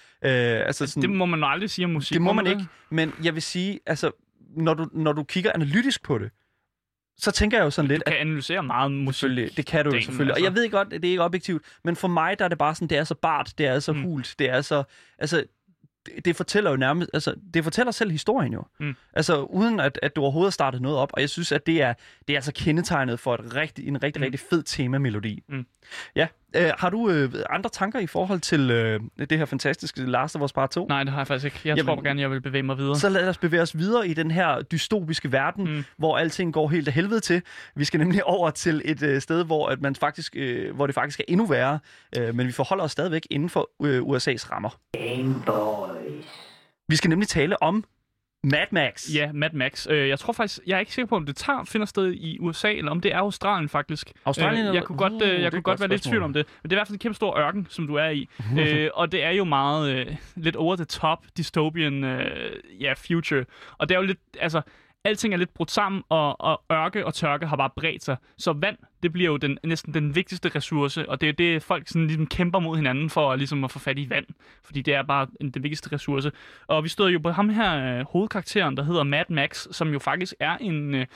altså, 0.67 0.87
sådan, 0.87 1.03
Det 1.03 1.11
må 1.11 1.27
man 1.27 1.45
aldrig 1.45 1.71
sige 1.71 1.85
om 1.85 1.91
musik. 1.91 2.15
det 2.15 2.23
må 2.23 2.33
man 2.33 2.47
ikke, 2.47 2.67
men 2.91 3.13
jeg 3.23 3.35
vil 3.35 3.43
sige, 3.43 3.81
altså, 3.87 4.11
når 4.57 4.75
du, 4.75 4.89
når 4.93 5.13
du 5.13 5.25
kigger 5.25 5.53
analytisk 5.55 6.03
på 6.03 6.19
det, 6.19 6.31
så 7.19 7.31
tænker 7.31 7.59
jeg 7.59 7.65
jo 7.65 7.71
sådan 7.71 7.89
lidt, 7.89 8.03
Du 8.07 8.11
kan 8.11 8.21
analysere 8.21 8.63
meget 8.63 8.93
musik. 8.93 9.19
Selvfølgelig, 9.19 9.57
det 9.57 9.67
kan 9.67 9.85
du 9.85 9.91
jo 9.95 10.01
selvfølgelig. 10.01 10.33
altså. 10.35 10.47
Og 10.47 10.55
jeg 10.55 10.55
ved 10.63 10.71
godt, 10.71 10.93
at 10.93 11.03
det 11.03 11.09
er 11.09 11.13
ikke 11.13 11.23
objektivt, 11.23 11.63
men 11.85 11.97
for 11.97 12.09
mig 12.09 12.39
der 12.39 12.45
er 12.45 12.49
det 12.49 12.59
bare 12.59 12.75
sådan, 12.75 12.89
det 12.89 12.99
er 12.99 13.05
så 13.05 13.15
bart, 13.15 13.53
det 13.59 13.67
er 13.67 13.79
så 13.81 13.93
Mm. 13.93 14.03
hult, 14.03 14.35
det 14.39 14.51
er 14.51 14.61
så... 14.61 14.83
Altså, 15.19 15.45
det, 16.07 16.25
det 16.25 16.37
fortæller 16.37 16.71
jo 16.71 16.77
nærmest... 16.77 17.11
Altså, 17.15 17.35
det 17.55 17.65
fortæller 17.65 17.91
selv 17.93 18.11
historien 18.11 18.53
jo. 18.53 18.65
Mm. 18.81 18.95
Altså, 19.13 19.43
uden 19.43 19.81
at, 19.81 19.99
at 20.03 20.17
du 20.17 20.23
overhovedet 20.23 20.47
har 20.47 20.51
startet 20.53 20.83
noget 20.83 20.99
op. 20.99 21.11
Og 21.13 21.21
jeg 21.21 21.31
synes, 21.31 21.53
at 21.53 21.67
det 21.67 21.83
er, 21.83 21.95
det 22.29 22.35
er 22.35 22.39
altså 22.39 22.53
kendetegnet 22.55 23.21
for 23.21 23.35
et 23.35 23.55
rigtig, 23.55 23.89
en 23.89 24.03
rigtig, 24.03 24.21
mm. 24.21 24.25
rigtig 24.25 24.41
fed 24.41 24.63
temamelodi. 24.63 25.43
Mm. 25.49 25.67
Ja. 26.17 26.27
Øh, 26.57 26.71
har 26.79 26.91
du 26.91 27.11
øh, 27.11 27.33
andre 27.51 27.71
tanker 27.71 27.99
i 27.99 28.07
forhold 28.07 28.41
til 28.41 28.71
øh, 28.71 29.01
det 29.31 29.39
her 29.39 29.45
fantastiske 29.45 30.01
Last 30.11 30.37
of 30.37 30.43
Us 30.43 30.53
Part 30.53 30.71
2? 30.71 30.87
Nej, 30.87 31.05
det 31.05 31.13
har 31.13 31.21
jeg 31.21 31.27
faktisk 31.27 31.45
ikke. 31.45 31.61
Jeg 31.65 31.77
Jamen- 31.77 31.95
tror 31.95 32.03
gerne, 32.03 32.21
jeg 32.21 32.31
vil 32.31 32.41
bevæge 32.41 32.63
mig 32.63 32.79
videre. 32.79 32.97
Så 32.97 33.09
lad 33.09 33.29
os 33.29 33.39
bevæge 33.39 33.63
os 33.63 33.79
videre 33.79 34.09
i 34.09 34.15
den 34.15 34.31
her 34.31 34.63
dystopiske 34.63 35.33
verden, 35.33 35.65
Mm. 35.77 35.85
hvor 35.99 36.19
alting 36.19 36.53
går 36.55 36.69
helt 36.69 36.89
af 36.89 36.95
helvede 36.95 37.21
til. 37.21 37.43
Vi 37.75 37.85
skal 37.85 37.99
nemlig 38.01 38.25
over 38.37 38.51
til 38.51 38.83
et 38.85 39.03
øh, 39.03 39.21
sted, 39.21 39.45
hvor, 39.45 39.69
at 39.69 39.81
man 39.81 39.95
faktisk, 39.95 40.37
øh, 40.37 40.75
hvor 40.75 40.87
det 40.87 40.95
faktisk 40.95 41.21
er 41.21 41.25
endnu 41.29 41.47
værre, 41.47 41.79
øh, 42.19 42.35
men 42.35 42.47
vi 42.47 42.53
forholder 42.53 42.85
os 42.85 42.93
stadigvæk 42.93 43.27
inden 43.31 43.49
for 43.51 43.71
øh, 43.85 44.01
USA's 44.03 44.53
rammer. 44.53 44.71
Game 44.95 45.35
Boys. 45.47 46.25
Vi 46.89 46.97
skal 46.97 47.09
nemlig 47.11 47.29
tale 47.29 47.63
om 47.63 47.85
Mad 48.45 48.67
Max. 48.71 49.15
Ja, 49.15 49.33
Mad 49.33 49.51
Max. 49.53 49.87
Øh, 49.91 50.09
jeg 50.09 50.19
tror 50.19 50.33
faktisk, 50.33 50.61
jeg 50.67 50.77
er 50.77 50.81
ikke 50.81 50.93
sikker 50.93 51.09
på, 51.09 51.17
om 51.17 51.27
det 51.27 51.37
tager 51.37 51.65
finder 51.65 51.87
sted 51.87 52.13
i 52.13 52.39
USA, 52.41 52.73
eller 52.73 52.91
om 52.91 53.01
det 53.01 53.13
er 53.13 53.19
Australien 53.19 53.69
faktisk. 53.69 54.13
Australien 54.25 54.67
Øh, 54.67 54.75
jeg 54.75 54.85
kunne 54.85 54.99
godt, 54.99 55.13
Uh, 55.13 55.29
øh, 55.29 55.43
jeg 55.43 55.53
kunne 55.53 55.63
godt 55.63 55.65
godt 55.65 55.81
være 55.81 55.89
lidt 55.89 56.07
i 56.07 56.09
tvivl 56.09 56.23
om 56.23 56.33
det. 56.33 56.47
Men 56.63 56.71
det 56.71 56.73
er 56.73 56.77
i 56.77 56.79
hvert 56.79 56.87
fald 56.87 56.95
en 56.95 56.99
kæmpe 56.99 57.15
stor 57.15 57.39
ørken, 57.39 57.67
som 57.71 57.87
du 57.87 57.95
er 57.95 58.09
i. 58.09 58.29
øh, 58.59 58.91
og 58.95 59.13
det 59.13 59.25
er 59.25 59.31
jo 59.31 59.45
meget 59.45 59.91
øh, 59.91 60.17
lidt 60.37 60.57
over 60.57 60.77
the 60.77 60.85
top 60.85 61.25
dystopian 61.37 62.05
øh, 62.05 62.53
ja, 62.81 62.93
future. 62.93 63.45
Og 63.79 63.89
det 63.89 63.95
er 63.95 63.99
jo 63.99 64.07
lidt, 64.07 64.21
altså, 64.41 64.61
alting 65.05 65.35
er 65.35 65.39
lidt 65.39 65.55
brudt 65.55 65.71
sammen, 65.71 66.03
og, 66.09 66.41
og 66.41 66.63
ørke 66.73 67.07
og 67.07 67.15
tørke 67.15 67.47
har 67.47 67.57
bare 67.57 67.71
bredt 67.77 68.05
sig. 68.05 68.17
Så 68.39 68.53
vand, 68.53 68.77
det 69.03 69.13
bliver 69.13 69.31
jo 69.31 69.37
den, 69.37 69.59
næsten 69.65 69.95
den 69.95 70.15
vigtigste 70.15 70.49
ressource, 70.55 71.09
og 71.09 71.21
det 71.21 71.29
er 71.29 71.33
det, 71.33 71.63
folk 71.63 71.89
sådan 71.89 72.07
ligesom 72.07 72.27
kæmper 72.27 72.59
mod 72.59 72.77
hinanden 72.77 73.11
for 73.11 73.37
ligesom 73.37 73.65
at 73.65 73.71
få 73.71 73.79
fat 73.79 73.99
i 73.99 74.11
vand. 74.11 74.27
Fordi 74.65 74.83
det 74.83 74.95
er 74.95 75.03
bare 75.03 75.27
den 75.41 75.63
vigtigste 75.63 75.93
ressource. 75.93 76.33
Og 76.67 76.85
vi 76.85 76.89
stod 76.89 77.11
jo 77.11 77.19
på 77.19 77.31
ham 77.31 77.49
her, 77.49 77.99
øh, 77.99 78.07
hovedkarakteren, 78.07 78.77
der 78.77 78.83
hedder 78.83 79.03
Mad 79.03 79.25
Max, 79.29 79.67
som 79.71 79.93
jo 79.93 79.99
faktisk 79.99 80.35
er 80.41 80.57
en... 80.57 80.95
Øh, 80.95 81.07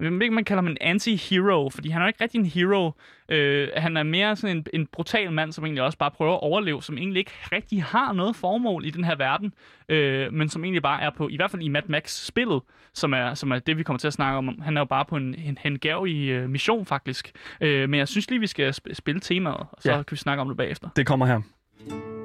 ikke, 0.00 0.30
man 0.30 0.44
kalder 0.44 0.62
ham 0.62 0.76
en 0.80 0.96
anti-hero, 0.96 1.68
fordi 1.70 1.88
han 1.88 2.02
er 2.02 2.06
ikke 2.06 2.22
rigtig 2.24 2.38
en 2.38 2.46
hero. 2.46 2.92
Øh, 3.28 3.68
han 3.76 3.96
er 3.96 4.02
mere 4.02 4.36
sådan 4.36 4.56
en, 4.56 4.66
en 4.72 4.86
brutal 4.86 5.32
mand, 5.32 5.52
som 5.52 5.64
egentlig 5.64 5.82
også 5.82 5.98
bare 5.98 6.10
prøver 6.10 6.32
at 6.34 6.40
overleve, 6.40 6.82
som 6.82 6.98
egentlig 6.98 7.18
ikke 7.20 7.30
rigtig 7.52 7.82
har 7.82 8.12
noget 8.12 8.36
formål 8.36 8.84
i 8.86 8.90
den 8.90 9.04
her 9.04 9.16
verden, 9.16 9.52
øh, 9.88 10.32
men 10.32 10.48
som 10.48 10.64
egentlig 10.64 10.82
bare 10.82 11.02
er 11.02 11.10
på, 11.16 11.28
i 11.28 11.36
hvert 11.36 11.50
fald 11.50 11.62
i 11.62 11.68
Mad 11.68 11.82
Max-spillet, 11.88 12.60
som 12.94 13.12
er, 13.12 13.34
som 13.34 13.50
er 13.50 13.58
det, 13.58 13.78
vi 13.78 13.82
kommer 13.82 13.98
til 13.98 14.06
at 14.06 14.12
snakke 14.12 14.38
om. 14.38 14.60
Han 14.62 14.76
er 14.76 14.80
jo 14.80 14.84
bare 14.84 15.04
på 15.04 15.16
en, 15.16 15.34
en 15.34 15.58
hengavig 15.60 16.28
øh, 16.28 16.48
mission, 16.50 16.86
faktisk. 16.86 17.32
Øh, 17.60 17.88
men 17.88 17.98
jeg 17.98 18.08
synes 18.08 18.30
lige, 18.30 18.40
vi 18.40 18.46
skal 18.46 18.70
sp- 18.70 18.94
spille 18.94 19.20
temaet, 19.20 19.56
og 19.56 19.78
så 19.80 19.90
Ja. 19.90 19.96
kan 19.96 20.04
vi 20.10 20.16
snakke 20.16 20.40
om 20.40 20.48
det 20.48 20.56
bagefter. 20.56 20.88
Det 20.96 21.06
kommer 21.06 21.26
her. 21.26 22.17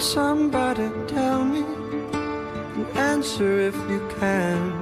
Won't 0.00 0.12
somebody 0.14 0.88
tell 1.08 1.44
me 1.44 1.60
an 1.60 2.86
answer 2.96 3.60
if 3.60 3.76
you 3.90 4.00
can? 4.18 4.72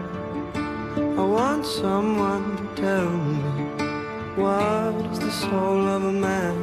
I 1.18 1.24
want 1.24 1.66
someone 1.66 2.56
to 2.56 2.66
tell 2.80 3.10
me 3.10 3.42
what 4.36 4.94
is 5.10 5.18
the 5.18 5.32
soul 5.32 5.88
of 5.88 6.04
a 6.04 6.12
man? 6.12 6.56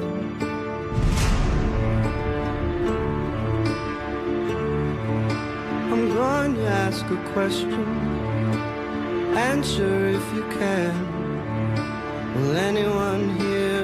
I'm 5.92 6.08
going 6.14 6.56
to 6.56 6.66
ask 6.66 7.04
a 7.08 7.18
question. 7.34 7.84
Answer 9.36 10.08
if 10.08 10.26
you 10.34 10.44
can. 10.60 10.96
Will 12.36 12.56
anyone 12.56 13.36
here 13.36 13.75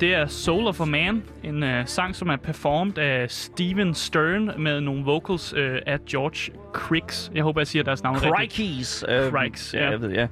det 0.00 0.14
er 0.14 0.26
Soul 0.26 0.66
of 0.66 0.80
a 0.80 0.84
Man, 0.84 1.22
en 1.44 1.62
øh, 1.62 1.86
sang, 1.86 2.16
som 2.16 2.28
er 2.28 2.36
performet 2.36 2.98
af 2.98 3.30
Steven 3.30 3.94
Stern 3.94 4.50
med 4.58 4.80
nogle 4.80 5.04
vocals 5.04 5.54
øh, 5.56 5.78
af 5.86 5.98
George 6.04 6.58
Cricks. 6.72 7.30
Jeg 7.34 7.42
håber, 7.42 7.60
jeg 7.60 7.66
siger 7.66 7.82
deres 7.82 8.02
navn 8.02 8.16
rigtigt. 8.16 8.54
Crikeys. 8.56 9.04
Øh, 9.08 9.30
Crikes, 9.30 9.74
ja. 9.74 9.84
ja. 9.84 9.90
Jeg 9.90 10.00
ved, 10.00 10.10
ja. 10.12 10.26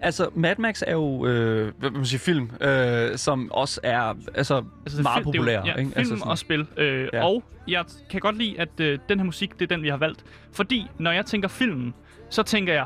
Altså, 0.00 0.28
Mad 0.34 0.54
Max 0.58 0.82
er 0.86 0.92
jo, 0.92 1.26
øh, 1.26 1.72
hvad 1.78 1.90
man 1.90 2.04
sige, 2.04 2.18
film, 2.20 2.50
øh, 2.60 3.16
som 3.16 3.52
også 3.52 3.80
er 3.82 4.14
altså, 4.34 4.64
altså 4.86 5.02
meget 5.02 5.14
fil- 5.24 5.28
er 5.28 5.32
jo- 5.34 5.38
populær. 5.38 5.62
Ja, 5.66 5.74
ikke? 5.74 5.90
film 5.90 5.92
altså, 6.12 6.24
og 6.24 6.38
spil. 6.38 6.66
Øh, 6.76 7.08
ja. 7.12 7.24
Og 7.24 7.42
jeg 7.68 7.84
kan 8.10 8.20
godt 8.20 8.38
lide, 8.38 8.60
at 8.60 8.80
øh, 8.80 8.98
den 9.08 9.18
her 9.18 9.24
musik, 9.26 9.58
det 9.58 9.62
er 9.72 9.74
den, 9.76 9.82
vi 9.82 9.88
har 9.88 9.96
valgt. 9.96 10.24
Fordi 10.52 10.86
når 10.98 11.10
jeg 11.10 11.26
tænker 11.26 11.48
filmen, 11.48 11.94
så 12.30 12.42
tænker 12.42 12.72
jeg 12.72 12.84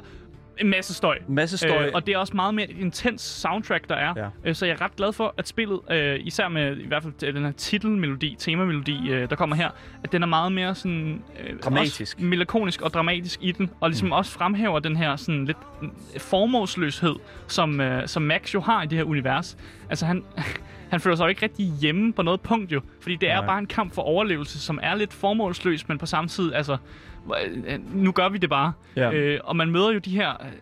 en 0.58 0.68
masse 0.68 0.94
støj. 0.94 1.18
Masse 1.28 1.58
støj. 1.58 1.86
Øh, 1.86 1.90
og 1.94 2.06
det 2.06 2.14
er 2.14 2.18
også 2.18 2.36
meget 2.36 2.54
mere 2.54 2.70
et 2.70 2.78
intens 2.78 3.22
soundtrack, 3.22 3.88
der 3.88 3.94
er. 3.94 4.12
Ja. 4.16 4.28
Øh, 4.44 4.54
så 4.54 4.66
jeg 4.66 4.72
er 4.72 4.80
ret 4.80 4.96
glad 4.96 5.12
for, 5.12 5.34
at 5.38 5.48
spillet, 5.48 5.80
øh, 5.90 6.20
især 6.22 6.48
med 6.48 6.76
i 6.76 6.86
hvert 6.86 7.02
fald 7.02 7.14
øh, 7.24 7.34
den 7.34 7.44
her 7.44 7.52
titelmelodi, 7.52 8.36
temamelodi, 8.38 9.10
øh, 9.10 9.30
der 9.30 9.36
kommer 9.36 9.56
her, 9.56 9.70
at 10.04 10.12
den 10.12 10.22
er 10.22 10.26
meget 10.26 10.52
mere 10.52 10.74
sådan... 10.74 11.22
Øh, 11.40 11.58
Dramatisk. 11.58 12.20
Melankonisk 12.20 12.82
og 12.82 12.92
dramatisk 12.92 13.38
i 13.42 13.52
den. 13.52 13.70
Og 13.80 13.90
ligesom 13.90 14.08
mm. 14.08 14.12
også 14.12 14.32
fremhæver 14.32 14.78
den 14.78 14.96
her 14.96 15.16
sådan 15.16 15.44
lidt 15.44 15.58
formålsløshed, 16.18 17.14
som, 17.46 17.80
øh, 17.80 18.08
som 18.08 18.22
Max 18.22 18.54
jo 18.54 18.60
har 18.60 18.82
i 18.82 18.86
det 18.86 18.98
her 18.98 19.04
univers. 19.04 19.56
Altså 19.90 20.06
han... 20.06 20.24
Han 20.92 21.00
føler 21.00 21.16
sig 21.16 21.24
jo 21.24 21.28
ikke 21.28 21.42
rigtig 21.42 21.66
hjemme 21.80 22.12
på 22.12 22.22
noget 22.22 22.40
punkt 22.40 22.72
jo, 22.72 22.80
fordi 23.00 23.16
det 23.16 23.30
er 23.30 23.36
Nej. 23.36 23.46
bare 23.46 23.58
en 23.58 23.66
kamp 23.66 23.94
for 23.94 24.02
overlevelse, 24.02 24.60
som 24.60 24.78
er 24.82 24.94
lidt 24.94 25.12
formålsløs, 25.12 25.88
men 25.88 25.98
på 25.98 26.06
samme 26.06 26.28
tid, 26.28 26.52
altså, 26.52 26.76
nu 27.94 28.12
gør 28.12 28.28
vi 28.28 28.38
det 28.38 28.50
bare. 28.50 28.72
Ja. 28.96 29.12
Øh, 29.12 29.40
og 29.44 29.56
man 29.56 29.70
møder 29.70 29.92
jo 29.92 29.98
de 29.98 30.10
her, 30.10 30.30
øh, 30.30 30.52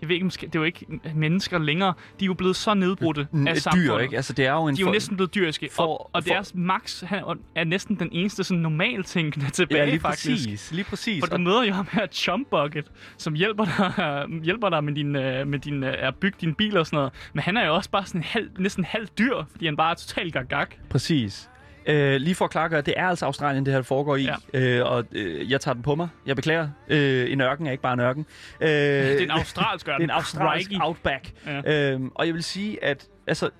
jeg 0.00 0.08
ved 0.08 0.14
ikke, 0.16 0.24
måske, 0.24 0.46
det 0.46 0.54
er 0.54 0.58
jo 0.58 0.64
ikke 0.64 0.86
mennesker 1.14 1.58
længere, 1.58 1.92
de 2.20 2.24
er 2.24 2.26
jo 2.26 2.34
blevet 2.34 2.56
så 2.56 2.74
nedbrudte 2.74 3.26
Mm, 3.32 3.46
af 3.48 3.52
et 3.52 3.62
samfundet. 3.62 3.90
dyr, 3.90 3.98
ikke? 3.98 4.16
Altså, 4.16 4.32
det 4.32 4.46
er 4.46 4.52
jo 4.52 4.66
en 4.66 4.74
De 4.76 4.80
er 4.80 4.82
jo 4.82 4.86
for- 4.86 4.92
næsten 4.92 5.16
blevet 5.16 5.34
dyriske, 5.34 5.68
for- 5.72 5.82
og, 5.82 6.10
og 6.12 6.22
for- 6.24 6.28
deres 6.34 6.54
Max 6.54 7.00
han 7.00 7.22
er 7.54 7.64
næsten 7.64 7.96
den 7.98 8.08
eneste 8.12 8.44
sådan 8.44 8.62
normal 8.62 9.02
ting 9.04 9.52
tilbage, 9.52 9.78
Ja, 9.84 9.90
lige 9.90 10.00
faktisk. 10.00 10.30
præcis. 10.48 10.72
Lige 10.72 10.84
præcis. 10.84 11.22
For 11.24 11.36
du 11.36 11.42
møder 11.42 11.62
jo 11.64 11.72
ham 11.72 11.86
her 11.92 12.06
Chump 12.06 12.48
Bucket, 12.50 12.84
som 13.16 13.34
hjælper 13.34 13.64
dig, 13.64 14.42
hjælper 14.46 14.68
dig 14.68 14.84
med, 14.84 14.94
din, 14.94 15.16
øh, 15.16 15.46
med 15.46 15.58
din, 15.58 15.84
øh, 15.84 15.94
at 15.98 16.14
bygge 16.16 16.36
din 16.40 16.54
bil 16.54 16.76
og 16.76 16.86
sådan 16.86 16.96
noget. 16.96 17.12
Men 17.32 17.42
han 17.42 17.56
er 17.56 17.66
jo 17.66 17.74
også 17.74 17.90
bare 17.90 18.06
sådan 18.06 18.22
halv, 18.22 18.50
næsten 18.58 18.84
halv 18.84 19.08
dyr, 19.18 19.34
fordi 19.50 19.64
han 19.66 19.76
bare 19.76 19.90
er 19.90 19.94
totalt 19.94 20.34
gag 20.48 20.66
Præcis. 20.90 21.49
Øh, 21.86 22.16
lige 22.20 22.34
for 22.34 22.44
at 22.44 22.50
klargøre, 22.50 22.80
det 22.80 22.94
er 22.96 23.06
altså 23.06 23.26
Australien, 23.26 23.66
det 23.66 23.74
her 23.74 23.82
foregår 23.82 24.16
i, 24.16 24.22
Ja. 24.54 24.60
øh, 24.60 24.86
og 24.92 25.04
øh, 25.12 25.50
jeg 25.50 25.60
tager 25.60 25.72
den 25.74 25.82
på 25.82 25.94
mig. 25.94 26.08
Jeg 26.26 26.36
beklager. 26.36 26.68
Øh, 26.88 27.32
en 27.32 27.40
ørken 27.40 27.66
er 27.66 27.70
ikke 27.70 27.82
bare 27.82 27.92
en 27.92 28.00
ørken. 28.00 28.26
Øh, 28.60 28.68
Det 28.68 29.18
er 29.20 29.24
en 29.24 29.30
australsk 29.30 29.86
det 29.86 29.92
er 29.92 29.98
en 29.98 30.10
australsk 30.10 30.70
Crikey. 30.70 30.84
outback. 30.84 31.32
Ja. 31.46 31.92
Øhm, 31.92 32.10
og 32.14 32.26
jeg 32.26 32.34
vil 32.34 32.42
sige, 32.44 32.84
at 32.84 33.06
altså, 33.26 33.50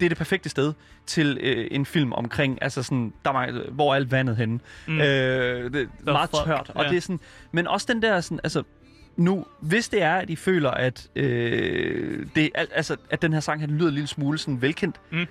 det 0.00 0.04
er 0.06 0.08
det 0.08 0.18
perfekte 0.18 0.48
sted 0.48 0.72
til 1.06 1.38
øh, 1.40 1.66
en 1.70 1.86
film 1.86 2.12
omkring, 2.12 2.58
altså 2.62 2.82
sådan, 2.82 3.12
der 3.24 3.30
er, 3.30 3.32
meget- 3.32 3.66
hvor 3.70 3.90
er 3.90 3.96
alt 3.96 4.10
vandet 4.10 4.36
henne. 4.36 4.60
Mm. 4.86 5.00
Øh, 5.00 5.04
det 5.72 5.88
er 6.06 6.12
meget 6.12 6.30
fuck? 6.30 6.44
tørt. 6.46 6.70
Og 6.74 6.84
Ja. 6.84 6.90
det 6.90 6.96
er 6.96 7.00
sådan, 7.00 7.20
men 7.52 7.66
også 7.68 7.86
den 7.92 8.02
der, 8.02 8.20
sådan, 8.20 8.40
altså, 8.44 8.62
nu, 9.16 9.44
hvis 9.60 9.88
det 9.88 10.02
er, 10.02 10.14
at 10.14 10.30
I 10.30 10.36
føler, 10.36 10.70
at, 10.70 11.08
øh, 11.16 12.26
det, 12.34 12.50
al- 12.54 12.68
altså, 12.74 12.96
at 13.10 13.22
den 13.22 13.32
her 13.32 13.40
sang, 13.40 13.60
han 13.60 13.70
lyder 13.70 13.88
en 13.88 13.94
lille 13.94 14.06
smule 14.08 14.38
sådan 14.38 14.62
velkendt, 14.62 14.96
Mm. 15.10 15.26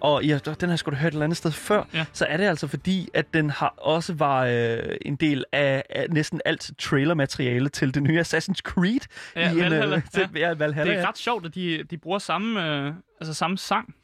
Og 0.00 0.24
ja, 0.24 0.38
den 0.38 0.68
har 0.68 0.76
sgu 0.76 0.90
da 0.90 0.96
hørt 0.96 1.08
et 1.08 1.12
eller 1.12 1.24
andet 1.24 1.36
sted 1.36 1.50
før, 1.52 1.84
Ja. 1.94 2.04
så 2.12 2.24
er 2.24 2.36
det 2.36 2.44
altså 2.44 2.66
fordi, 2.66 3.08
at 3.14 3.34
den 3.34 3.50
har 3.50 3.74
også 3.76 4.14
var 4.14 4.44
øh, 4.44 4.78
en 5.02 5.16
del 5.16 5.44
af, 5.52 5.82
af 5.90 6.06
næsten 6.10 6.40
alt 6.44 6.70
trailermateriale 6.78 7.68
til 7.68 7.94
det 7.94 8.02
nye 8.02 8.20
Assassin's 8.20 8.60
Creed. 8.62 9.00
Ja, 9.36 9.52
i 9.52 9.56
Valhalla, 9.60 9.96
øh, 9.96 10.02
til, 10.14 10.28
ja. 10.34 10.48
ja. 10.48 10.54
Valhalla, 10.54 10.92
Det 10.92 11.00
er 11.02 11.08
ret 11.08 11.18
sjovt, 11.18 11.46
at 11.46 11.54
de, 11.54 11.82
de 11.90 11.98
bruger 11.98 12.18
samme, 12.18 12.66
øh, 12.86 12.92
altså 13.20 13.34
samme 13.34 13.58
sang. 13.58 13.94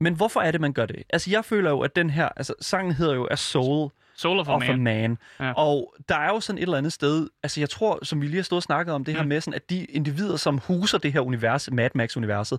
Men 0.00 0.14
hvorfor 0.14 0.40
er 0.40 0.50
det, 0.50 0.60
man 0.60 0.72
gør 0.72 0.86
det? 0.86 0.96
Altså, 1.10 1.30
jeg 1.30 1.44
føler 1.44 1.70
jo, 1.70 1.80
at 1.80 1.96
den 1.96 2.10
her... 2.10 2.28
Altså, 2.36 2.54
sangen 2.60 2.92
hedder 2.94 3.14
jo 3.14 3.28
A 3.30 3.36
Soul 3.36 3.90
Soul 4.16 4.38
of 4.40 4.48
a 4.48 4.52
of 4.54 4.60
Man. 4.60 4.70
a 4.70 4.76
Man. 4.76 5.18
Ja. 5.40 5.52
Og 5.52 5.94
der 6.08 6.16
er 6.16 6.28
jo 6.28 6.40
sådan 6.40 6.58
et 6.58 6.62
eller 6.62 6.78
andet 6.78 6.92
sted... 6.92 7.28
Altså, 7.42 7.60
jeg 7.60 7.70
tror, 7.70 7.98
som 8.04 8.20
vi 8.20 8.26
lige 8.26 8.36
har 8.36 8.42
stået 8.42 8.56
og 8.58 8.62
snakket 8.62 8.94
om, 8.94 9.04
det 9.04 9.14
her 9.14 9.22
Mm. 9.22 9.28
med, 9.28 9.40
sådan, 9.40 9.54
at 9.54 9.70
de 9.70 9.84
individer, 9.84 10.36
som 10.36 10.58
huser 10.58 10.98
det 10.98 11.12
her 11.12 11.20
univers, 11.20 11.70
Mad 11.72 11.90
Max-universet, 11.94 12.58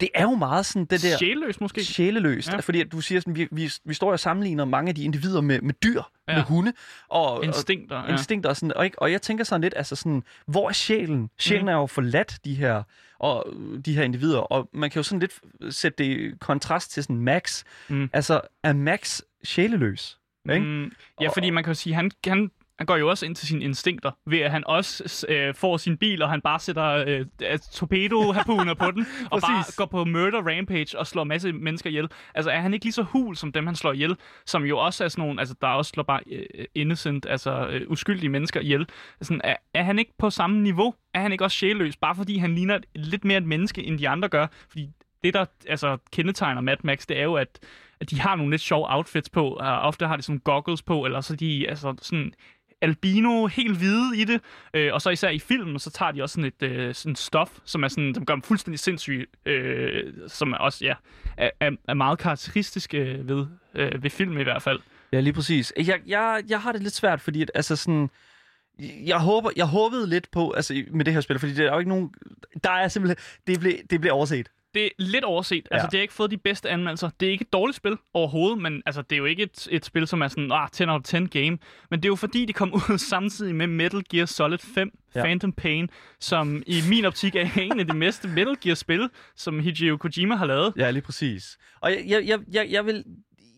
det 0.00 0.08
er 0.14 0.22
jo 0.22 0.34
meget 0.34 0.66
sådan 0.66 0.84
det 0.84 1.02
der... 1.02 1.16
Sjælløs 1.18 1.60
måske. 1.60 1.84
Sjæleløst. 1.84 2.52
Ja. 2.52 2.56
Fordi 2.60 2.80
at 2.80 2.92
du 2.92 3.00
siger, 3.00 3.20
sådan, 3.20 3.36
vi, 3.36 3.48
vi, 3.50 3.72
vi 3.84 3.94
står 3.94 4.12
og 4.12 4.20
sammenligner 4.20 4.64
mange 4.64 4.88
af 4.88 4.94
de 4.94 5.04
individer 5.04 5.40
med, 5.40 5.60
med 5.60 5.74
dyr, 5.74 6.02
Ja. 6.28 6.34
med 6.34 6.42
hunde. 6.42 6.72
Og, 7.08 7.44
Instinkter. 7.44 7.96
Og, 7.96 8.06
Ja. 8.08 8.12
instinkter 8.12 8.50
og 8.50 8.56
sådan, 8.56 8.72
og, 8.76 8.90
og 8.98 9.12
jeg 9.12 9.22
tænker 9.22 9.44
sådan 9.44 9.60
lidt, 9.60 9.74
altså 9.76 9.96
sådan, 9.96 10.22
hvor 10.46 10.68
er 10.68 10.72
sjælen? 10.72 11.30
Sjælen 11.38 11.62
mm. 11.64 11.68
er 11.68 11.72
jo 11.72 11.86
forladt 11.86 12.38
de 12.44 12.54
her, 12.54 12.82
og, 13.18 13.46
de 13.84 13.94
her 13.94 14.02
individer, 14.02 14.38
og 14.38 14.68
man 14.72 14.90
kan 14.90 14.98
jo 14.98 15.02
sådan 15.02 15.20
lidt 15.20 15.32
sætte 15.74 16.04
det 16.04 16.18
i 16.18 16.30
kontrast 16.40 16.90
til 16.90 17.02
sådan 17.02 17.16
Max. 17.16 17.64
Mm. 17.88 18.10
Altså, 18.12 18.40
er 18.62 18.72
Max 18.72 19.20
sjæleløs? 19.44 20.18
Ikke? 20.52 20.66
Mm, 20.66 20.92
ja, 21.20 21.28
fordi 21.28 21.50
man 21.50 21.64
kan 21.64 21.70
jo 21.70 21.74
sige, 21.74 21.94
han, 21.94 22.10
han, 22.26 22.50
han 22.78 22.86
går 22.86 22.96
jo 22.96 23.08
også 23.08 23.26
ind 23.26 23.34
til 23.34 23.48
sine 23.48 23.64
instinkter, 23.64 24.10
ved 24.26 24.38
at 24.38 24.50
han 24.50 24.66
også 24.66 25.26
øh, 25.28 25.54
får 25.54 25.76
sin 25.76 25.96
bil, 25.96 26.22
og 26.22 26.30
han 26.30 26.40
bare 26.40 26.60
sætter 26.60 26.84
øh, 26.84 27.26
torpedo-harpuner 27.72 28.74
på 28.74 28.90
den, 28.90 29.06
og 29.32 29.40
bare 29.40 29.64
går 29.76 29.86
på 29.86 30.04
murder 30.04 30.42
rampage 30.42 30.98
og 30.98 31.06
slår 31.06 31.24
masse 31.24 31.52
mennesker 31.52 31.90
ihjel. 31.90 32.08
Altså, 32.34 32.50
er 32.50 32.60
han 32.60 32.74
ikke 32.74 32.84
lige 32.84 32.92
så 32.92 33.02
hul 33.02 33.36
som 33.36 33.52
dem, 33.52 33.66
han 33.66 33.76
slår 33.76 33.92
ihjel, 33.92 34.16
som 34.46 34.64
jo 34.64 34.78
også 34.78 35.04
er 35.04 35.08
sådan 35.08 35.22
nogle, 35.22 35.40
altså, 35.40 35.54
der 35.60 35.66
også 35.66 35.88
slår 35.88 36.02
bare 36.02 36.20
øh, 36.26 36.64
innocent, 36.74 37.26
altså 37.26 37.68
øh, 37.68 37.80
uskyldige 37.88 38.30
mennesker 38.30 38.60
ihjel. 38.60 38.86
Sådan, 39.22 39.40
er, 39.44 39.56
er 39.74 39.82
han 39.82 39.98
ikke 39.98 40.12
på 40.18 40.30
samme 40.30 40.60
niveau? 40.60 40.94
Er 41.14 41.20
han 41.20 41.32
ikke 41.32 41.44
også 41.44 41.56
sjælløs, 41.56 41.96
bare 41.96 42.14
fordi 42.14 42.38
han 42.38 42.54
ligner 42.54 42.78
lidt 42.94 43.24
mere 43.24 43.38
et 43.38 43.46
menneske, 43.46 43.84
end 43.84 43.98
de 43.98 44.08
andre 44.08 44.28
gør? 44.28 44.46
Fordi 44.68 44.88
det, 45.24 45.34
der 45.34 45.44
altså, 45.68 45.98
kendetegner 46.12 46.60
Mad 46.60 46.76
Max, 46.84 47.06
det 47.06 47.18
er 47.18 47.24
jo, 47.24 47.34
at, 47.34 47.58
at 48.00 48.10
de 48.10 48.20
har 48.20 48.36
nogle 48.36 48.50
lidt 48.50 48.62
sjove 48.62 48.86
outfits 48.88 49.30
på, 49.30 49.48
og 49.48 49.80
ofte 49.80 50.06
har 50.06 50.16
de 50.16 50.22
sådan 50.22 50.38
goggles 50.38 50.82
på, 50.82 51.04
eller 51.04 51.20
så 51.20 51.36
de 51.36 51.68
altså, 51.68 51.94
sådan 52.02 52.32
albino, 52.82 53.46
helt 53.46 53.78
hvide 53.78 54.18
i 54.18 54.24
det. 54.24 54.40
Øh, 54.74 54.94
og 54.94 55.02
så 55.02 55.10
især 55.10 55.28
i 55.28 55.38
filmen, 55.38 55.78
så 55.78 55.90
tager 55.90 56.12
de 56.12 56.22
også 56.22 56.32
sådan 56.32 56.44
et 56.44 56.62
øh, 56.62 56.94
sådan 56.94 57.16
stof, 57.16 57.50
som 57.64 57.82
er 57.82 57.88
sådan, 57.88 58.14
som 58.14 58.26
gør 58.26 58.34
dem 58.34 58.42
fuldstændig 58.42 58.78
sindssyge, 58.78 59.26
øh, 59.46 60.12
som 60.26 60.52
er 60.52 60.56
også 60.56 60.84
ja, 60.84 60.94
er, 61.36 61.50
er, 61.60 61.70
er 61.88 61.94
meget 61.94 62.18
karakteristisk 62.18 62.94
øh, 62.94 63.28
ved, 63.28 63.46
øh, 63.74 64.02
ved 64.02 64.10
film 64.10 64.38
i 64.38 64.42
hvert 64.42 64.62
fald. 64.62 64.80
Ja, 65.12 65.20
lige 65.20 65.32
præcis. 65.32 65.72
Jeg, 65.76 66.00
jeg, 66.06 66.42
jeg 66.48 66.60
har 66.60 66.72
det 66.72 66.82
lidt 66.82 66.94
svært, 66.94 67.20
fordi 67.20 67.42
at, 67.42 67.50
altså 67.54 67.76
sådan, 67.76 68.10
jeg, 69.06 69.18
håber, 69.18 69.50
jeg 69.56 69.66
håbede 69.66 70.08
lidt 70.08 70.30
på, 70.30 70.50
altså 70.50 70.84
med 70.90 71.04
det 71.04 71.14
her 71.14 71.20
spil, 71.20 71.38
fordi 71.38 71.54
der 71.54 71.68
er 71.68 71.72
jo 71.72 71.78
ikke 71.78 71.88
nogen, 71.88 72.10
der 72.64 72.70
er 72.70 72.88
simpelthen, 72.88 73.16
det 73.46 73.60
blev, 73.60 73.72
det 73.90 74.00
blev 74.00 74.12
overset. 74.12 74.50
Det 74.78 74.86
er 74.86 74.90
lidt 74.98 75.24
overset. 75.24 75.68
Altså, 75.70 75.84
Ja. 75.86 75.90
det 75.90 75.98
har 75.98 76.02
ikke 76.02 76.14
fået 76.14 76.30
de 76.30 76.36
bedste 76.36 76.70
anmeldelser. 76.70 77.10
Det 77.20 77.28
er 77.28 77.32
ikke 77.32 77.42
et 77.42 77.52
dårligt 77.52 77.76
spil 77.76 77.96
overhovedet, 78.14 78.58
men 78.62 78.82
altså, 78.86 79.02
det 79.02 79.12
er 79.12 79.18
jo 79.18 79.24
ikke 79.24 79.42
et, 79.42 79.68
et 79.70 79.84
spil, 79.84 80.06
som 80.06 80.20
er 80.22 80.28
sådan, 80.28 80.52
ah, 80.52 80.68
10 80.72 80.82
out 80.82 80.88
of 80.88 81.02
10 81.02 81.16
game. 81.26 81.58
Men 81.90 82.00
det 82.00 82.04
er 82.04 82.08
jo 82.08 82.16
fordi, 82.16 82.44
det 82.44 82.54
kom 82.54 82.74
ud 82.90 82.98
samtidig 82.98 83.54
med 83.54 83.66
Metal 83.66 84.02
Gear 84.10 84.26
Solid 84.26 84.58
5 84.58 84.90
Ja. 85.14 85.22
Phantom 85.24 85.52
Pain, 85.52 85.88
som 86.20 86.62
i 86.66 86.80
min 86.88 87.04
optik 87.04 87.36
er 87.36 87.48
en 87.56 87.80
af 87.80 87.86
de 87.86 87.98
bedste 87.98 88.28
Metal 88.28 88.56
Gear-spil, 88.60 89.08
som 89.36 89.60
Hideo 89.60 89.96
Kojima 89.96 90.34
har 90.36 90.46
lavet. 90.46 90.72
Ja, 90.76 90.90
lige 90.90 91.02
præcis. 91.02 91.58
Og 91.80 91.90
jeg, 91.90 92.04
jeg, 92.08 92.22
jeg, 92.26 92.38
jeg, 92.52 92.66
jeg 92.70 92.86
vil... 92.86 93.04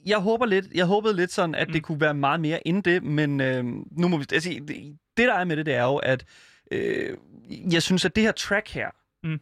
Jeg 0.07 0.19
håber 0.19 0.47
lidt, 0.47 0.67
jeg 0.75 0.87
håbede 0.87 1.17
lidt 1.17 1.33
sådan, 1.33 1.55
at 1.55 1.69
mm. 1.69 1.73
det 1.73 1.83
kunne 1.83 2.01
være 2.01 2.15
meget 2.15 2.41
mere 2.41 2.69
end 2.69 2.83
det, 2.83 3.03
men 3.03 3.41
øh, 3.41 3.65
nu 3.91 4.09
må 4.09 4.17
vi 4.19 4.25
altså, 4.33 4.51
det, 4.51 4.99
det 5.17 5.29
der 5.29 5.35
er 5.35 5.45
med 5.45 5.57
det, 5.57 5.67
det 5.67 5.75
er 5.75 5.85
jo, 5.85 5.97
at 5.97 6.25
øh, 6.73 7.17
jeg 7.73 7.83
synes, 7.83 8.05
at 8.05 8.17
det 8.17 8.23
her 8.25 8.33
track 8.33 8.69
her, 8.69 8.89
Mm. 9.25 9.41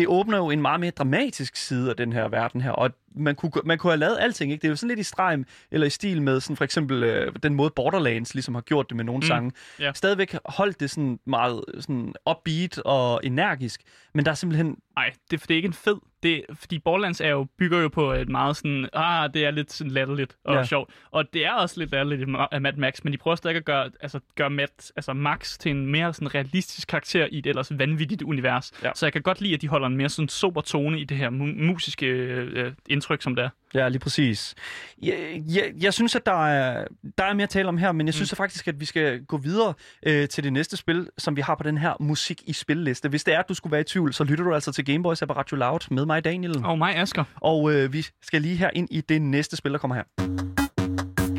Det 0.00 0.08
åbner 0.08 0.36
jo 0.38 0.50
en 0.50 0.62
meget 0.62 0.80
mere 0.80 0.90
dramatisk 0.90 1.56
side 1.56 1.90
af 1.90 1.96
den 1.96 2.12
her 2.12 2.28
verden 2.28 2.60
her, 2.60 2.70
og 2.70 2.90
man 3.14 3.34
kunne, 3.34 3.52
man 3.64 3.78
kunne 3.78 3.90
have 3.92 3.98
lavet 3.98 4.16
alting, 4.20 4.52
ikke? 4.52 4.62
Det 4.62 4.68
er 4.68 4.70
jo 4.72 4.76
sådan 4.76 4.88
lidt 4.88 5.00
i 5.00 5.02
streg 5.02 5.38
eller 5.70 5.86
i 5.86 5.90
stil 5.90 6.22
med 6.22 6.40
sådan 6.40 6.56
for 6.56 6.64
eksempel 6.64 7.02
øh, 7.02 7.32
den 7.42 7.54
måde 7.54 7.70
Borderlands 7.76 8.34
ligesom 8.34 8.54
har 8.54 8.62
gjort 8.62 8.88
det 8.88 8.96
med 8.96 9.04
nogle 9.04 9.18
mm. 9.18 9.22
sange. 9.26 9.52
ja. 9.80 9.92
Stadigvæk 9.92 10.36
holdt 10.44 10.80
det 10.80 10.90
sådan 10.90 11.18
meget 11.26 11.64
sådan 11.80 12.14
upbeat 12.30 12.78
og 12.78 13.20
energisk, 13.24 13.80
men 14.14 14.24
der 14.24 14.30
er 14.30 14.34
simpelthen 14.34 14.76
Nej, 14.96 15.12
det, 15.30 15.36
er- 15.42 15.46
det 15.46 15.50
er 15.50 15.56
ikke 15.56 15.66
en 15.66 15.72
fed. 15.72 15.96
Det, 16.22 16.44
fordi 16.54 16.78
Borderlands 16.78 17.20
er 17.20 17.28
jo, 17.28 17.46
bygger 17.58 17.78
jo 17.80 17.88
på 17.88 18.12
et 18.12 18.28
meget 18.28 18.56
sådan, 18.56 18.88
ah, 18.92 19.30
det 19.34 19.44
er 19.46 19.50
lidt 19.50 19.72
sådan 19.72 19.90
latterligt 19.90 20.36
og 20.44 20.54
Ja. 20.54 20.64
sjovt. 20.64 20.90
Og 21.10 21.24
det 21.32 21.46
er 21.46 21.52
også 21.52 21.80
lidt 21.80 21.90
latterligt 21.92 22.28
af 22.52 22.60
Mad 22.60 22.72
Max, 22.72 23.04
men 23.04 23.12
de 23.12 23.18
prøver 23.18 23.34
stadig 23.36 23.56
at 23.56 23.64
gøre, 23.64 23.90
altså, 24.00 24.20
gøre 24.36 24.50
Matt, 24.50 24.92
altså 24.96 25.12
Max 25.12 25.58
til 25.58 25.70
en 25.70 25.86
mere 25.86 26.14
sådan 26.14 26.34
realistisk 26.34 26.88
karakter 26.88 27.28
i 27.30 27.38
et 27.38 27.46
ellers 27.46 27.78
vanvittigt 27.78 28.22
univers. 28.22 28.72
Ja. 28.84 28.90
Så 28.94 29.06
jeg 29.06 29.12
kan 29.12 29.22
godt 29.22 29.40
lide, 29.40 29.54
at 29.54 29.62
de 29.62 29.68
holder 29.68 29.86
en 29.86 29.96
mere 29.96 30.08
sådan 30.08 30.28
sober 30.28 30.60
tone 30.60 31.00
i 31.00 31.04
det 31.04 31.16
her 31.16 31.30
mu- 31.30 31.64
musiske 31.64 32.06
øh, 32.06 32.72
indtryk, 32.88 33.22
som 33.22 33.36
det 33.36 33.44
er. 33.44 33.48
Ja, 33.74 33.88
lige 33.88 33.98
præcis. 34.00 34.54
Jeg, 35.02 35.42
jeg, 35.48 35.72
jeg 35.80 35.94
synes, 35.94 36.16
at 36.16 36.26
der 36.26 36.46
er, 36.46 36.84
der 37.18 37.24
er 37.24 37.34
mere 37.34 37.42
at 37.42 37.48
tale 37.48 37.68
om 37.68 37.78
her, 37.78 37.92
men 37.92 38.06
jeg 38.06 38.14
synes 38.14 38.32
mm. 38.32 38.36
faktisk, 38.36 38.68
at 38.68 38.80
vi 38.80 38.84
skal 38.84 39.24
gå 39.24 39.36
videre 39.36 39.74
øh, 40.06 40.28
til 40.28 40.44
det 40.44 40.52
næste 40.52 40.76
spil, 40.76 41.08
som 41.18 41.36
vi 41.36 41.40
har 41.40 41.54
på 41.54 41.62
den 41.62 41.78
her 41.78 41.94
musik 42.00 42.42
i 42.46 42.52
spilliste. 42.52 43.08
Hvis 43.08 43.24
det 43.24 43.34
er, 43.34 43.38
at 43.38 43.48
du 43.48 43.54
skulle 43.54 43.70
være 43.70 43.80
i 43.80 43.84
tvivl, 43.84 44.12
så 44.12 44.24
lytter 44.24 44.44
du 44.44 44.54
altså 44.54 44.72
til 44.72 44.84
Gameboys 44.84 45.22
på 45.26 45.32
Radio 45.32 45.56
Loud 45.56 45.80
med 45.90 46.06
mig, 46.10 46.24
Daniel. 46.24 46.64
Og 46.64 46.78
mig, 46.78 46.96
Asger. 46.96 47.24
Og 47.36 47.72
øh, 47.72 47.92
vi 47.92 48.06
skal 48.22 48.42
lige 48.42 48.56
her 48.56 48.70
ind 48.74 48.88
i 48.90 49.00
det 49.00 49.22
næste 49.22 49.56
spil, 49.56 49.72
der 49.72 49.78
kommer 49.78 49.94
her. 49.94 50.04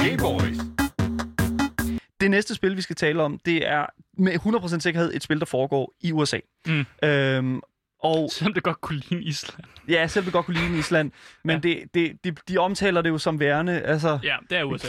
Gameboys. 0.03 0.57
Det 2.21 2.31
næste 2.31 2.55
spil, 2.55 2.77
vi 2.77 2.81
skal 2.81 2.95
tale 2.95 3.23
om, 3.23 3.39
det 3.45 3.67
er 3.67 3.85
med 4.17 4.33
100% 4.33 4.79
sikkerhed 4.79 5.13
et 5.13 5.23
spil, 5.23 5.39
der 5.39 5.45
foregår 5.45 5.93
i 6.01 6.11
USA. 6.11 6.37
Mm. 6.67 6.85
Øhm, 7.03 7.61
og 8.03 8.29
Selvom 8.33 8.53
det 8.53 8.63
godt 8.63 8.81
kunne 8.81 9.01
ligne 9.09 9.23
Island. 9.25 9.63
ja, 9.89 10.07
selv 10.07 10.25
vil 10.25 10.31
godt 10.33 10.45
kunne 10.45 10.57
lide 10.59 10.79
Island, 10.79 11.11
men 11.43 11.55
Ja. 11.55 11.59
det, 11.69 11.83
det, 11.93 12.23
de, 12.23 12.31
de 12.47 12.57
omtaler 12.57 13.01
det 13.01 13.09
jo 13.09 13.17
som 13.17 13.39
værende, 13.39 13.81
altså... 13.81 14.19
Ja, 14.23 14.35
det 14.49 14.57
er 14.57 14.63
USA. 14.73 14.87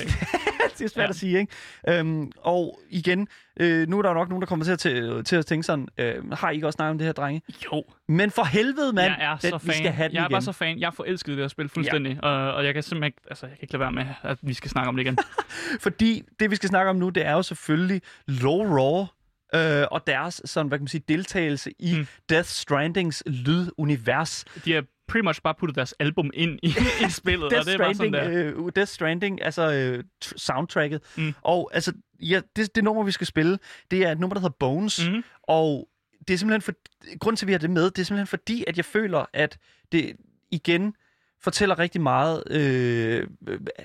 det 0.79 0.85
er 0.85 0.89
svært 0.89 1.05
Ja. 1.05 1.09
at 1.09 1.17
sige, 1.17 1.39
ikke? 1.39 1.53
Øhm, 1.99 2.33
og 2.39 2.81
igen, 2.91 3.29
øh, 3.61 3.89
nu 3.89 3.99
er 3.99 4.03
der 4.03 4.09
jo 4.09 4.15
nok 4.15 4.29
nogen, 4.29 4.41
der 4.43 4.47
kommer 4.47 4.65
til 4.65 4.73
at, 4.73 4.79
til, 4.79 5.25
til 5.25 5.37
at 5.37 5.47
tænke 5.47 5.63
sådan, 5.63 5.89
øh, 5.99 6.31
har 6.33 6.51
I 6.51 6.55
ikke 6.55 6.67
også 6.67 6.77
snakket 6.77 6.91
om 6.91 6.99
det 6.99 7.05
her, 7.07 7.13
drenge? 7.13 7.43
Jo, 7.65 7.85
Men 8.09 8.31
for 8.31 8.45
helvede, 8.45 8.93
mand, 8.93 9.13
jeg 9.19 9.33
er 9.33 9.37
den, 9.37 9.51
så 9.51 9.59
vi 9.59 9.67
fan. 9.67 9.75
skal 9.75 9.91
have 9.93 10.09
den 10.09 10.15
jeg 10.15 10.21
er 10.21 10.25
igen. 10.25 10.33
bare 10.35 10.43
så 10.43 10.53
fan. 10.53 10.79
Jeg 10.81 10.87
er 10.87 10.91
forelsket 10.91 11.37
det 11.37 11.43
her 11.45 11.49
spil 11.49 11.69
fuldstændig. 11.69 12.19
Ja. 12.23 12.29
Og, 12.29 12.55
og 12.55 12.65
jeg 12.65 12.75
kan 12.75 12.83
simpelthen 12.83 13.07
ikke, 13.07 13.19
altså, 13.31 13.47
jeg 13.47 13.57
kan 13.57 13.63
ikke 13.63 13.73
lade 13.73 13.81
være 13.81 13.93
med, 13.93 14.07
at 14.23 14.39
vi 14.43 14.55
skal 14.55 14.71
snakke 14.71 14.89
om 14.89 14.97
det 14.97 15.03
igen. 15.05 15.19
Fordi 15.81 16.23
det, 16.41 16.51
vi 16.51 16.57
skal 16.57 16.69
snakke 16.69 16.91
om 16.91 16.97
nu, 16.97 17.09
det 17.09 17.27
er 17.27 17.33
jo 17.33 17.43
selvfølgelig 17.43 18.03
Low 18.27 18.63
Raw, 18.79 19.07
øh, 19.55 19.87
og 19.91 20.07
deres 20.07 20.43
sådan, 20.45 20.69
hvad 20.69 20.79
kan 20.79 20.83
man 20.83 20.89
sige, 20.89 21.03
deltagelse 21.09 21.71
i 21.79 21.93
mm. 21.93 21.99
Mm. 21.99 22.07
Death 22.29 22.49
Strandings 22.49 23.23
lydunivers. 23.27 24.45
De 24.65 24.73
har 24.73 24.85
pretty 25.09 25.25
much 25.25 25.43
bare 25.43 25.55
puttet 25.55 25.77
deres 25.77 25.95
album 25.99 26.31
ind 26.35 26.59
i, 26.63 26.69
i 27.07 27.11
spillet, 27.11 27.51
Death 27.51 27.61
og 27.61 27.67
det 27.67 27.75
er 27.75 27.79
bare 27.79 27.95
sådan 27.95 28.13
der. 28.13 28.29
øh, 28.31 28.73
Death 28.77 28.89
Stranding, 28.91 29.43
altså 29.43 29.73
øh, 29.73 30.05
tr- 30.25 30.33
soundtracket. 30.37 31.01
Mm. 31.17 31.35
Og 31.43 31.71
altså, 31.75 31.93
ja, 32.21 32.41
det, 32.57 32.75
det 32.75 32.85
nummer, 32.85 33.03
vi 33.03 33.11
skal 33.11 33.27
spille, 33.27 33.59
det 33.91 34.03
er 34.07 34.13
et 34.13 34.21
nummer, 34.21 34.35
der 34.35 34.41
hedder 34.41 34.57
Bones. 34.61 35.09
Mhm. 35.09 35.25
Og 35.43 35.89
det 36.29 36.35
er 36.35 36.39
simpelthen 36.39 36.63
for, 36.63 36.73
grunden 37.19 37.37
til, 37.37 37.45
at 37.45 37.49
vi 37.49 37.53
har 37.53 37.59
det 37.59 37.71
med, 37.71 37.85
det 37.85 37.99
er 37.99 38.05
simpelthen 38.05 38.27
fordi, 38.27 38.65
at 38.67 38.77
jeg 38.77 38.85
føler, 38.85 39.25
at 39.33 39.59
det 39.93 40.17
igen 40.51 40.95
fortæller 41.43 41.79
rigtig 41.79 42.01
meget 42.01 42.43
øh, 42.51 43.27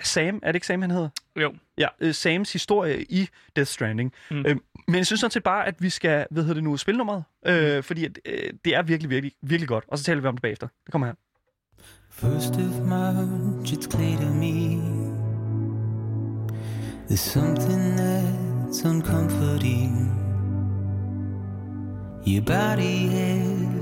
Sam, 0.03 0.39
er 0.43 0.47
det 0.47 0.55
ikke 0.55 0.67
Sam, 0.67 0.81
han 0.81 0.91
hedder? 0.91 1.09
Jo. 1.35 1.53
Ja, 1.77 1.87
øh, 1.99 2.13
Sams 2.13 2.53
historie 2.53 3.03
i 3.03 3.29
Death 3.55 3.69
Stranding. 3.69 4.13
Mm. 4.31 4.37
Mm. 4.37 4.45
Øh, 4.47 4.55
men 4.87 4.95
jeg 4.95 5.05
synes 5.05 5.19
sådan 5.19 5.31
set 5.31 5.43
bare, 5.43 5.67
at 5.67 5.75
vi 5.79 5.89
skal, 5.89 6.25
hvad 6.31 6.43
hedder 6.43 6.53
det 6.53 6.63
nu, 6.63 6.77
spille 6.77 6.97
nummeret, 6.97 7.23
øh, 7.45 7.83
fordi 7.83 8.05
at, 8.05 8.19
øh, 8.25 8.53
det 8.65 8.75
er 8.75 8.81
virkelig, 8.81 9.09
virkelig, 9.09 9.33
virkelig 9.41 9.67
godt. 9.67 9.83
Og 9.87 9.97
så 9.97 10.03
taler 10.03 10.21
vi 10.21 10.27
om 10.27 10.35
det 10.35 10.41
bagefter. 10.41 10.67
Det 10.85 10.91
kommer 10.91 11.07
her. 11.07 11.13
First 12.11 12.53
of 12.53 12.87
March, 12.87 13.73
it's 13.73 13.87
clear 13.91 14.17
to 14.17 14.33
me 14.33 14.79
there's 17.07 17.21
something 17.21 17.95
that's 17.95 18.83
uncomforting. 18.85 19.93
Your 22.25 22.41
body 22.41 23.07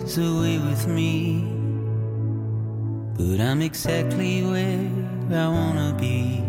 is 0.04 0.18
away 0.18 0.60
with 0.60 0.88
me, 0.88 1.65
but 3.18 3.40
I'm 3.40 3.62
exactly 3.62 4.44
where 4.44 4.90
I 5.32 5.48
wanna 5.48 5.96
be. 5.98 6.44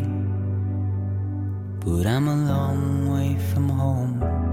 But 1.85 2.07
I'm 2.07 2.27
a 2.27 2.37
long 2.37 3.09
way 3.13 3.37
from 3.53 3.69
home. 3.69 4.46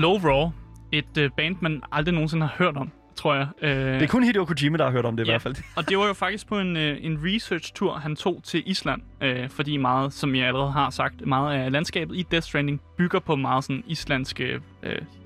Low 0.00 0.18
Raw. 0.18 0.50
Et 0.92 1.18
øh, 1.18 1.30
band, 1.36 1.56
man 1.60 1.82
aldrig 1.92 2.14
nogensinde 2.14 2.46
har 2.46 2.54
hørt 2.58 2.76
om, 2.76 2.90
tror 3.16 3.34
jeg. 3.34 3.46
Øh, 3.62 3.70
Det 3.70 4.02
er 4.02 4.06
kun 4.06 4.22
Hideo 4.22 4.44
Kojima, 4.44 4.76
der 4.78 4.84
har 4.84 4.90
hørt 4.90 5.04
om 5.04 5.16
det 5.16 5.24
i 5.24 5.26
Ja. 5.26 5.32
hvert 5.32 5.42
fald. 5.42 5.54
Og 5.76 5.88
det 5.88 5.98
var 5.98 6.06
jo 6.06 6.12
faktisk 6.12 6.48
på 6.48 6.58
en, 6.58 6.76
øh, 6.76 6.96
en 7.00 7.18
research-tur, 7.24 7.94
han 7.94 8.16
tog 8.16 8.40
til 8.44 8.62
Island. 8.66 9.02
Øh, 9.22 9.48
fordi 9.48 9.76
meget, 9.76 10.12
som 10.12 10.34
jeg 10.34 10.46
allerede 10.46 10.72
har 10.72 10.90
sagt, 10.90 11.26
meget 11.26 11.54
af 11.64 11.72
landskabet 11.72 12.16
i 12.16 12.22
Death 12.30 12.44
Stranding 12.46 12.80
bygger 12.98 13.18
på 13.20 13.36
meget 13.36 13.64
sådan 13.64 13.84
islandsk, 13.86 14.40
øh, 14.40 14.60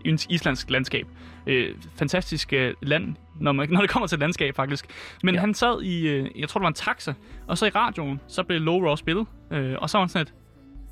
is- 0.04 0.26
islandsk 0.30 0.70
landskab. 0.70 1.06
Øh, 1.46 1.74
fantastisk 1.96 2.52
øh, 2.52 2.74
land, 2.82 3.14
når, 3.40 3.52
man, 3.52 3.68
når 3.72 3.80
det 3.80 3.90
kommer 3.90 4.06
til 4.06 4.18
landskab 4.18 4.56
faktisk. 4.56 4.86
Men 5.22 5.34
ja. 5.34 5.40
han 5.40 5.54
sad 5.54 5.82
i, 5.82 6.08
øh, 6.08 6.26
jeg 6.40 6.48
tror 6.48 6.58
det 6.58 6.62
var 6.64 6.68
en 6.68 6.74
taxa, 6.74 7.12
og 7.46 7.58
så 7.58 7.66
i 7.66 7.70
radioen, 7.70 8.20
så 8.28 8.42
blev 8.42 8.60
Low 8.60 8.86
Raw 8.86 8.94
spillet. 8.96 9.26
Øh, 9.50 9.74
og 9.78 9.90
så 9.90 9.98
var 9.98 10.02
han 10.04 10.08
sådan 10.08 10.26
et, 10.26 10.34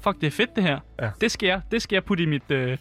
fuck 0.05 0.21
det 0.21 0.27
er 0.27 0.31
fedt 0.31 0.57
det 0.57 0.65
her. 0.65 0.79
Ja. 1.03 1.11
Det, 1.21 1.31
skal 1.31 1.47
jeg, 1.47 1.61
det 1.71 1.83
skal 1.83 1.97
jeg 1.97 2.05
putte 2.05 2.23
i 2.23 2.27
mit... 2.27 2.51
Øh, 2.51 2.79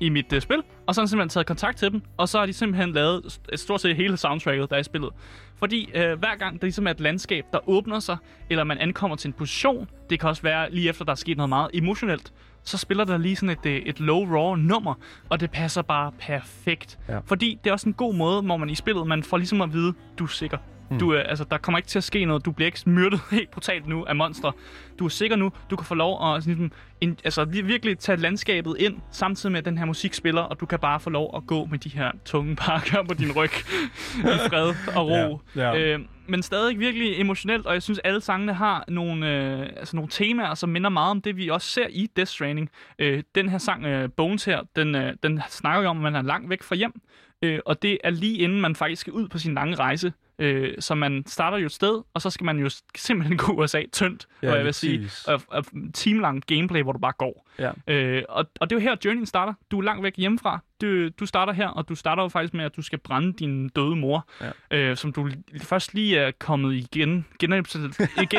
i 0.00 0.08
mit 0.08 0.32
uh, 0.32 0.40
spil, 0.40 0.62
og 0.86 0.94
så 0.94 1.00
har 1.00 1.02
han 1.02 1.08
simpelthen 1.08 1.28
taget 1.28 1.46
kontakt 1.46 1.78
til 1.78 1.92
dem, 1.92 2.02
og 2.16 2.28
så 2.28 2.38
har 2.38 2.46
de 2.46 2.52
simpelthen 2.52 2.92
lavet 2.92 3.22
st- 3.24 3.52
et 3.52 3.60
stort 3.60 3.80
set 3.80 3.96
hele 3.96 4.16
soundtracket, 4.16 4.70
der 4.70 4.76
er 4.76 4.80
i 4.80 4.84
spillet. 4.84 5.10
Fordi 5.56 5.90
øh, 5.94 6.18
hver 6.18 6.36
gang 6.38 6.60
der 6.60 6.66
ligesom 6.66 6.86
er 6.86 6.90
et 6.90 7.00
landskab, 7.00 7.44
der 7.52 7.68
åbner 7.68 7.98
sig, 8.00 8.16
eller 8.50 8.64
man 8.64 8.78
ankommer 8.78 9.16
til 9.16 9.28
en 9.28 9.32
position, 9.32 9.88
det 10.10 10.20
kan 10.20 10.28
også 10.28 10.42
være 10.42 10.70
lige 10.70 10.88
efter, 10.88 11.04
der 11.04 11.12
er 11.12 11.16
sket 11.16 11.36
noget 11.36 11.48
meget 11.48 11.70
emotionelt, 11.74 12.32
så 12.64 12.78
spiller 12.78 13.04
der 13.04 13.18
lige 13.18 13.36
sådan 13.36 13.50
et, 13.50 13.66
øh, 13.66 13.76
et 13.76 14.00
low 14.00 14.36
raw 14.36 14.54
nummer, 14.54 14.94
og 15.28 15.40
det 15.40 15.50
passer 15.50 15.82
bare 15.82 16.12
perfekt. 16.18 16.98
Ja. 17.08 17.18
Fordi 17.26 17.58
det 17.64 17.70
er 17.70 17.74
også 17.74 17.88
en 17.88 17.94
god 17.94 18.14
måde, 18.14 18.42
hvor 18.42 18.56
man 18.56 18.70
i 18.70 18.74
spillet, 18.74 19.06
man 19.06 19.22
får 19.22 19.36
ligesom 19.36 19.60
at 19.60 19.72
vide, 19.72 19.94
du 20.18 20.24
er 20.24 20.28
sikker. 20.28 20.58
Du, 20.98 21.14
øh, 21.14 21.24
altså, 21.28 21.44
der 21.50 21.58
kommer 21.58 21.78
ikke 21.78 21.88
til 21.88 21.98
at 21.98 22.04
ske 22.04 22.24
noget. 22.24 22.44
Du 22.44 22.52
bliver 22.52 22.66
ikke 22.66 22.80
myrdet 22.86 23.20
helt 23.30 23.50
brutalt 23.50 23.86
nu 23.88 24.04
af 24.04 24.16
monstre. 24.16 24.52
Du 24.98 25.04
er 25.04 25.08
sikker 25.08 25.36
nu. 25.36 25.52
Du 25.70 25.76
kan 25.76 25.86
få 25.86 25.94
lov 25.94 26.34
at 26.36 26.42
sådan, 26.44 26.72
en, 27.00 27.18
altså, 27.24 27.42
vir- 27.44 27.62
virkelig 27.64 27.98
tage 27.98 28.16
landskabet 28.16 28.76
ind, 28.78 28.96
samtidig 29.10 29.52
med 29.52 29.58
at 29.58 29.64
den 29.64 29.78
her 29.78 29.84
musik 29.84 30.14
spiller, 30.14 30.42
og 30.42 30.60
du 30.60 30.66
kan 30.66 30.78
bare 30.78 31.00
få 31.00 31.10
lov 31.10 31.32
at 31.36 31.46
gå 31.46 31.64
med 31.64 31.78
de 31.78 31.88
her 31.88 32.10
tunge 32.24 32.56
pakker 32.56 33.02
på 33.02 33.14
din 33.14 33.32
ryg 33.32 33.50
i 34.34 34.38
fred 34.48 34.74
og 34.96 35.06
ro. 35.08 35.40
Ja, 35.56 35.72
ja. 35.72 35.78
Øh, 35.78 36.00
men 36.26 36.42
stadig 36.42 36.78
virkelig 36.78 37.20
emotionelt, 37.20 37.66
og 37.66 37.74
jeg 37.74 37.82
synes, 37.82 37.98
alle 37.98 38.20
sangene 38.20 38.54
har 38.54 38.84
nogle, 38.88 39.28
øh, 39.28 39.60
altså 39.76 39.96
nogle 39.96 40.10
temaer, 40.10 40.54
som 40.54 40.68
minder 40.68 40.90
meget 40.90 41.10
om 41.10 41.20
det, 41.22 41.36
vi 41.36 41.48
også 41.48 41.68
ser 41.68 41.86
i 41.90 42.08
Death 42.16 42.28
Stranding. 42.28 42.70
Øh, 42.98 43.22
den 43.34 43.48
her 43.48 43.58
sang, 43.58 43.84
øh, 43.86 44.08
Bones 44.16 44.44
her, 44.44 44.60
den, 44.76 44.94
øh, 44.94 45.14
den 45.22 45.42
snakker 45.48 45.82
jo 45.82 45.88
om, 45.88 45.96
at 45.96 46.02
man 46.12 46.14
er 46.14 46.22
langt 46.28 46.50
væk 46.50 46.62
fra 46.62 46.74
hjem, 46.74 47.00
øh, 47.42 47.58
og 47.66 47.82
det 47.82 47.98
er 48.04 48.10
lige 48.10 48.38
inden 48.38 48.60
man 48.60 48.74
faktisk 48.76 49.00
skal 49.00 49.12
ud 49.12 49.28
på 49.28 49.38
sin 49.38 49.54
lange 49.54 49.74
rejse. 49.74 50.12
Øh, 50.40 50.74
så 50.78 50.94
man 50.94 51.24
starter 51.26 51.58
jo 51.58 51.66
et 51.66 51.72
sted, 51.72 52.02
og 52.14 52.22
så 52.22 52.30
skal 52.30 52.44
man 52.44 52.58
jo 52.58 52.70
simpelthen 52.96 53.38
gå 53.38 53.52
USA 53.62 53.82
tyndt, 53.92 54.26
Ja, 54.42 54.50
og 54.50 54.56
jeg 54.56 54.64
vil 54.64 54.74
sige, 54.74 55.10
og, 55.26 55.42
og 55.48 55.64
teamlang 55.94 56.42
gameplay, 56.46 56.82
hvor 56.82 56.92
du 56.92 56.98
bare 56.98 57.12
går. 57.18 57.46
Ja. 57.60 57.70
Øh, 57.94 58.22
og, 58.28 58.46
og 58.60 58.70
det 58.70 58.76
er 58.76 58.80
jo 58.80 58.82
her, 58.82 58.96
journeyen 59.04 59.26
starter. 59.26 59.54
Du 59.70 59.78
er 59.78 59.82
langt 59.82 60.02
væk 60.02 60.16
hjemmefra. 60.16 60.58
Du, 60.80 61.08
du 61.08 61.26
starter 61.26 61.52
her, 61.52 61.68
og 61.68 61.88
du 61.88 61.94
starter 61.94 62.22
jo 62.22 62.28
faktisk 62.28 62.54
med, 62.54 62.64
at 62.64 62.76
du 62.76 62.82
skal 62.82 62.98
brænde 62.98 63.32
din 63.32 63.68
døde 63.68 63.96
mor, 63.96 64.28
Ja. 64.40 64.50
øh, 64.78 64.96
som 64.96 65.12
du 65.12 65.30
først 65.62 65.94
lige 65.94 66.18
er 66.18 66.30
kommet 66.38 66.74
igen, 66.74 67.26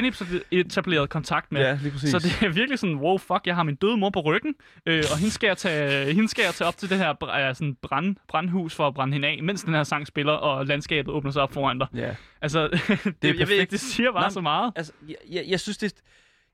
genetableret, 0.02 1.10
kontakt 1.18 1.52
med. 1.52 1.62
Ja, 1.62 1.80
lige 1.82 1.92
præcis. 1.92 2.12
Så 2.12 2.20
det 2.20 2.44
er 2.48 2.50
virkelig 2.50 2.80
sådan, 2.80 2.96
wow, 2.96 3.18
fuck, 3.18 3.42
jeg 3.46 3.56
har 3.56 3.64
min 3.64 3.76
døde 3.76 3.98
mor 3.98 4.10
på 4.10 4.20
ryggen, 4.22 4.56
øh, 4.86 5.04
og 5.12 5.18
hende 5.18 5.32
skal, 5.34 5.48
jeg 5.48 5.58
tage, 5.58 6.06
hende 6.16 6.30
skal 6.30 6.44
jeg 6.44 6.54
tage 6.54 6.68
op 6.68 6.78
til 6.78 6.90
det 6.90 6.98
her 6.98 7.10
øh, 7.50 7.56
sådan 7.56 7.76
brand, 7.82 8.16
brandhus 8.28 8.76
for 8.76 8.88
at 8.88 8.94
brænde 8.94 9.14
hende 9.14 9.28
af, 9.28 9.40
mens 9.44 9.64
den 9.64 9.74
her 9.74 9.84
sang 9.84 10.08
spiller, 10.08 10.34
og 10.34 10.66
landskabet 10.66 11.14
åbner 11.14 11.32
sig 11.32 11.42
op 11.42 11.54
foran 11.54 11.80
dig. 11.80 11.88
Ja. 11.94 12.16
Altså, 12.42 12.68
det, 12.68 12.78
det 12.88 13.08
jeg 13.24 13.34
ved 13.34 13.38
perfekt. 13.38 13.60
ikke, 13.62 13.72
det 13.72 13.80
siger 13.80 14.12
bare 14.12 14.22
Nej, 14.22 14.30
så 14.30 14.42
meget. 14.42 14.74
Altså, 14.76 14.92
jeg, 15.08 15.16
jeg, 15.32 15.44
jeg 15.48 15.60
synes, 15.60 15.78
det... 15.78 15.94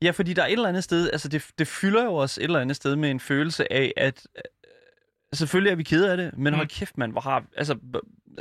Ja, 0.02 0.12
fordi 0.12 0.34
der 0.34 0.42
er 0.42 0.48
et 0.48 0.52
eller 0.52 0.70
andet 0.70 0.84
sted... 0.84 1.10
Altså, 1.12 1.28
det, 1.28 1.46
det 1.60 1.68
fylder 1.68 2.04
jo 2.04 2.14
også 2.16 2.42
et 2.42 2.46
eller 2.46 2.60
andet 2.60 2.76
sted 2.76 2.96
med 2.96 3.12
en 3.12 3.20
følelse 3.20 3.74
af, 3.74 3.94
at... 3.98 4.28
øh, 4.38 4.42
Selvfølgelig 5.34 5.72
er 5.72 5.76
vi 5.76 5.84
kede 5.84 6.12
af 6.12 6.18
det, 6.18 6.38
men 6.38 6.54
Mm. 6.54 6.58
hold 6.58 6.68
kæft, 6.68 6.98
mand, 6.98 7.12
hvor, 7.12 7.22
har, 7.22 7.44
altså, 7.58 7.76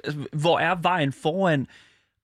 altså, 0.04 0.26
hvor 0.32 0.58
er 0.58 0.74
vejen 0.74 1.12
foran 1.12 1.66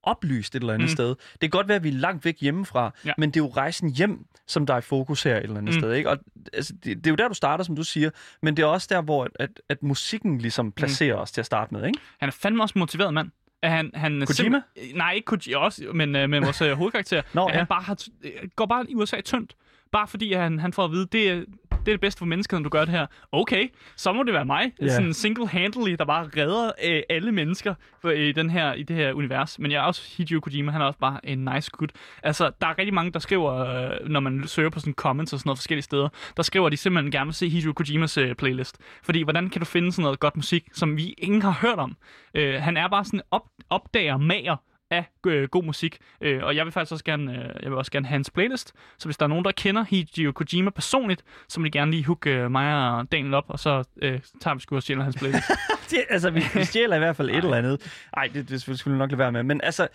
oplyst 0.02 0.54
et 0.54 0.60
eller 0.60 0.74
andet 0.74 0.84
Mm. 0.88 0.90
mm. 0.90 0.96
sted. 0.96 1.08
Det 1.08 1.40
kan 1.40 1.50
godt 1.50 1.68
være, 1.68 1.76
at 1.76 1.82
vi 1.84 1.88
er 1.88 1.92
langt 1.92 2.24
væk 2.24 2.40
hjemmefra, 2.40 2.90
Ja. 3.04 3.12
men 3.18 3.30
det 3.30 3.40
er 3.40 3.44
jo 3.44 3.50
rejsen 3.50 3.90
hjem, 3.90 4.26
som 4.46 4.66
der 4.66 4.74
er 4.74 4.78
i 4.78 4.80
fokus 4.80 5.22
her 5.22 5.36
et 5.36 5.42
eller 5.42 5.56
andet 5.56 5.74
Mm. 5.74 5.76
mm. 5.76 5.80
sted. 5.82 5.92
Ikke? 5.92 6.10
Og, 6.10 6.18
altså, 6.52 6.72
det, 6.72 6.96
det 6.96 7.06
er 7.06 7.10
jo 7.10 7.16
der, 7.16 7.28
du 7.28 7.34
starter, 7.34 7.64
som 7.64 7.76
du 7.76 7.82
siger, 7.84 8.10
men 8.42 8.56
det 8.56 8.62
er 8.62 8.66
også 8.66 8.86
der, 8.90 9.00
hvor 9.02 9.24
at, 9.24 9.30
at, 9.34 9.50
at 9.68 9.82
musikken 9.82 10.38
ligesom 10.38 10.72
placerer 10.72 11.16
os 11.16 11.32
til 11.32 11.40
at 11.40 11.46
starte 11.46 11.74
med. 11.74 11.86
Ikke? 11.86 11.98
Han 12.18 12.28
er 12.28 12.32
fandme 12.32 12.62
også 12.62 12.78
motiveret 12.78 13.14
mand. 13.14 13.30
Han, 13.62 13.90
han 13.94 14.26
Kojima? 14.26 14.62
nej, 14.94 15.12
ikke 15.12 15.24
Kojima 15.24 15.56
også, 15.56 15.84
men 15.94 16.16
øh, 16.16 16.30
med 16.30 16.40
vores 16.40 16.60
øh, 16.62 16.72
hovedkarakter. 16.72 17.22
Nå, 17.34 17.46
at 17.46 17.52
ja. 17.52 17.58
Han 17.58 17.66
bare 17.66 17.82
har 17.82 17.94
t- 18.00 18.08
øh, 18.24 18.48
går 18.56 18.66
bare 18.66 18.86
i 18.90 18.94
USA 18.94 19.20
tyndt. 19.20 19.56
Bare 19.92 20.06
fordi 20.06 20.32
han, 20.32 20.58
han 20.58 20.72
får 20.72 20.84
at 20.84 20.90
vide, 20.90 21.06
det 21.12 21.30
er, 21.30 21.34
det 21.70 21.92
er 21.92 21.92
det 21.92 22.00
bedste 22.00 22.18
for 22.18 22.26
mennesket, 22.26 22.58
når 22.58 22.62
du 22.62 22.68
gør 22.68 22.84
det 22.84 22.94
her. 22.94 23.06
Okay, 23.32 23.68
så 23.96 24.12
må 24.12 24.22
det 24.22 24.34
være 24.34 24.44
mig. 24.44 24.72
Ja. 24.80 24.88
Sådan 24.88 25.14
single-handedly, 25.14 25.94
der 25.98 26.04
bare 26.04 26.30
redder 26.36 26.72
øh, 26.84 27.02
alle 27.10 27.32
mennesker 27.32 27.74
for, 28.02 28.10
i, 28.10 28.32
den 28.32 28.50
her, 28.50 28.72
i 28.72 28.82
det 28.82 28.96
her 28.96 29.12
univers. 29.12 29.58
Men 29.58 29.70
jeg 29.70 29.78
er 29.78 29.82
også 29.82 30.02
Hideo 30.16 30.40
Kojima, 30.40 30.72
han 30.72 30.80
er 30.80 30.84
også 30.84 30.98
bare 30.98 31.26
en 31.26 31.48
nice 31.54 31.70
gut. 31.70 31.92
Altså, 32.22 32.50
der 32.60 32.66
er 32.66 32.78
rigtig 32.78 32.94
mange, 32.94 33.12
der 33.12 33.18
skriver, 33.18 33.54
øh, 33.54 34.08
når 34.08 34.20
man 34.20 34.46
søger 34.46 34.70
på 34.70 34.80
sådan 34.80 34.94
comments 34.94 35.32
og 35.32 35.38
sådan 35.38 35.48
noget 35.48 35.58
forskellige 35.58 35.82
steder, 35.82 36.08
der 36.36 36.42
skriver, 36.42 36.66
at 36.66 36.72
de 36.72 36.76
simpelthen 36.76 37.12
gerne 37.12 37.26
vil 37.26 37.34
se 37.34 37.48
Hideo 37.48 37.72
Kojimas 37.72 38.18
øh, 38.18 38.34
playlist. 38.34 38.78
Fordi 39.02 39.22
hvordan 39.22 39.50
kan 39.50 39.60
du 39.60 39.64
finde 39.64 39.92
sådan 39.92 40.02
noget 40.02 40.20
godt 40.20 40.36
musik, 40.36 40.64
som 40.72 40.96
vi 40.96 41.14
ingen 41.18 41.42
har 41.42 41.58
hørt 41.60 41.78
om? 41.78 41.96
Øh, 42.34 42.54
han 42.62 42.76
er 42.76 42.88
bare 42.88 43.04
sådan 43.04 43.22
op, 43.30 43.42
opdager 43.70 44.16
mager 44.16 44.56
af 44.92 45.04
øh, 45.26 45.48
god 45.48 45.64
musik. 45.64 45.98
Øh, 46.20 46.42
og 46.42 46.56
jeg 46.56 46.64
vil 46.64 46.72
faktisk 46.72 46.92
også 46.92 47.04
gerne, 47.04 47.32
øh, 47.32 47.62
jeg 47.62 47.70
vil 47.70 47.78
også 47.78 47.90
gerne 47.90 48.06
have 48.06 48.12
hans 48.12 48.30
playlist. 48.30 48.72
Så 48.98 49.08
hvis 49.08 49.16
der 49.16 49.24
er 49.24 49.28
nogen, 49.28 49.44
der 49.44 49.52
kender 49.52 49.84
Hideo 49.84 50.32
Kojima 50.32 50.70
personligt, 50.70 51.24
så 51.48 51.60
må 51.60 51.66
de 51.66 51.70
gerne 51.70 51.90
lige 51.90 52.06
hooke 52.06 52.30
øh, 52.30 52.50
mig 52.50 52.90
og 52.90 53.12
Daniel 53.12 53.34
op, 53.34 53.44
og 53.48 53.58
så 53.58 53.84
øh, 54.02 54.20
tager 54.40 54.54
vi 54.54 54.60
sgu 54.60 54.76
og 54.76 54.82
stjæler 54.82 55.02
hans 55.02 55.16
playlist. 55.16 55.50
Det, 55.90 56.04
altså, 56.10 56.30
vi, 56.30 56.42
vi 56.54 56.64
stjæler 56.64 56.96
i 56.96 56.98
hvert 56.98 57.16
fald 57.16 57.30
et 57.30 57.36
eller 57.36 57.56
andet. 57.56 58.06
Nej, 58.16 58.30
det, 58.34 58.48
det 58.48 58.78
skal 58.78 58.92
vi 58.92 58.98
nok 58.98 59.10
lade 59.10 59.18
være 59.18 59.32
med. 59.32 59.42
Men 59.42 59.60
altså, 59.60 59.88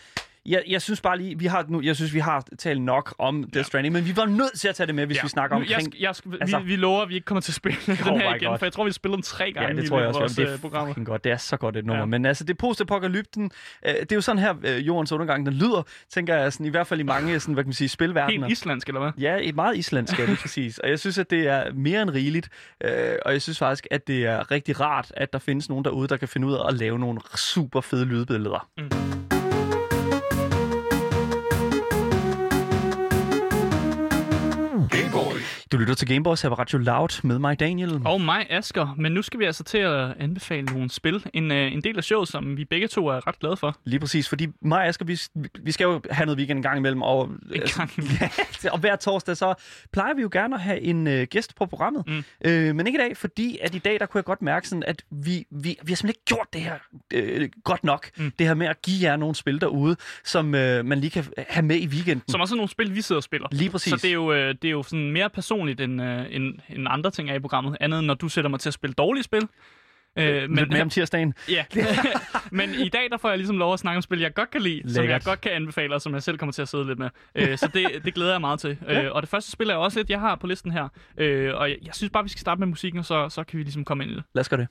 jeg, 0.47 0.63
jeg 0.67 0.81
synes 0.81 1.01
bare 1.01 1.17
lige, 1.17 1.39
vi 1.39 1.45
har 1.45 1.65
nu, 1.67 1.81
jeg 1.81 1.95
synes, 1.95 2.13
vi 2.13 2.19
har 2.19 2.43
talt 2.59 2.81
nok 2.81 3.15
om 3.19 3.43
Death 3.43 3.67
Stranding, 3.67 3.93
men 3.93 4.05
vi 4.05 4.15
var 4.15 4.25
nødt 4.25 4.59
til 4.59 4.67
at 4.67 4.75
tage 4.75 4.87
det 4.87 4.95
med, 4.95 5.05
hvis 5.05 5.23
vi 5.23 5.27
snakker 5.29 5.55
omkring... 5.55 5.93
Jeg, 5.99 6.01
jeg, 6.01 6.37
altså- 6.41 6.59
vi, 6.59 6.65
vi 6.65 6.75
lover, 6.75 7.01
at 7.01 7.09
vi 7.09 7.13
ikke 7.15 7.25
kommer 7.25 7.41
til 7.41 7.51
at 7.51 7.55
spille 7.55 7.77
den 7.85 7.93
Oh 8.11 8.19
her 8.19 8.31
my 8.31 8.35
igen, 8.35 8.49
God. 8.49 8.57
for 8.59 8.65
jeg 8.65 8.73
tror, 8.73 8.83
vi 8.83 8.87
har 8.87 8.93
spillet 8.93 9.15
den 9.17 9.23
tre 9.23 9.51
gange 9.51 9.69
Ja, 9.69 9.75
det 9.75 9.83
i 9.83 9.87
tror 9.87 9.99
jeg 9.99 10.07
også. 10.07 10.19
vores 10.19 10.35
det 10.35 10.47
øh, 10.47 10.53
er 10.53 10.57
programmer. 10.57 10.93
fucking 10.93 11.07
godt. 11.07 11.23
Det 11.23 11.31
er 11.31 11.37
så 11.37 11.57
godt 11.57 11.77
et 11.77 11.85
nummer. 11.85 11.95
Ja. 11.95 12.01
Ja. 12.01 12.05
Men 12.05 12.25
altså, 12.25 12.43
det 12.43 12.57
post-apokalypten, 12.57 13.51
øh, 13.85 13.93
det 13.93 14.11
er 14.11 14.15
jo 14.15 14.21
sådan 14.21 14.41
her, 14.41 14.53
øh, 14.63 14.87
jordens 14.87 15.11
undergang, 15.11 15.45
den 15.45 15.53
lyder, 15.53 15.83
tænker 16.09 16.35
jeg, 16.35 16.53
sådan, 16.53 16.65
i 16.65 16.69
hvert 16.69 16.87
fald 16.87 16.99
i 16.99 17.03
mange, 17.03 17.39
sådan, 17.39 17.53
hvad 17.53 17.63
kan 17.63 17.67
man 17.67 17.73
sige, 17.73 17.89
spilverdener. 17.89 18.45
Helt 18.47 18.51
islandsk, 18.59 18.87
eller 18.87 19.01
hvad? 19.01 19.11
Ja, 19.17 19.37
et 19.41 19.55
meget 19.55 19.77
islandsk, 19.77 20.19
ja, 20.19 20.25
det 20.25 20.37
præcis. 20.39 20.77
Og 20.77 20.89
jeg 20.89 20.99
synes, 20.99 21.17
at 21.17 21.29
det 21.29 21.47
er 21.47 21.63
mere 21.73 22.01
end 22.01 22.09
rigeligt. 22.09 22.49
Øh, 22.83 22.91
og 23.25 23.33
jeg 23.33 23.41
synes 23.41 23.59
faktisk, 23.59 23.87
at 23.91 24.07
det 24.07 24.25
er 24.25 24.51
rigtig 24.51 24.79
rart, 24.79 25.11
at 25.17 25.33
der 25.33 25.39
findes 25.39 25.69
nogen 25.69 25.85
derude, 25.85 26.07
der 26.07 26.17
kan 26.17 26.27
finde 26.27 26.47
ud 26.47 26.53
af 26.53 26.67
at 26.67 26.73
lave 26.73 26.99
nogle 26.99 27.19
super 27.35 27.81
fede 27.81 28.05
lydbilleder. 28.05 28.67
Mm. 28.77 29.26
Du 35.71 35.77
lytter 35.77 35.93
til 35.93 36.07
Gameboys 36.07 36.41
her 36.41 36.49
på 36.49 36.55
Radio 36.55 36.77
Loud 36.77 37.21
med 37.23 37.39
mig, 37.39 37.59
Daniel. 37.59 38.01
Og 38.05 38.21
mig, 38.21 38.47
Asker. 38.49 38.95
Men 38.97 39.11
nu 39.11 39.21
skal 39.21 39.39
vi 39.39 39.45
altså 39.45 39.63
til 39.63 39.77
at 39.77 40.13
anbefale 40.19 40.65
nogle 40.65 40.89
spil. 40.89 41.25
En, 41.33 41.51
øh, 41.51 41.73
en 41.73 41.83
del 41.83 41.97
af 41.97 42.03
showet, 42.03 42.27
som 42.27 42.57
vi 42.57 42.65
begge 42.65 42.87
to 42.87 43.07
er 43.07 43.27
ret 43.27 43.39
glade 43.39 43.57
for. 43.57 43.77
Lige 43.85 43.99
præcis, 43.99 44.29
fordi 44.29 44.47
mig 44.61 44.77
og 44.77 44.87
Asger, 44.87 45.05
vi, 45.05 45.19
vi 45.63 45.71
skal 45.71 45.85
jo 45.85 46.01
have 46.11 46.25
noget 46.25 46.37
weekend 46.37 46.59
en 46.59 46.63
gang 46.63 46.77
imellem, 46.77 47.01
og, 47.01 47.29
En 47.55 47.61
gang 47.75 47.91
ja, 48.21 48.29
og 48.73 48.79
hver 48.79 48.95
torsdag, 48.95 49.37
så 49.37 49.53
plejer 49.93 50.13
vi 50.13 50.21
jo 50.21 50.29
gerne 50.31 50.55
at 50.55 50.61
have 50.61 50.81
en 50.81 51.07
øh, 51.07 51.27
gæst 51.27 51.55
på 51.55 51.65
programmet. 51.65 52.03
Mm. 52.07 52.23
Øh, 52.45 52.75
men 52.75 52.87
ikke 52.87 52.99
i 52.99 53.01
dag, 53.01 53.17
fordi 53.17 53.57
at 53.61 53.75
i 53.75 53.79
dag, 53.79 53.99
der 53.99 54.05
kunne 54.05 54.19
jeg 54.19 54.25
godt 54.25 54.41
mærke 54.41 54.67
sådan, 54.67 54.83
at 54.87 55.03
vi, 55.11 55.45
vi, 55.51 55.77
vi 55.83 55.91
har 55.91 55.95
simpelthen 55.95 56.09
ikke 56.09 56.25
gjort 56.25 56.47
det 56.53 56.61
her 56.61 56.75
øh, 57.13 57.49
godt 57.63 57.83
nok. 57.83 58.09
Mm. 58.17 58.31
Det 58.39 58.47
her 58.47 58.53
med 58.53 58.67
at 58.67 58.81
give 58.81 59.09
jer 59.09 59.17
nogle 59.17 59.35
spil 59.35 59.61
derude, 59.61 59.95
som 60.23 60.55
øh, 60.55 60.85
man 60.85 60.99
lige 60.99 61.11
kan 61.11 61.25
have 61.49 61.65
med 61.65 61.75
i 61.75 61.87
weekenden. 61.87 62.23
Som 62.27 62.41
også 62.41 62.55
er 62.55 62.57
nogle 62.57 62.69
spil, 62.69 62.95
vi 62.95 63.01
sidder 63.01 63.19
og 63.19 63.23
spiller. 63.23 63.47
Lige 63.51 63.69
præcis. 63.69 63.91
Så 63.91 63.97
det 63.97 64.09
er 64.09 64.13
jo, 64.13 64.33
øh, 64.33 64.55
det 64.61 64.65
er 64.65 64.71
jo 64.71 64.83
sådan 64.83 65.11
mere 65.11 65.29
personligt, 65.57 65.81
end, 65.81 66.01
øh, 66.01 66.25
end, 66.35 66.53
end 66.69 66.87
andre 66.89 67.11
ting 67.11 67.29
er 67.29 67.35
i 67.35 67.39
programmet. 67.39 67.77
Andet 67.79 67.99
end 67.99 68.07
når 68.07 68.13
du 68.13 68.29
sætter 68.29 68.49
mig 68.49 68.59
til 68.59 68.69
at 68.69 68.73
spille 68.73 68.93
dårlige 68.93 69.23
spil. 69.23 69.47
Øh, 70.17 70.49
men, 70.49 70.55
Lidt 70.57 70.69
mere 70.69 70.81
om 70.81 70.89
tirsdagen. 70.89 71.33
Ja, 71.49 71.65
men 72.51 72.69
i 72.73 72.89
dag 72.89 73.09
der 73.11 73.17
får 73.17 73.29
jeg 73.29 73.37
ligesom 73.37 73.57
lov 73.57 73.73
at 73.73 73.79
snakke 73.79 73.97
om 73.97 74.01
spil, 74.01 74.19
jeg 74.19 74.33
godt 74.33 74.51
kan 74.51 74.61
lide, 74.61 74.81
som 74.93 75.03
jeg 75.03 75.09
Lækkert. 75.09 75.23
godt 75.23 75.41
kan 75.41 75.51
anbefale, 75.51 75.95
og 75.95 76.01
som 76.01 76.13
jeg 76.13 76.23
selv 76.23 76.37
kommer 76.37 76.53
til 76.53 76.61
at 76.61 76.67
sidde 76.67 76.87
lidt 76.87 76.99
med. 76.99 77.09
Øh, 77.35 77.57
så 77.57 77.67
det, 77.73 78.05
det 78.05 78.13
glæder 78.13 78.31
jeg 78.31 78.41
meget 78.41 78.59
til. 78.59 78.77
Øh, 78.87 79.11
og 79.11 79.21
det 79.21 79.29
første 79.29 79.51
spil 79.51 79.69
er 79.69 79.75
også 79.75 79.99
et, 79.99 80.09
jeg 80.09 80.19
har 80.19 80.35
på 80.35 80.47
listen 80.47 80.71
her. 80.71 80.87
Øh, 81.17 81.55
og 81.55 81.69
jeg, 81.69 81.77
jeg 81.85 81.93
synes 81.95 82.11
bare, 82.11 82.23
vi 82.23 82.29
skal 82.29 82.39
starte 82.39 82.59
med 82.59 82.67
musikken, 82.67 82.99
og 82.99 83.05
så, 83.05 83.29
så 83.29 83.43
kan 83.43 83.57
vi 83.57 83.63
ligesom 83.63 83.85
komme 83.85 84.03
ind 84.03 84.11
i 84.11 84.15
det. 84.15 84.23
Lad 84.35 84.41
os 84.41 84.49
gøre 84.49 84.59
det. 84.59 84.67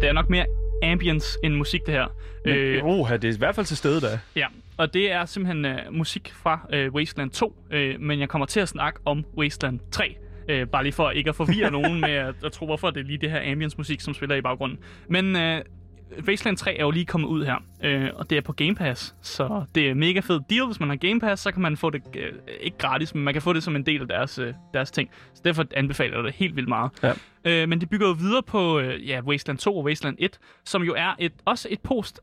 Det 0.00 0.08
er 0.08 0.12
nok 0.12 0.30
mere 0.30 0.46
ambience 0.82 1.38
end 1.44 1.54
musik, 1.54 1.86
det 1.86 1.94
her. 1.94 2.06
Men, 2.44 2.54
øh, 2.54 2.84
oh, 2.84 3.10
det 3.10 3.24
er 3.24 3.34
i 3.34 3.38
hvert 3.38 3.54
fald 3.54 3.66
til 3.66 3.76
stede 3.76 4.00
da. 4.00 4.18
Ja, 4.36 4.46
og 4.76 4.94
det 4.94 5.12
er 5.12 5.24
simpelthen 5.24 5.64
øh, 5.64 5.78
musik 5.90 6.32
fra 6.34 6.68
øh, 6.72 6.92
Wasteland 6.92 7.30
2, 7.30 7.56
øh, 7.70 8.00
men 8.00 8.20
jeg 8.20 8.28
kommer 8.28 8.46
til 8.46 8.60
at 8.60 8.68
snakke 8.68 9.00
om 9.04 9.24
Wasteland 9.38 9.80
3. 9.90 10.16
Øh, 10.48 10.66
bare 10.66 10.82
lige 10.82 10.92
for 10.92 11.10
ikke 11.10 11.28
at 11.30 11.36
forvirre 11.36 11.70
nogen 11.80 12.00
med 12.00 12.10
at, 12.10 12.34
at 12.44 12.52
tro, 12.52 12.66
hvorfor 12.66 12.90
det 12.90 13.00
er 13.00 13.04
lige 13.04 13.18
det 13.18 13.30
her 13.30 13.52
ambience-musik, 13.52 14.00
som 14.00 14.14
spiller 14.14 14.36
i 14.36 14.40
baggrunden. 14.40 14.78
Men 15.08 15.36
øh, 15.36 15.62
Wasteland 16.18 16.56
3 16.56 16.76
er 16.76 16.82
jo 16.82 16.90
lige 16.90 17.04
kommet 17.04 17.28
ud 17.28 17.44
her, 17.44 17.56
øh, 17.84 18.10
og 18.14 18.30
det 18.30 18.38
er 18.38 18.42
på 18.42 18.52
Game 18.52 18.74
Pass, 18.74 19.14
så 19.22 19.64
det 19.74 19.90
er 19.90 19.94
mega 19.94 20.20
fed 20.20 20.40
deal. 20.50 20.66
Hvis 20.66 20.80
man 20.80 20.88
har 20.88 20.96
Game 20.96 21.20
Pass, 21.20 21.42
så 21.42 21.52
kan 21.52 21.62
man 21.62 21.76
få 21.76 21.90
det, 21.90 22.02
øh, 22.16 22.32
ikke 22.60 22.78
gratis, 22.78 23.14
men 23.14 23.24
man 23.24 23.34
kan 23.34 23.42
få 23.42 23.52
det 23.52 23.62
som 23.62 23.76
en 23.76 23.86
del 23.86 24.00
af 24.00 24.08
deres, 24.08 24.38
øh, 24.38 24.54
deres 24.74 24.90
ting. 24.90 25.10
Så 25.34 25.42
derfor 25.44 25.64
anbefaler 25.76 26.16
jeg 26.16 26.24
det 26.24 26.34
helt 26.34 26.56
vildt 26.56 26.68
meget. 26.68 26.90
Ja. 27.02 27.12
Øh, 27.44 27.68
men 27.68 27.80
det 27.80 27.90
bygger 27.90 28.06
jo 28.08 28.12
videre 28.12 28.42
på 28.42 28.78
øh, 28.78 29.08
ja, 29.08 29.20
Wasteland 29.20 29.58
2 29.58 29.76
og 29.76 29.84
Wasteland 29.84 30.16
1, 30.18 30.38
som 30.64 30.82
jo 30.82 30.94
er 30.96 31.14
et, 31.18 31.32
også 31.44 31.68
et 31.70 31.80
post 31.80 32.20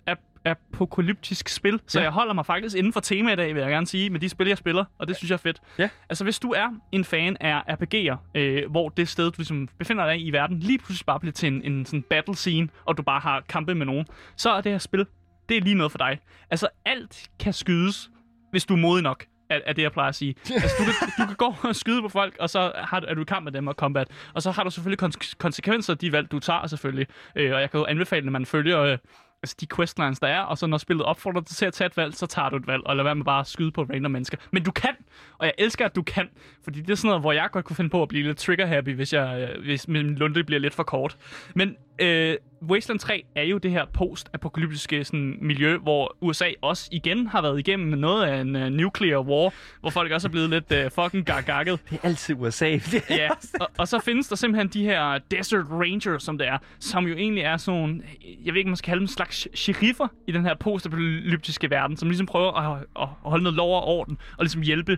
apokalyptisk 0.49 1.49
spil. 1.49 1.79
Så 1.87 1.99
Ja. 1.99 2.03
jeg 2.03 2.11
holder 2.11 2.33
mig 2.33 2.45
faktisk 2.45 2.75
inden 2.77 2.93
for 2.93 2.99
tema 2.99 3.33
i 3.33 3.35
dag, 3.35 3.55
vil 3.55 3.61
jeg 3.61 3.69
gerne 3.69 3.87
sige, 3.87 4.09
med 4.09 4.19
de 4.19 4.29
spil, 4.29 4.47
jeg 4.47 4.57
spiller, 4.57 4.85
og 4.99 5.07
det 5.07 5.15
synes 5.15 5.29
jeg 5.29 5.35
er 5.35 5.37
fedt. 5.39 5.61
Ja. 5.77 5.89
Altså, 6.09 6.23
hvis 6.23 6.39
du 6.39 6.49
er 6.51 6.67
en 6.91 7.03
fan 7.03 7.37
af 7.39 7.61
RPG'er, 7.69 8.15
øh, 8.35 8.71
hvor 8.71 8.89
det 8.89 9.07
sted, 9.09 9.25
du 9.25 9.35
ligesom 9.37 9.69
befinder 9.79 10.05
dig 10.05 10.25
i 10.25 10.31
verden, 10.31 10.59
lige 10.59 10.77
pludselig 10.77 11.05
bare 11.05 11.19
bliver 11.19 11.33
til 11.33 11.47
en, 11.53 11.61
en 11.73 11.85
sådan 11.85 12.01
battle 12.09 12.35
scene, 12.35 12.69
og 12.85 12.97
du 12.97 13.03
bare 13.03 13.19
har 13.19 13.43
kampe 13.49 13.75
med 13.75 13.85
nogen, 13.85 14.05
så 14.35 14.49
er 14.49 14.61
det 14.61 14.71
her 14.71 14.79
spil, 14.79 15.05
det 15.49 15.57
er 15.57 15.61
lige 15.61 15.75
noget 15.75 15.91
for 15.91 15.97
dig. 15.97 16.19
Altså, 16.49 16.67
alt 16.85 17.29
kan 17.39 17.53
skydes, 17.53 18.09
hvis 18.51 18.65
du 18.65 18.73
er 18.73 18.77
modig 18.77 19.03
nok 19.03 19.25
er, 19.49 19.59
er 19.65 19.73
det, 19.73 19.81
jeg 19.81 19.91
plejer 19.91 20.09
at 20.09 20.15
sige. 20.15 20.35
Altså, 20.53 20.75
du, 20.79 20.83
kan, 20.83 21.09
du 21.19 21.25
kan 21.27 21.35
gå 21.35 21.55
og 21.69 21.75
skyde 21.75 22.01
på 22.01 22.09
folk, 22.09 22.35
og 22.39 22.49
så 22.49 22.71
har, 22.75 22.99
du- 22.99 23.05
er 23.09 23.13
du 23.13 23.21
i 23.21 23.23
kamp 23.23 23.43
med 23.43 23.51
dem 23.51 23.67
og 23.67 23.73
combat. 23.73 24.07
Og 24.33 24.41
så 24.41 24.51
har 24.51 24.63
du 24.63 24.69
selvfølgelig 24.69 25.03
kons- 25.03 25.33
konsekvenser 25.37 25.93
af 25.93 25.97
de 25.97 26.11
valg, 26.11 26.31
du 26.31 26.39
tager 26.39 26.67
selvfølgelig. 26.67 27.07
Øh, 27.35 27.53
og 27.55 27.61
jeg 27.61 27.71
kan 27.71 27.79
jo 27.79 27.85
anbefale, 27.85 28.25
at 28.25 28.31
man 28.31 28.45
følger 28.45 28.79
øh, 28.81 28.97
altså 29.43 29.55
de 29.59 29.67
questlines, 29.75 30.19
der 30.19 30.27
er, 30.27 30.41
og 30.41 30.57
så 30.57 30.67
når 30.67 30.77
spillet 30.77 31.05
opfordrer 31.05 31.41
dig 31.41 31.49
til 31.49 31.65
at 31.65 31.73
tage 31.73 31.85
et 31.85 31.97
valg, 31.97 32.13
så 32.13 32.25
tager 32.25 32.49
du 32.49 32.55
et 32.55 32.67
valg, 32.67 32.83
og 32.85 32.95
lad 32.95 33.03
være 33.03 33.15
med 33.15 33.25
bare 33.25 33.39
at 33.39 33.47
skyde 33.47 33.71
på 33.71 33.83
random 33.83 34.11
mennesker. 34.11 34.37
Men 34.51 34.63
du 34.63 34.71
kan, 34.71 34.95
og 35.37 35.45
jeg 35.45 35.53
elsker, 35.57 35.85
at 35.85 35.95
du 35.95 36.01
kan, 36.01 36.29
fordi 36.63 36.81
det 36.81 36.89
er 36.89 36.95
sådan 36.95 37.07
noget, 37.07 37.21
hvor 37.21 37.31
jeg 37.31 37.49
godt 37.51 37.65
kunne 37.65 37.75
finde 37.75 37.89
på 37.89 38.01
at 38.01 38.07
blive 38.07 38.23
lidt 38.27 38.37
trigger-happy, 38.37 38.95
hvis, 38.95 39.13
jeg, 39.13 39.49
øh, 39.55 39.63
hvis 39.63 39.87
min 39.87 40.15
lunde 40.15 40.43
bliver 40.43 40.59
lidt 40.59 40.73
for 40.73 40.83
kort. 40.83 41.17
Men 41.55 41.75
øh, 41.99 42.37
Wasteland 42.61 42.99
3 42.99 43.23
er 43.35 43.43
jo 43.43 43.57
det 43.57 43.71
her 43.71 43.85
post-apokalyptiske 43.93 45.03
sådan, 45.03 45.37
miljø, 45.41 45.77
hvor 45.77 46.17
USA 46.21 46.51
også 46.61 46.89
igen 46.91 47.27
har 47.27 47.41
været 47.41 47.59
igennem 47.59 47.99
noget 47.99 48.25
af 48.25 48.41
en 48.41 48.55
uh, 48.55 48.61
nuclear 48.61 49.19
war, 49.19 49.53
hvor 49.81 49.89
folk 49.89 50.11
også 50.11 50.27
er 50.27 50.31
blevet 50.31 50.49
lidt 50.49 50.71
uh, 50.71 51.03
fucking 51.03 51.25
gagagget. 51.25 51.79
Det 51.89 51.99
er 52.03 52.07
altid 52.07 52.35
USA. 52.35 52.67
Ja, 53.09 53.29
og, 53.59 53.67
og 53.77 53.87
så 53.87 53.99
findes 53.99 54.27
der 54.27 54.35
simpelthen 54.35 54.67
de 54.67 54.83
her 54.83 55.17
Desert 55.31 55.65
Rangers, 55.71 56.23
som 56.23 56.37
det 56.37 56.47
er, 56.47 56.57
som 56.79 57.07
jo 57.07 57.15
egentlig 57.15 57.43
er 57.43 57.57
sådan 57.57 58.03
jeg 58.45 58.53
ved 58.53 58.57
ikke, 58.57 58.69
man 58.69 58.77
skal 58.77 58.91
kalde 58.91 58.99
dem 58.99 59.07
slags 59.07 59.47
sheriffer 59.53 60.07
i 60.27 60.31
den 60.31 60.45
her 60.45 60.55
postapokalyptiske 60.55 61.69
verden, 61.69 61.97
som 61.97 62.09
ligesom 62.09 62.25
prøver 62.25 62.53
at, 62.53 62.85
at 62.99 63.07
holde 63.21 63.43
noget 63.43 63.55
lov 63.55 63.75
og 63.75 63.83
orden, 63.83 64.17
og 64.37 64.43
ligesom 64.43 64.61
hjælpe, 64.61 64.97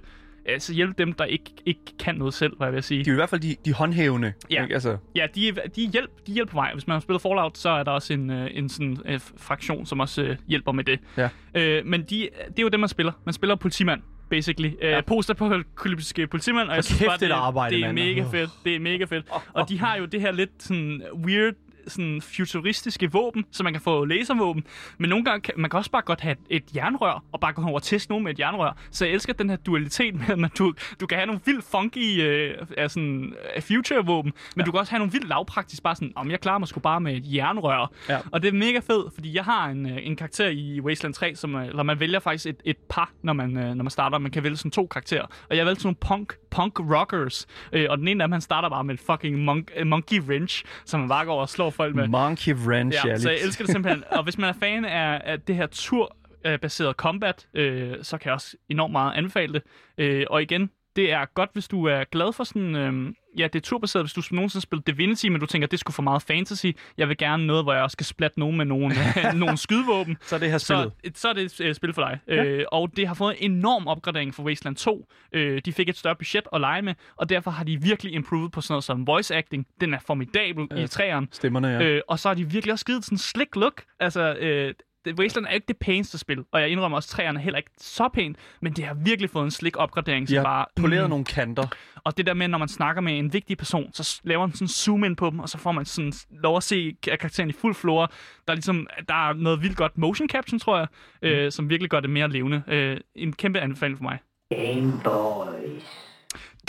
altså 0.53 0.73
hjælpe 0.73 0.93
dem, 0.97 1.13
der 1.13 1.25
ikke, 1.25 1.51
ikke 1.65 1.81
kan 1.99 2.15
noget 2.15 2.33
selv, 2.33 2.57
hvad 2.57 2.67
jeg 2.67 2.73
vil 2.73 2.83
sige. 2.83 3.03
De 3.05 3.09
er 3.09 3.13
i 3.13 3.15
hvert 3.15 3.29
fald 3.29 3.41
de, 3.41 3.55
de 3.65 3.73
håndhævende. 3.73 4.33
Ja. 4.51 4.61
Ikke? 4.63 4.73
Altså, 4.73 4.97
Ja, 5.15 5.27
de, 5.35 5.51
de, 5.75 5.87
hjælp, 5.87 6.09
de 6.27 6.31
er 6.31 6.33
hjælp 6.33 6.49
på 6.49 6.55
vej. 6.55 6.73
Hvis 6.73 6.87
man 6.87 6.93
har 6.93 6.99
spillet 6.99 7.21
Fallout, 7.21 7.57
så 7.57 7.69
er 7.69 7.83
der 7.83 7.91
også 7.91 8.13
en, 8.13 8.29
øh, 8.29 8.49
en 8.53 8.69
sådan, 8.69 8.97
øh, 9.05 9.19
fraktion, 9.37 9.85
som 9.85 9.99
også 9.99 10.21
øh, 10.21 10.35
hjælper 10.47 10.71
med 10.71 10.83
det. 10.83 10.99
Ja. 11.17 11.29
Øh, 11.55 11.85
men 11.85 12.01
de, 12.01 12.29
det 12.47 12.59
er 12.59 12.63
jo 12.63 12.69
det, 12.69 12.79
man 12.79 12.89
spiller. 12.89 13.11
Man 13.25 13.33
spiller 13.33 13.55
politimand, 13.55 14.01
basically. 14.29 14.71
Ja. 14.81 14.97
Øh, 14.97 15.03
postapokalyptiske 15.03 16.27
politimand. 16.27 16.69
Og 16.69 16.75
jeg 16.75 16.83
synes 16.83 17.03
bare, 17.05 17.17
det 17.17 17.31
er 17.31 17.35
et 17.35 17.39
arbejde, 17.39 17.75
det 17.75 17.83
er 17.85 17.91
mega 17.91 18.23
fedt. 18.31 18.49
Det 18.65 18.75
er 18.75 18.79
mega 18.79 19.03
fedt. 19.03 19.25
Og 19.53 19.69
de 19.69 19.79
har 19.79 19.95
jo 19.97 20.05
det 20.05 20.21
her 20.21 20.31
lidt 20.31 20.51
sådan 20.59 21.01
weird 21.25 21.53
sådan 21.89 22.21
futuristiske 22.21 23.11
våben, 23.11 23.45
så 23.51 23.63
man 23.63 23.73
kan 23.73 23.81
få 23.81 24.05
laservåben. 24.05 24.63
Men 24.97 25.09
nogle 25.09 25.25
gange 25.25 25.41
kan 25.41 25.53
man 25.57 25.69
kan 25.69 25.77
også 25.77 25.91
bare 25.91 26.01
godt 26.01 26.21
have 26.21 26.35
et, 26.49 26.63
jernrør, 26.75 27.23
og 27.31 27.39
bare 27.39 27.53
gå 27.53 27.61
over 27.61 27.73
og 27.73 27.83
teste 27.83 28.11
nogen 28.11 28.23
med 28.23 28.31
et 28.31 28.39
jernrør. 28.39 28.77
Så 28.91 29.05
jeg 29.05 29.13
elsker 29.13 29.33
den 29.33 29.49
her 29.49 29.57
dualitet 29.57 30.15
med, 30.15 30.45
at 30.45 30.57
du, 30.57 30.73
du 30.99 31.07
kan 31.07 31.17
have 31.17 31.25
nogle 31.25 31.41
vildt 31.45 31.65
funky 31.71 32.21
øh, 32.21 32.55
af 32.77 32.91
sådan, 32.91 33.33
øh, 33.55 33.61
future-våben, 33.61 34.33
men 34.55 34.61
ja. 34.61 34.65
du 34.65 34.71
kan 34.71 34.79
også 34.79 34.91
have 34.91 34.99
nogle 34.99 35.11
vildt 35.11 35.27
lavpraktisk, 35.27 35.83
bare 35.83 35.95
sådan, 35.95 36.13
om 36.15 36.31
jeg 36.31 36.39
klarer 36.39 36.57
mig 36.57 36.67
sgu 36.67 36.79
bare 36.79 37.01
med 37.01 37.15
et 37.15 37.23
jernrør. 37.35 37.91
Ja. 38.09 38.19
Og 38.31 38.41
det 38.41 38.47
er 38.47 38.53
mega 38.53 38.79
fedt, 38.79 39.13
fordi 39.13 39.35
jeg 39.35 39.43
har 39.43 39.67
en, 39.67 39.85
øh, 39.89 39.97
en 40.01 40.15
karakter 40.15 40.47
i 40.47 40.81
Wasteland 40.81 41.13
3, 41.13 41.35
som, 41.35 41.55
øh, 41.55 41.67
eller 41.67 41.83
man 41.83 41.99
vælger 41.99 42.19
faktisk 42.19 42.45
et, 42.45 42.61
et 42.65 42.77
par, 42.89 43.11
når 43.23 43.33
man, 43.33 43.49
når 43.49 43.83
man 43.83 43.89
starter. 43.89 44.17
Man 44.17 44.31
kan 44.31 44.43
vælge 44.43 44.57
sådan 44.57 44.71
to 44.71 44.87
karakterer. 44.87 45.25
Og 45.49 45.57
jeg 45.57 45.65
valgte 45.65 45.81
sådan 45.81 45.87
nogle 45.87 46.25
punk, 46.25 46.33
punk 46.51 46.79
rockers, 46.79 47.47
øh, 47.73 47.87
og 47.89 47.97
den 47.97 48.07
ene 48.07 48.23
af 48.23 48.27
dem, 48.27 48.31
han 48.31 48.41
starter 48.41 48.69
bare 48.69 48.83
med 48.83 48.93
et 48.93 48.99
fucking 48.99 49.39
monk, 49.39 49.71
øh, 49.77 49.87
monkey 49.87 50.21
wrench, 50.21 50.63
som 50.85 50.99
man 50.99 51.09
bare 51.09 51.25
går 51.25 51.33
over 51.33 51.41
og 51.41 51.49
slår 51.49 51.69
folk 51.79 51.95
med. 51.95 52.07
Monkey 52.07 52.53
Wrench, 52.53 53.05
Ja, 53.07 53.17
så 53.17 53.29
jeg 53.29 53.39
elsker 53.41 53.63
det 53.65 53.71
simpelthen. 53.71 54.03
og 54.17 54.23
hvis 54.23 54.37
man 54.37 54.49
er 54.49 54.53
fan 54.53 54.85
af, 54.85 55.21
af 55.25 55.41
det 55.41 55.55
her 55.55 55.67
tur-baseret 55.67 56.95
combat, 56.95 57.47
øh, 57.53 57.93
så 58.01 58.17
kan 58.17 58.25
jeg 58.25 58.33
også 58.33 58.57
enormt 58.69 58.91
meget 58.91 59.13
anbefale 59.15 59.53
det. 59.53 59.63
Øh, 59.97 60.25
og 60.29 60.41
igen, 60.41 60.69
det 60.95 61.11
er 61.11 61.25
godt, 61.33 61.49
hvis 61.53 61.67
du 61.67 61.85
er 61.85 62.03
glad 62.03 62.33
for 62.33 62.43
sådan... 62.43 62.75
Øh, 62.75 63.13
ja, 63.37 63.43
det 63.43 63.55
er 63.55 63.59
turbaseret, 63.59 64.05
hvis 64.05 64.13
du 64.13 64.35
nogensinde 64.35 64.63
spiller 64.63 64.83
Divinity, 64.83 65.27
men 65.27 65.39
du 65.39 65.45
tænker, 65.45 65.67
det 65.67 65.79
skulle 65.79 65.95
for 65.95 66.03
meget 66.03 66.21
fantasy. 66.21 66.65
Jeg 66.97 67.09
vil 67.09 67.17
gerne 67.17 67.47
noget, 67.47 67.63
hvor 67.63 67.73
jeg 67.73 67.83
også 67.83 67.95
skal 67.95 68.05
splatte 68.05 68.39
nogen 68.39 68.57
med 68.57 68.65
nogle, 68.65 68.95
nogle 69.35 69.57
skydevåben. 69.57 70.17
Så 70.21 70.35
er 70.35 70.39
det 70.39 70.51
her 70.51 70.57
spillet. 70.57 70.91
Så, 71.05 71.11
så 71.15 71.29
er 71.29 71.33
det 71.33 71.43
et 71.43 71.61
øh, 71.61 71.75
spil 71.75 71.93
for 71.93 72.01
dig. 72.01 72.19
Ja. 72.27 72.43
Øh, 72.43 72.65
og 72.71 72.89
det 72.95 73.07
har 73.07 73.13
fået 73.13 73.35
en 73.39 73.51
enorm 73.51 73.87
opgradering 73.87 74.35
for 74.35 74.43
Wasteland 74.43 74.75
2. 74.75 75.05
Øh, 75.33 75.61
de 75.65 75.73
fik 75.73 75.89
et 75.89 75.97
større 75.97 76.15
budget 76.15 76.43
at 76.53 76.61
lege 76.61 76.81
med, 76.81 76.93
og 77.15 77.29
derfor 77.29 77.51
har 77.51 77.63
de 77.63 77.81
virkelig 77.81 78.13
improved 78.13 78.49
på 78.49 78.61
sådan 78.61 78.73
noget 78.73 78.83
som 78.83 79.07
voice 79.07 79.35
acting. 79.35 79.67
Den 79.81 79.93
er 79.93 79.99
formidabel 79.99 80.67
ja. 80.71 80.83
i 80.83 80.87
træerne. 80.87 81.27
Stemmerne, 81.31 81.67
ja. 81.67 81.81
Øh, 81.81 82.01
og 82.07 82.19
så 82.19 82.27
har 82.27 82.35
de 82.35 82.49
virkelig 82.49 82.73
også 82.73 82.85
givet 82.85 83.05
sådan 83.05 83.15
en 83.15 83.19
slick 83.19 83.55
look. 83.55 83.83
Altså, 83.99 84.35
øh, 84.39 84.73
det, 85.05 85.19
Wasteland 85.19 85.47
er 85.47 85.51
ikke 85.51 85.67
det 85.67 85.77
pæneste 85.77 86.17
spil, 86.17 86.45
og 86.51 86.61
jeg 86.61 86.69
indrømmer 86.69 86.95
også, 86.95 87.07
at 87.07 87.09
træerne 87.09 87.39
er 87.39 87.43
heller 87.43 87.57
ikke 87.57 87.71
så 87.77 88.09
pænt, 88.13 88.37
men 88.61 88.73
det 88.73 88.85
har 88.85 88.93
virkelig 88.93 89.29
fået 89.29 89.43
en 89.43 89.51
slick 89.51 89.77
opgradering, 89.77 90.27
har 90.29 90.43
bare... 90.43 90.65
poleret 90.75 91.03
mm, 91.03 91.09
nogle 91.09 91.25
kanter. 91.25 91.67
og 92.03 92.17
det 92.17 92.25
der 92.25 92.33
med, 92.33 92.47
når 92.47 92.57
man 92.57 92.67
snakker 92.67 93.01
med 93.01 93.19
en 93.19 93.33
vigtig 93.33 93.57
person, 93.57 93.93
så 93.93 94.21
laver 94.23 94.45
man 94.45 94.53
sådan 94.55 94.67
zoom 94.67 95.03
ind 95.03 95.15
på 95.17 95.29
dem, 95.29 95.39
og 95.39 95.49
så 95.49 95.57
får 95.57 95.71
man 95.71 95.85
sådan 95.85 96.13
lov 96.31 96.57
at 96.57 96.63
se 96.63 96.95
ka- 97.07 97.15
karakteren 97.15 97.49
i 97.49 97.53
fuld 97.53 97.75
flora. 97.75 98.11
Der 98.47 98.53
er 98.53 98.55
ligesom, 98.55 98.87
der 99.07 99.29
er 99.29 99.33
noget 99.33 99.61
vildt 99.61 99.77
godt 99.77 99.97
motion 99.97 100.29
caption, 100.29 100.59
tror 100.59 100.77
jeg, 100.77 100.87
øh, 101.21 101.51
som 101.51 101.69
virkelig 101.69 101.89
gør 101.89 101.99
det 101.99 102.09
mere 102.09 102.29
levende. 102.29 102.63
Øh, 102.67 102.97
en 103.15 103.33
kæmpe 103.33 103.59
anbefaling 103.59 103.97
for 103.97 104.03
mig. 104.03 104.19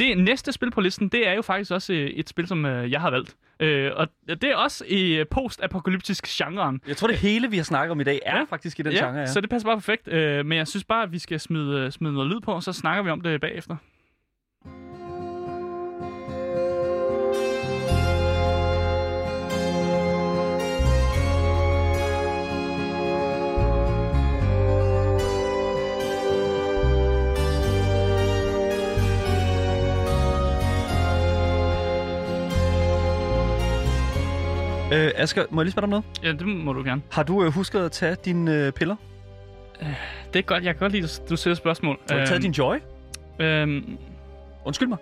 Det 0.00 0.18
næste 0.18 0.52
spil 0.52 0.70
på 0.70 0.80
listen, 0.80 1.08
det 1.08 1.28
er 1.28 1.32
jo 1.32 1.42
faktisk 1.42 1.70
også 1.70 1.92
øh, 1.92 2.06
et 2.10 2.28
spil, 2.28 2.46
som 2.46 2.64
øh, 2.64 2.90
jeg 2.90 3.00
har 3.00 3.10
valgt. 3.10 3.36
Øh, 3.60 3.90
og 3.96 4.08
det 4.28 4.44
er 4.44 4.56
også 4.56 4.84
i 4.88 5.14
øh, 5.16 5.26
post-apokalyptisk 5.30 6.26
genren. 6.26 6.80
Jeg 6.88 6.96
tror, 6.96 7.08
det 7.08 7.16
hele, 7.16 7.50
vi 7.50 7.56
har 7.56 7.64
snakket 7.64 7.90
om 7.92 8.00
i 8.00 8.04
dag, 8.04 8.20
er 8.26 8.36
Ja. 8.36 8.44
faktisk 8.44 8.80
i 8.80 8.82
den 8.82 8.92
ja, 8.92 9.04
genre, 9.06 9.18
ja. 9.20 9.26
så 9.26 9.40
det 9.40 9.50
passer 9.50 9.68
bare 9.68 9.76
perfekt. 9.76 10.08
Øh, 10.08 10.46
men 10.46 10.58
jeg 10.58 10.68
synes 10.68 10.84
bare, 10.84 11.02
at 11.02 11.12
vi 11.12 11.18
skal 11.18 11.40
smide, 11.40 11.90
smide 11.92 12.12
noget 12.14 12.30
lyd 12.30 12.40
på, 12.40 12.52
og 12.52 12.62
så 12.62 12.72
snakker 12.72 13.02
vi 13.02 13.10
om 13.10 13.20
det 13.20 13.40
bagefter. 13.40 13.76
Øh, 34.92 35.10
Asger, 35.16 35.44
må 35.50 35.60
jeg 35.60 35.64
lige 35.64 35.72
spørge 35.72 35.86
dig 35.88 35.96
om 35.96 36.02
noget? 36.04 36.04
Ja, 36.22 36.32
det 36.32 36.46
må 36.64 36.72
du 36.72 36.82
gerne. 36.84 37.02
Har 37.10 37.22
du 37.22 37.44
øh, 37.44 37.52
husket 37.52 37.80
at 37.80 37.92
tage 37.92 38.16
dine 38.24 38.54
øh, 38.66 38.72
piller? 38.72 38.96
Det 40.32 40.38
er 40.38 40.42
godt. 40.42 40.64
Jeg 40.64 40.74
kan 40.74 40.80
godt 40.80 40.92
lide, 40.92 41.04
at 41.04 41.22
du 41.30 41.36
stiller 41.36 41.56
spørgsmål. 41.56 41.98
Har 42.10 42.18
du 42.20 42.26
taget 42.26 42.42
din 42.42 42.50
joy? 42.50 42.76
Øhm, 43.38 43.98
Undskyld 44.64 44.88
mig. 44.88 44.98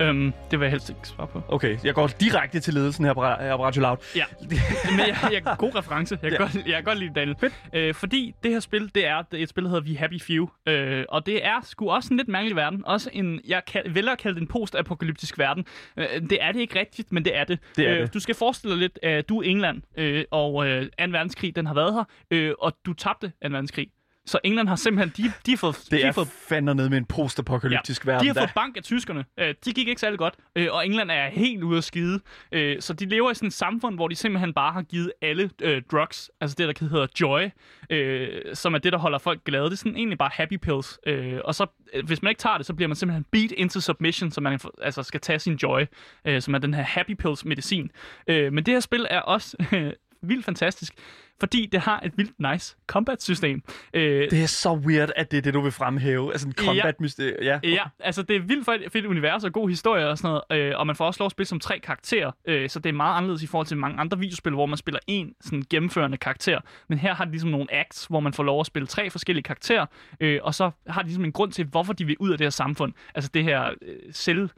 Øhm, 0.00 0.32
det 0.50 0.60
vil 0.60 0.64
jeg 0.66 0.70
helst 0.70 0.88
ikke 0.88 1.00
svare 1.08 1.26
på. 1.26 1.42
Okay, 1.48 1.78
jeg 1.84 1.94
går 1.94 2.06
direkte 2.06 2.60
til 2.60 2.74
ledelsen 2.74 3.04
her 3.04 3.12
på, 3.14 3.24
her 3.24 3.56
på 3.56 3.64
Radio 3.64 3.82
Loud. 3.82 3.96
Ja, 4.16 4.24
men 4.90 5.00
jeg, 5.00 5.16
jeg 5.32 5.56
god 5.58 5.74
reference. 5.74 6.18
Jeg 6.22 6.30
kan, 6.30 6.38
Ja. 6.40 6.44
godt, 6.44 6.54
jeg 6.66 6.74
kan 6.74 6.84
godt 6.84 6.98
lide 6.98 7.12
Daniel. 7.14 7.36
Øh, 7.72 7.94
fordi 7.94 8.34
det 8.42 8.50
her 8.50 8.60
spil, 8.60 8.90
det 8.94 9.06
er 9.06 9.22
et 9.34 9.48
spil, 9.48 9.64
der 9.64 9.70
hedder 9.70 9.84
We 9.90 9.96
Happy 9.96 10.20
Few. 10.20 10.48
Øh, 10.68 11.04
og 11.08 11.26
det 11.26 11.46
er 11.46 11.60
sgu 11.62 11.90
også 11.90 12.08
en 12.10 12.16
lidt 12.16 12.28
mærkelig 12.28 12.56
verden. 12.56 12.86
Også 12.86 13.10
en, 13.12 13.40
jeg 13.48 13.62
kan, 13.66 13.82
vælger 13.86 14.12
at 14.12 14.18
kalde 14.18 14.34
det 14.34 14.40
en 14.42 14.48
post-apokalyptisk 14.48 15.38
verden. 15.38 15.64
Øh, 15.96 16.06
det 16.30 16.38
er 16.40 16.52
det 16.52 16.60
ikke 16.60 16.78
rigtigt, 16.80 17.12
men 17.12 17.24
det 17.24 17.36
er 17.36 17.44
det. 17.44 17.58
Det 17.76 17.88
er 17.88 17.94
øh, 17.94 18.00
det. 18.00 18.14
Du 18.14 18.20
skal 18.20 18.34
forestille 18.34 18.72
dig 18.74 18.80
lidt, 18.80 18.98
at 19.02 19.28
du 19.28 19.38
er 19.38 19.42
England, 19.42 19.82
øh, 19.96 20.24
og 20.30 20.66
øh, 20.68 20.82
2. 20.82 20.88
verdenskrig, 20.98 21.56
den 21.56 21.66
har 21.66 21.74
været 21.74 21.94
her, 21.94 22.04
øh, 22.30 22.54
og 22.60 22.72
du 22.86 22.92
tabte 22.92 23.28
2. 23.28 23.32
verdenskrig. 23.42 23.88
Så 24.28 24.38
England 24.44 24.68
har 24.68 24.76
simpelthen, 24.76 25.24
de, 25.24 25.32
de 25.46 25.50
har 25.50 25.56
fået, 25.56 25.76
Det 25.76 25.90
de 25.90 26.00
er 26.02 26.12
fået 26.12 26.28
fandme 26.48 26.74
ned 26.74 26.88
med 26.88 26.98
en 26.98 27.04
postapokalyptisk 27.04 28.06
Ja, 28.06 28.10
verden. 28.10 28.22
de 28.24 28.26
har 28.28 28.34
der. 28.34 28.40
fået 28.40 28.54
bank 28.54 28.76
af 28.76 28.82
tyskerne. 28.82 29.24
Øh, 29.40 29.54
de 29.64 29.72
gik 29.72 29.88
ikke 29.88 30.00
særlig 30.00 30.18
godt, 30.18 30.34
øh, 30.56 30.66
og 30.70 30.86
England 30.86 31.10
er 31.10 31.28
helt 31.28 31.62
ude 31.62 31.78
at 31.78 31.84
skide. 31.84 32.20
Øh, 32.52 32.80
så 32.80 32.92
de 32.92 33.06
lever 33.06 33.30
i 33.30 33.34
sådan 33.34 33.46
et 33.46 33.52
samfund, 33.52 33.94
hvor 33.94 34.08
de 34.08 34.14
simpelthen 34.14 34.52
bare 34.54 34.72
har 34.72 34.82
givet 34.82 35.12
alle 35.22 35.50
øh, 35.62 35.82
drugs, 35.92 36.30
altså 36.40 36.54
det, 36.58 36.80
der 36.80 36.86
hedder 36.88 37.06
joy, 37.20 37.42
øh, 37.90 38.28
som 38.54 38.74
er 38.74 38.78
det, 38.78 38.92
der 38.92 38.98
holder 38.98 39.18
folk 39.18 39.44
glade. 39.44 39.64
Det 39.64 39.72
er 39.72 39.76
sådan 39.76 39.96
egentlig 39.96 40.18
bare 40.18 40.30
happy 40.32 40.56
pills. 40.58 40.98
Øh, 41.06 41.38
og 41.44 41.54
så, 41.54 41.66
øh, 41.94 42.06
hvis 42.06 42.22
man 42.22 42.30
ikke 42.30 42.40
tager 42.40 42.56
det, 42.56 42.66
så 42.66 42.74
bliver 42.74 42.88
man 42.88 42.96
simpelthen 42.96 43.24
beat 43.32 43.50
into 43.52 43.80
submission, 43.80 44.30
så 44.30 44.40
man 44.40 44.60
altså 44.82 45.02
skal 45.02 45.20
tage 45.20 45.38
sin 45.38 45.54
joy, 45.54 45.80
øh, 46.24 46.42
som 46.42 46.54
er 46.54 46.58
den 46.58 46.74
her 46.74 46.82
happy 46.82 47.14
pills 47.14 47.44
medicin. 47.44 47.90
Øh, 48.28 48.52
men 48.52 48.66
det 48.66 48.74
her 48.74 48.80
spil 48.80 49.06
er 49.10 49.20
også 49.20 49.56
øh, 49.72 49.92
vildt 50.22 50.44
fantastisk, 50.44 50.94
fordi 51.40 51.68
det 51.72 51.80
har 51.80 52.00
et 52.04 52.12
vildt 52.16 52.52
nice 52.52 52.76
combat-system. 52.86 53.62
Øh, 53.94 54.30
Det 54.30 54.42
er 54.42 54.46
så 54.46 54.72
weird, 54.74 55.10
at 55.16 55.30
det 55.30 55.36
er 55.36 55.42
det, 55.42 55.54
du 55.54 55.60
vil 55.60 55.72
fremhæve. 55.72 56.32
Altså 56.32 56.48
en 56.48 56.54
combat 56.54 57.00
mysterie. 57.00 57.36
Ja. 57.42 57.58
Ja, 57.62 57.82
altså 58.00 58.22
det 58.22 58.36
er 58.36 58.40
vildt 58.40 58.64
fedt, 58.64 58.92
fedt 58.92 59.06
univers 59.06 59.44
og 59.44 59.52
god 59.52 59.68
historie 59.68 60.08
og 60.08 60.18
sådan 60.18 60.40
noget, 60.50 60.62
øh, 60.62 60.78
og 60.78 60.86
man 60.86 60.96
får 60.96 61.06
også 61.06 61.20
lov 61.20 61.26
at 61.26 61.30
spille 61.32 61.46
som 61.46 61.60
tre 61.60 61.78
karakterer, 61.78 62.30
øh, 62.46 62.68
så 62.68 62.78
det 62.78 62.88
er 62.88 62.92
meget 62.92 63.16
anderledes 63.16 63.42
i 63.42 63.46
forhold 63.46 63.66
til 63.66 63.76
mange 63.76 64.00
andre 64.00 64.18
videospil, 64.18 64.52
hvor 64.52 64.66
man 64.66 64.76
spiller 64.76 65.00
en 65.06 65.34
sådan 65.40 65.64
gennemførende 65.70 66.16
karakter. 66.16 66.60
Men 66.88 66.98
her 66.98 67.14
har 67.14 67.24
de 67.24 67.30
ligesom 67.30 67.50
nogle 67.50 67.74
acts, 67.74 68.06
hvor 68.06 68.20
man 68.20 68.32
får 68.32 68.42
lov 68.42 68.60
at 68.60 68.66
spille 68.66 68.86
tre 68.86 69.10
forskellige 69.10 69.42
karakterer, 69.42 69.86
øh, 70.20 70.40
og 70.42 70.54
så 70.54 70.70
har 70.86 71.02
de 71.02 71.06
ligesom 71.08 71.24
en 71.24 71.32
grund 71.32 71.52
til, 71.52 71.64
hvorfor 71.64 71.92
de 71.92 72.04
vil 72.04 72.16
ud 72.20 72.30
af 72.32 72.38
det 72.38 72.44
her 72.44 72.50
samfund. 72.50 72.92
Altså 73.14 73.30
det 73.34 73.44
her 73.44 73.70
øh, 73.82 73.96
selv 74.12 74.50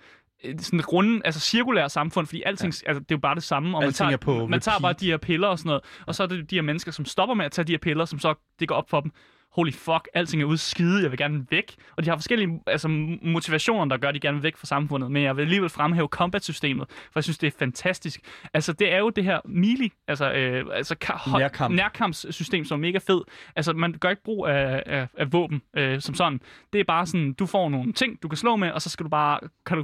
sådan 0.59 0.80
runde, 0.80 1.20
altså 1.24 1.41
cirkulære 1.41 1.91
samfund, 1.91 2.26
fordi 2.26 2.43
alting, 2.47 2.74
ja. 2.82 2.88
altså, 2.88 3.01
det 3.01 3.11
er 3.11 3.16
jo 3.16 3.20
bare 3.20 3.34
det 3.34 3.43
samme, 3.43 3.76
og 3.76 3.82
man 3.82 3.93
tager, 3.93 4.11
er 4.11 4.16
på 4.16 4.47
man 4.47 4.61
tager 4.61 4.78
bare 4.78 4.93
de 4.93 5.07
her 5.07 5.16
piller 5.16 5.49
og 5.49 5.59
sådan 5.59 5.68
noget, 5.68 5.82
og 6.07 6.14
så 6.14 6.22
er 6.22 6.26
det 6.26 6.51
de 6.51 6.55
her 6.55 6.62
mennesker, 6.62 6.93
som 6.93 7.05
stopper 7.05 7.34
med 7.34 7.45
at 7.45 7.53
tage 7.53 7.64
de 7.64 7.72
her 7.72 7.78
piller, 7.78 8.05
som 8.05 8.18
så 8.18 8.34
det 8.61 8.68
går 8.68 8.74
op 8.74 8.91
for 8.91 9.01
dem. 9.01 9.12
Holy 9.53 9.72
fuck, 9.72 10.09
alting 10.14 10.42
er 10.42 10.46
ude 10.46 10.59
skide, 10.59 11.03
jeg 11.03 11.11
vil 11.11 11.18
gerne 11.18 11.46
væk. 11.51 11.74
Og 11.96 12.05
de 12.05 12.09
har 12.11 12.16
forskellige 12.16 12.61
altså, 12.66 12.88
motivationer, 13.22 13.84
der 13.84 13.96
gør, 13.96 14.09
at 14.09 14.14
de 14.14 14.20
gerne 14.20 14.34
vil 14.36 14.42
væk 14.42 14.57
fra 14.57 14.66
samfundet. 14.66 15.11
Men 15.11 15.22
jeg 15.22 15.36
vil 15.36 15.42
alligevel 15.42 15.68
fremhæve 15.70 16.09
combat-systemet, 16.09 16.88
for 16.90 17.11
jeg 17.14 17.24
synes, 17.24 17.38
det 17.38 17.46
er 17.46 17.59
fantastisk. 17.59 18.20
Altså, 18.55 18.72
det 18.72 18.92
er 18.92 18.98
jo 18.98 19.11
det 19.11 19.24
her 19.24 19.40
melee, 19.44 19.88
altså, 20.09 20.32
øh, 20.32 20.64
altså 20.72 20.94
ka- 21.05 21.38
Nærkamp. 21.38 21.74
nærkampssystem, 21.74 22.64
som 22.64 22.84
er 22.84 22.88
mega 22.88 22.98
fed. 22.98 23.20
Altså, 23.57 23.72
man 23.72 23.92
gør 23.92 24.11
ikke 24.11 24.22
brug 24.22 24.46
af, 24.46 24.82
af, 24.86 25.09
af 25.18 25.32
våben 25.32 25.62
øh, 25.76 26.01
som 26.01 26.14
sådan. 26.14 26.40
Det 26.72 26.80
er 26.80 26.84
bare 26.84 27.07
sådan, 27.07 27.32
du 27.32 27.46
får 27.46 27.68
nogle 27.68 27.92
ting, 27.92 28.22
du 28.22 28.28
kan 28.28 28.36
slå 28.36 28.57
med, 28.57 28.70
og 28.70 28.82
så 28.82 28.90
skal 28.90 29.05
du 29.05 29.11
bare 29.11 29.40
kan 29.66 29.76
du 29.76 29.82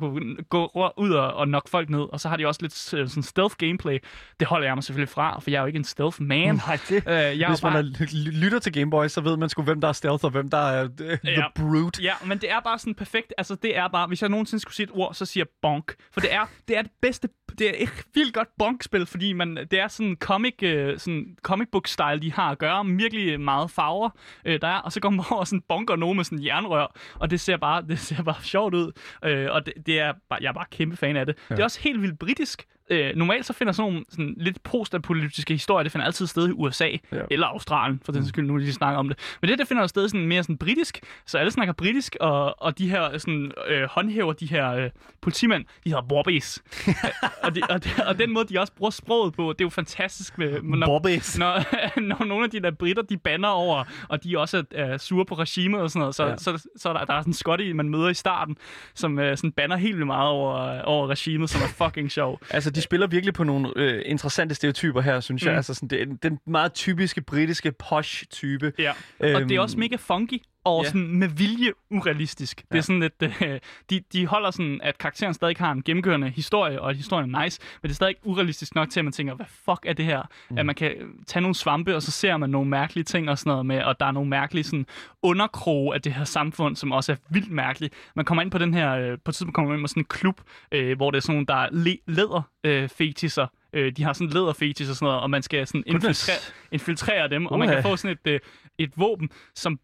gå 0.49 0.93
ud 0.97 1.11
og, 1.11 1.35
og 1.35 1.47
knock 1.47 1.69
folk 1.69 1.91
ned. 1.91 2.01
Og 2.13 2.21
så 2.21 2.29
har 2.29 2.37
de 2.37 2.47
også 2.47 2.63
lidt 2.63 2.95
øh, 2.95 3.09
sådan 3.09 3.23
stealth 3.23 3.55
gameplay. 3.59 3.99
Det 4.41 4.49
holder 4.49 4.67
jeg 4.67 4.75
mig 4.75 4.85
selvfølgelig 4.85 5.09
fra, 5.09 5.41
for 5.41 5.51
jeg 5.51 5.57
er 5.57 5.61
jo 5.63 5.67
ikke 5.67 5.77
en 5.77 5.85
stealth 5.85 6.23
man. 6.23 6.55
Nej, 6.67 6.79
det... 6.89 6.97
Øh, 7.09 7.39
jeg 7.39 7.49
Hvis 7.49 7.63
man 7.63 7.73
bare... 7.73 7.79
er, 7.81 8.07
ly- 8.15 8.45
lytter 8.45 8.59
til 8.59 8.73
Gameboy, 8.73 9.07
så 9.09 9.21
ved 9.21 9.37
man 9.37 9.49
sgu, 9.57 9.63
hvem 9.63 9.81
der 9.81 9.89
er 9.89 9.93
stealth, 9.93 10.25
og 10.25 10.31
hvem 10.31 10.49
der 10.51 10.59
er 10.59 10.85
uh, 10.85 10.91
the 10.97 11.19
Ja. 11.25 11.45
brute. 11.55 12.03
Ja, 12.03 12.13
men 12.27 12.39
det 12.39 12.51
er 12.51 12.61
bare 12.61 12.79
sådan 12.79 12.95
perfekt. 12.95 13.35
Altså, 13.39 13.55
det 13.55 13.77
er 13.77 13.89
bare, 13.89 14.07
hvis 14.07 14.23
jeg 14.23 14.31
nogensinde 14.31 14.63
skulle 14.63 14.75
sige 14.75 14.85
et 14.85 14.91
ord, 14.95 15.15
så 15.15 15.27
siger 15.27 15.45
jeg 15.45 15.49
bonk. 15.63 15.95
For 16.13 16.21
det 16.21 16.33
er 16.33 16.47
det, 16.69 16.79
er 16.79 16.83
det 16.83 16.91
bedste, 17.03 17.29
det 17.59 17.69
er 17.69 17.73
et 17.85 18.05
vildt 18.15 18.35
godt 18.35 18.49
bonk-spil, 18.59 19.07
fordi 19.07 19.33
man, 19.33 19.57
det 19.71 19.73
er 19.81 19.89
sådan 19.89 20.17
comic, 20.21 20.55
øh, 20.63 20.99
sådan 20.99 21.37
comic 21.43 21.69
book 21.73 21.87
style, 21.87 22.21
de 22.23 22.33
har 22.33 22.51
at 22.51 22.59
gøre. 22.59 22.87
Virkelig 22.87 23.41
meget 23.41 23.71
farver, 23.71 24.11
øh, 24.45 24.61
der 24.61 24.69
er. 24.69 24.79
Og 24.79 24.93
så 24.93 25.01
går 25.01 25.11
man 25.11 25.25
over 25.31 25.41
og 25.41 25.47
sådan 25.47 25.63
bonker 25.69 25.97
nogen 25.97 26.17
med 26.17 26.25
sådan 26.25 26.39
en 26.39 26.45
jernrør, 26.45 26.97
og 27.15 27.31
det 27.31 27.41
ser 27.41 27.57
bare, 27.57 27.83
det 27.89 27.99
ser 27.99 28.23
bare 28.23 28.43
sjovt 28.43 28.75
ud. 28.75 28.93
Øh, 29.25 29.49
og 29.51 29.67
det, 29.67 29.75
det 29.87 30.01
er 30.01 30.13
bare, 30.31 30.39
jeg 30.43 30.49
er 30.49 30.53
bare 30.53 30.67
kæmpe 30.71 30.97
fan 30.97 31.17
af 31.17 31.27
det. 31.27 31.35
Ja. 31.51 31.55
Det 31.55 31.61
er 31.61 31.65
også 31.65 31.81
helt 31.81 32.03
vildt 32.03 32.19
britisk. 32.19 32.65
Øh, 32.91 33.17
normalt 33.17 33.47
så 33.47 33.53
finder 33.53 33.73
sådan 33.73 33.93
nogle 33.93 34.05
sådan 34.11 34.35
lidt 34.39 34.63
postapolytiske 34.63 35.55
historier, 35.55 35.83
det 35.83 35.93
finder 35.93 36.05
altid 36.07 36.27
sted 36.27 36.49
i 36.49 36.53
USA 36.53 36.89
Ja. 37.13 37.21
eller 37.31 37.47
Australien, 37.47 38.01
for 38.05 38.13
den 38.13 38.23
sags 38.23 38.29
skyld, 38.29 38.47
nu 38.47 38.59
de 38.61 38.73
snakker 38.73 38.99
om 38.99 39.09
det. 39.09 39.19
Men 39.41 39.51
det 39.51 39.59
der 39.59 39.65
finder 39.65 39.87
sted 39.87 40.09
sådan 40.09 40.27
mere 40.27 40.43
sådan 40.43 40.59
britisk, 40.59 41.01
så 41.27 41.39
alle 41.39 41.51
snakker 41.51 41.73
britisk, 41.75 42.17
og, 42.21 42.63
og 42.63 42.79
de 42.79 42.91
her 42.91 43.19
sådan, 43.19 43.53
øh, 43.69 43.83
håndhæver, 43.91 44.33
de 44.33 44.47
her 44.47 44.71
øh, 44.73 44.91
politimænd, 45.23 45.65
de 45.85 45.91
hedder 45.91 46.03
bobbies. 46.09 46.63
og, 47.45 47.55
de, 47.55 47.63
og, 47.71 47.85
de, 47.85 47.89
og 48.07 48.19
den 48.19 48.33
måde, 48.33 48.49
de 48.49 48.61
også 48.61 48.73
bruger 48.73 48.91
sproget 48.91 49.35
på, 49.35 49.43
det 49.53 49.61
er 49.61 49.65
jo 49.65 49.69
fantastisk. 49.71 50.39
Med, 50.39 50.63
når, 50.63 50.87
Bobbies. 50.87 51.39
når, 51.39 51.65
når 52.09 52.25
nogle 52.25 52.45
af 52.45 52.51
de 52.51 52.61
der 52.61 52.71
britter, 52.71 53.03
de 53.03 53.17
banner 53.17 53.49
over, 53.49 53.85
og 54.09 54.25
de 54.25 54.39
også 54.39 54.59
er, 54.59 54.63
er 54.85 54.97
sure 54.99 55.25
på 55.25 55.35
regimet 55.35 55.81
og 55.81 55.91
sådan 55.91 56.01
noget, 56.01 56.15
så, 56.15 56.27
Ja. 56.27 56.37
så, 56.37 56.45
så, 56.59 56.69
så 56.77 56.89
er 56.89 56.93
der, 56.93 57.05
der 57.05 57.15
er 57.15 57.21
sådan 57.21 57.31
en 57.31 57.35
skotte, 57.35 57.75
man 57.75 57.89
møder 57.89 58.09
i 58.09 58.15
starten, 58.15 58.57
som 58.95 59.19
øh, 59.19 59.37
sådan 59.37 59.53
banner 59.53 59.77
helt 59.77 59.95
vildt 59.97 60.07
meget 60.07 60.29
over, 60.31 60.81
over 60.83 61.07
regimet, 61.07 61.51
som 61.51 61.63
er 61.63 61.85
fucking 61.87 62.13
sjov. 62.13 62.41
Altså, 62.51 62.71
de 62.77 62.81
spiller 62.83 63.07
virkelig 63.07 63.35
på 63.35 63.45
nogle 63.45 63.73
øh, 63.77 64.03
interessante 64.07 64.55
stereotyper 64.55 65.01
her, 65.01 65.21
synes 65.21 65.43
jeg. 65.43 65.53
Mm. 65.53 65.57
Altså, 65.57 65.75
sådan, 65.75 65.89
det 65.89 66.23
den 66.23 66.39
meget 66.47 66.75
typiske 66.75 67.21
britiske 67.21 67.73
posh-type. 67.73 68.73
Ja. 68.79 68.93
Og 69.19 69.29
Øhm, 69.29 69.49
det 69.49 69.57
er 69.57 69.61
også 69.61 69.79
mega 69.79 69.97
funky 69.97 70.43
og 70.67 70.83
ja. 70.83 70.89
sådan 70.89 71.09
med 71.19 71.29
vilje 71.29 71.73
urealistisk. 71.91 72.57
Det 72.63 72.67
Ja. 72.73 72.77
er 72.77 72.81
sådan 72.83 73.01
lidt, 73.01 73.23
øh, 73.43 73.61
de, 73.91 74.01
de 74.13 74.27
holder 74.27 74.51
sådan, 74.51 74.81
at 74.83 74.99
karakteren 74.99 75.35
stadig 75.35 75.57
har 75.59 75.73
en 75.73 75.83
gennemkørende 75.83 76.29
historie, 76.31 76.81
og 76.83 76.91
at 76.91 76.97
historien 76.97 77.35
er 77.35 77.43
nice, 77.45 77.61
men 77.83 77.89
det 77.89 77.91
er 77.93 77.95
stadig 77.95 78.15
urealistisk 78.25 78.75
nok 78.75 78.91
til, 78.91 79.01
at 79.01 79.05
man 79.05 79.13
tænker, 79.13 79.35
hvad 79.35 79.47
fuck 79.65 79.79
er 79.87 79.93
det 79.93 80.05
her? 80.05 80.23
Mm. 80.51 80.59
At 80.59 80.67
man 80.67 80.75
kan 80.75 80.93
tage 81.27 81.41
nogle 81.41 81.55
svampe, 81.55 81.97
og 81.97 82.03
så 82.03 82.11
ser 82.11 82.37
man 82.37 82.51
nogle 82.51 82.71
mærkelige 82.71 83.05
ting 83.05 83.31
og 83.31 83.39
sådan 83.39 83.51
noget 83.51 83.67
med, 83.67 83.83
og 83.83 84.01
der 84.01 84.07
er 84.07 84.11
nogle 84.13 84.29
mærkelige 84.31 84.65
sådan 84.65 84.87
underkroge 85.23 85.95
af 85.95 86.03
det 86.03 86.13
her 86.13 86.25
samfund, 86.25 86.77
som 86.77 86.93
også 86.93 87.13
er 87.13 87.17
vildt 87.31 87.51
mærkeligt. 87.51 87.95
Man 88.17 88.25
kommer 88.25 88.43
ind 88.43 88.51
på 88.51 88.59
den 88.59 88.75
her, 88.75 88.93
øh, 88.93 89.19
på 89.25 89.31
et 89.31 89.35
tidspunkt 89.35 89.55
kommer 89.55 89.71
man 89.71 89.79
ind 89.79 89.85
på 89.85 89.89
sådan 89.89 90.01
en 90.01 90.05
klub, 90.05 90.41
øh, 90.73 90.97
hvor 90.97 91.11
det 91.11 91.17
er 91.19 91.23
sådan 91.23 91.35
nogle, 91.35 91.47
der 91.47 91.55
er 91.55 91.69
le- 91.73 91.99
læder 92.07 92.43
øh, 92.65 92.89
fetisser. 92.89 93.47
Øh, 93.73 93.93
de 93.93 94.03
har 94.03 94.13
sådan 94.13 94.29
læderfetis 94.31 94.91
og 94.91 94.97
sådan 94.97 95.07
noget, 95.07 95.21
og 95.21 95.31
man 95.31 95.43
skal 95.43 95.67
sådan 95.67 95.83
infiltrere, 95.87 96.37
infiltrere 96.73 97.29
dem, 97.29 97.47
og 97.47 97.59
man 97.59 97.69
Uha. 97.69 97.75
kan 97.75 97.83
få 97.83 97.97
sådan 97.97 98.17
et, 98.25 98.31
øh, 98.33 98.41
et 98.79 98.91
våben, 98.97 99.31
som 99.55 99.79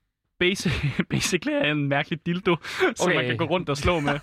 basic, 0.48 0.72
basically 1.10 1.52
er 1.56 1.70
en 1.72 1.88
mærkelig 1.88 2.26
dildo, 2.26 2.56
som 2.96 3.08
Okay. 3.08 3.16
man 3.16 3.24
kan 3.26 3.36
gå 3.36 3.44
rundt 3.44 3.68
og 3.68 3.76
slå 3.76 4.00
med. 4.00 4.12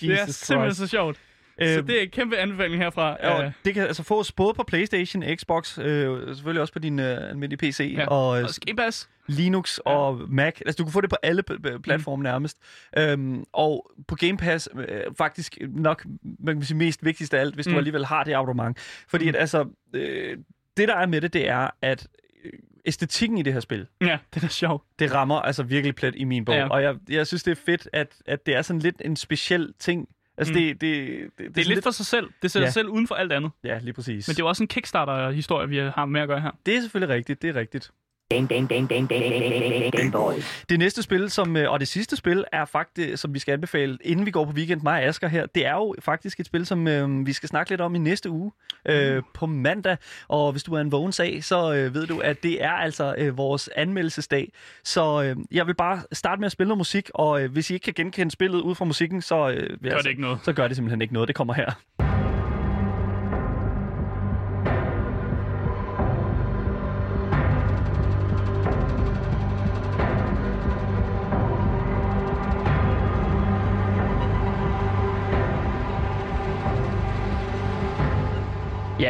det 0.00 0.10
er 0.10 0.20
Jesus 0.20 0.34
simpelthen 0.34 0.68
Christ. 0.74 0.78
så 0.78 0.86
sjovt. 0.86 1.16
Så 1.62 1.78
Øhm, 1.78 1.86
det 1.86 1.98
er 1.98 2.02
en 2.02 2.08
kæmpe 2.10 2.36
anbefaling 2.36 2.82
herfra. 2.82 3.16
Og 3.16 3.44
Øh, 3.44 3.52
det 3.64 3.74
kan 3.74 3.82
altså 3.86 4.02
fås 4.02 4.32
både 4.32 4.54
på 4.54 4.62
PlayStation, 4.62 5.22
Xbox, 5.36 5.78
øh, 5.78 6.34
selvfølgelig 6.34 6.60
også 6.60 6.72
på 6.72 6.78
din 6.78 6.98
øh, 6.98 7.28
almindelige 7.30 7.58
PC, 7.70 7.94
Ja. 7.98 8.06
og 8.06 8.38
øh, 8.38 8.44
og 8.44 8.76
Pass. 8.76 9.08
Linux 9.28 9.78
og 9.78 10.20
Mac. 10.28 10.52
Altså, 10.66 10.76
du 10.78 10.84
kan 10.84 10.92
få 10.92 11.00
det 11.00 11.10
på 11.10 11.16
alle 11.22 11.42
platforme 11.84 12.20
Mm. 12.20 12.22
nærmest. 12.22 12.58
Øhm, 12.98 13.44
og 13.52 13.90
på 14.08 14.14
Game 14.14 14.36
Pass 14.36 14.68
øh, 14.88 15.00
faktisk 15.18 15.58
nok 15.68 16.06
man 16.40 16.54
kan 16.56 16.64
sige, 16.64 16.76
mest 16.76 17.04
vigtigst 17.04 17.34
af 17.34 17.40
alt, 17.40 17.54
hvis 17.54 17.66
mm. 17.66 17.70
Mm. 17.70 17.74
du 17.74 17.78
alligevel 17.78 18.04
har 18.06 18.24
det 18.24 18.32
abonnement. 18.34 18.78
Fordi 19.08 19.24
Mm. 19.24 19.28
at, 19.28 19.36
altså, 19.36 19.66
øh, 19.94 20.36
det 20.76 20.88
der 20.88 20.96
er 20.96 21.06
med 21.06 21.20
det, 21.20 21.32
det 21.32 21.48
er, 21.48 21.68
at 21.82 22.06
øh, 22.44 22.50
æstetikken 22.84 23.38
i 23.38 23.42
det 23.42 23.52
her 23.52 23.60
spil, 23.60 23.86
Ja, 24.00 24.18
det 24.34 24.44
er 24.44 24.48
sjovt. 24.48 24.84
det 24.98 25.14
rammer 25.14 25.34
altså 25.40 25.62
virkelig 25.62 25.94
plet 25.94 26.14
i 26.16 26.24
min 26.24 26.44
bog. 26.44 26.54
Ja. 26.54 26.68
Og 26.68 26.82
jeg, 26.82 26.96
jeg 27.08 27.26
synes, 27.26 27.42
det 27.42 27.50
er 27.50 27.60
fedt, 27.66 27.88
at, 27.92 28.08
at 28.26 28.46
det 28.46 28.56
er 28.56 28.62
sådan 28.62 28.80
lidt 28.80 28.96
en 29.04 29.16
speciel 29.16 29.72
ting. 29.78 30.08
Altså, 30.38 30.52
Mm. 30.52 30.58
det, 30.60 30.80
det, 30.80 31.08
det, 31.08 31.30
det, 31.38 31.54
Det 31.54 31.60
er 31.64 31.68
lidt 31.68 31.82
for 31.84 31.90
sig 31.90 32.06
selv. 32.06 32.30
Det 32.42 32.50
sætter 32.50 32.66
Ja. 32.66 32.70
sig 32.70 32.74
selv 32.74 32.88
uden 32.88 33.06
for 33.08 33.14
alt 33.14 33.32
andet. 33.32 33.50
Ja, 33.64 33.78
lige 33.78 33.92
præcis. 33.92 34.28
Men 34.28 34.32
det 34.34 34.40
er 34.40 34.44
jo 34.44 34.48
også 34.48 34.62
en 34.62 34.68
Kickstarter-historie, 34.68 35.68
vi 35.68 35.78
har 35.78 36.04
med 36.04 36.20
at 36.20 36.28
gøre 36.28 36.40
her. 36.40 36.50
det 36.66 36.76
er 36.76 36.80
selvfølgelig 36.80 37.14
rigtigt, 37.14 37.42
det 37.42 37.50
er 37.50 37.54
rigtigt. 37.60 37.90
Game, 38.34 38.46
game, 38.46 38.66
game, 38.68 38.86
game, 38.88 39.06
game, 39.06 39.90
game 39.90 40.10
boys. 40.12 40.64
Det 40.68 40.78
næste 40.78 41.02
spil, 41.02 41.30
som, 41.30 41.56
øh, 41.56 41.72
og 41.72 41.80
det 41.80 41.88
sidste 41.88 42.16
spil, 42.16 42.44
er 42.52 42.64
faktisk, 42.64 43.22
som 43.22 43.34
vi 43.34 43.38
skal 43.38 43.52
anbefale, 43.52 43.98
inden 44.04 44.26
vi 44.26 44.30
går 44.30 44.44
på 44.44 44.52
weekend, 44.52 44.80
mig 44.82 44.92
og 45.02 45.08
Asger 45.08 45.28
her, 45.28 45.46
det 45.46 45.66
er 45.66 45.72
jo 45.72 45.94
faktisk 45.98 46.40
et 46.40 46.46
spil, 46.46 46.66
som 46.66 46.88
øh, 46.88 47.26
vi 47.26 47.32
skal 47.32 47.48
snakke 47.48 47.70
lidt 47.70 47.80
om 47.80 47.94
i 47.94 47.98
næste 47.98 48.30
uge, 48.30 48.52
øh, 48.88 49.22
på 49.34 49.46
mandag. 49.46 49.96
Og 50.28 50.52
hvis 50.52 50.62
du 50.62 50.74
er 50.74 50.80
en 50.80 50.92
vågen 50.92 51.12
sag, 51.12 51.44
så 51.44 51.74
øh, 51.74 51.94
ved 51.94 52.06
du, 52.06 52.18
at 52.18 52.42
det 52.42 52.64
er 52.64 52.70
altså 52.72 53.14
øh, 53.18 53.36
vores 53.38 53.68
anmeldelsesdag. 53.76 54.52
Så 54.84 55.22
øh, 55.22 55.36
jeg 55.52 55.66
vil 55.66 55.74
bare 55.74 56.00
starte 56.12 56.40
med 56.40 56.46
at 56.46 56.52
spille 56.52 56.68
noget 56.68 56.78
musik, 56.78 57.10
og 57.14 57.42
øh, 57.42 57.52
hvis 57.52 57.70
I 57.70 57.74
ikke 57.74 57.84
kan 57.84 57.94
genkende 57.94 58.30
spillet 58.32 58.60
ud 58.60 58.74
fra 58.74 58.84
musikken, 58.84 59.22
så, 59.22 59.34
øh, 59.50 59.54
Gør 59.82 59.90
jeg- 59.90 59.98
det 60.02 60.06
ikke 60.10 60.22
noget. 60.22 60.38
så 60.42 60.52
gør 60.52 60.68
det 60.68 60.76
simpelthen 60.76 61.02
ikke 61.02 61.14
noget. 61.14 61.26
Det 61.28 61.36
kommer 61.36 61.54
her. 61.54 62.11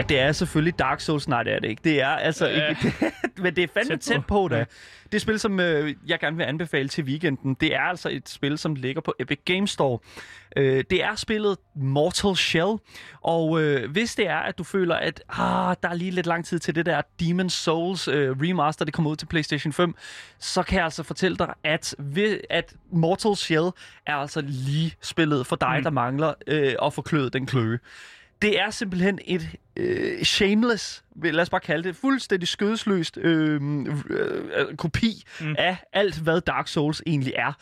Ja, 0.02 0.06
det 0.08 0.20
er 0.20 0.32
selvfølgelig 0.32 0.78
Dark 0.78 1.00
Souls. 1.00 1.28
Nej, 1.28 1.42
det 1.42 1.52
er 1.52 1.58
det 1.58 1.68
ikke. 1.68 1.80
Det 1.84 2.00
er 2.00 2.08
altså 2.08 2.46
Ja. 2.46 2.68
ikke... 2.68 2.94
men 3.42 3.56
det 3.56 3.64
er 3.64 3.68
fandme 3.74 3.90
Tæt 3.94 4.00
tæt 4.00 4.16
på. 4.16 4.22
på, 4.28 4.48
da. 4.48 4.58
Ja. 4.58 4.64
Det 5.12 5.20
spil, 5.20 5.38
som 5.38 5.60
øh, 5.60 5.94
jeg 6.06 6.20
gerne 6.20 6.36
vil 6.36 6.44
anbefale 6.44 6.88
til 6.88 7.04
weekenden, 7.04 7.54
det 7.54 7.74
er 7.74 7.80
altså 7.80 8.08
et 8.08 8.28
spil, 8.28 8.58
som 8.58 8.74
ligger 8.74 9.02
på 9.02 9.14
Epic 9.20 9.38
Games 9.44 9.70
Store. 9.70 9.98
Øh, 10.56 10.84
det 10.90 11.04
er 11.04 11.14
spillet 11.14 11.56
Mortal 11.76 12.36
Shell, 12.36 12.76
og 13.20 13.62
øh, 13.62 13.90
hvis 13.90 14.14
det 14.14 14.26
er, 14.28 14.36
at 14.36 14.58
du 14.58 14.64
føler, 14.64 14.94
at 14.94 15.22
ah, 15.28 15.76
der 15.82 15.88
er 15.88 15.94
lige 15.94 16.10
lidt 16.10 16.26
lang 16.26 16.44
tid 16.44 16.58
til 16.58 16.74
det 16.74 16.86
der 16.86 17.02
Demon 17.20 17.50
Souls 17.50 18.08
øh, 18.08 18.30
remaster, 18.30 18.84
det 18.84 18.94
kommer 18.94 19.10
ud 19.10 19.16
til 19.16 19.26
PlayStation 19.26 19.72
5, 19.72 19.94
så 20.38 20.62
kan 20.62 20.76
jeg 20.76 20.84
altså 20.84 21.02
fortælle 21.02 21.36
dig, 21.36 21.54
at, 21.64 21.94
ved, 21.98 22.40
at 22.50 22.74
Mortal 22.92 23.36
Shell 23.36 23.70
er 24.06 24.14
altså 24.14 24.40
lige 24.46 24.94
spillet 25.02 25.46
for 25.46 25.56
dig, 25.56 25.74
mm. 25.76 25.82
der 25.82 25.90
mangler 25.90 26.34
øh, 26.46 26.74
at 26.82 26.92
få 26.94 27.02
kløet 27.02 27.32
den 27.32 27.46
kløe. 27.46 27.78
Det 28.42 28.60
er 28.60 28.70
simpelthen 28.70 29.18
et 29.24 29.48
øh, 29.76 30.22
shameless, 30.22 31.04
lad 31.22 31.42
os 31.42 31.50
bare 31.50 31.60
kalde 31.60 31.88
det, 31.88 31.96
fuldstændig 31.96 32.48
skødesløst 32.48 33.18
øh, 33.18 33.60
øh, 34.10 34.76
kopi 34.76 35.22
mm. 35.40 35.54
af 35.58 35.76
alt, 35.92 36.18
hvad 36.18 36.40
Dark 36.40 36.68
Souls 36.68 37.02
egentlig 37.06 37.34
er. 37.36 37.52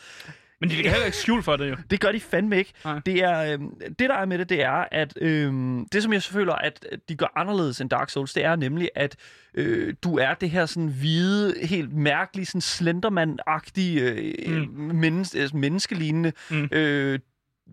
Men 0.61 0.69
de 0.69 0.75
kan 0.75 0.91
heller 0.91 1.05
ikke 1.05 1.17
skjul 1.17 1.43
for 1.43 1.55
det 1.55 1.69
jo. 1.69 1.75
Det 1.91 1.99
gør 1.99 2.11
de 2.11 2.19
fandme 2.19 2.57
ikke. 2.57 2.73
Nej. 2.85 2.99
Det, 3.05 3.23
er, 3.23 3.53
øh, 3.53 3.59
det, 3.99 4.09
der 4.09 4.15
er 4.15 4.25
med 4.25 4.37
det, 4.37 4.49
det 4.49 4.63
er, 4.63 4.85
at 4.91 5.13
øh, 5.21 5.53
det, 5.91 6.03
som 6.03 6.13
jeg 6.13 6.23
føler, 6.23 6.53
at 6.53 6.85
de 7.09 7.15
gør 7.15 7.31
anderledes 7.35 7.81
end 7.81 7.89
Dark 7.89 8.09
Souls, 8.09 8.33
det 8.33 8.45
er 8.45 8.55
nemlig, 8.55 8.89
at 8.95 9.15
øh, 9.53 9.93
du 10.03 10.17
er 10.17 10.33
det 10.33 10.49
her 10.49 10.65
sådan 10.65 10.87
hvide, 10.89 11.55
helt 11.63 11.93
mærkelige, 11.93 12.45
sådan 12.45 12.61
Slenderman-agtige, 12.61 13.99
øh, 14.47 14.61
mm. 14.61 14.95
mennes, 14.95 15.35
altså 15.35 15.57
menneskelignende 15.57 16.31
Mm. 16.49 16.69
øh, 16.71 17.19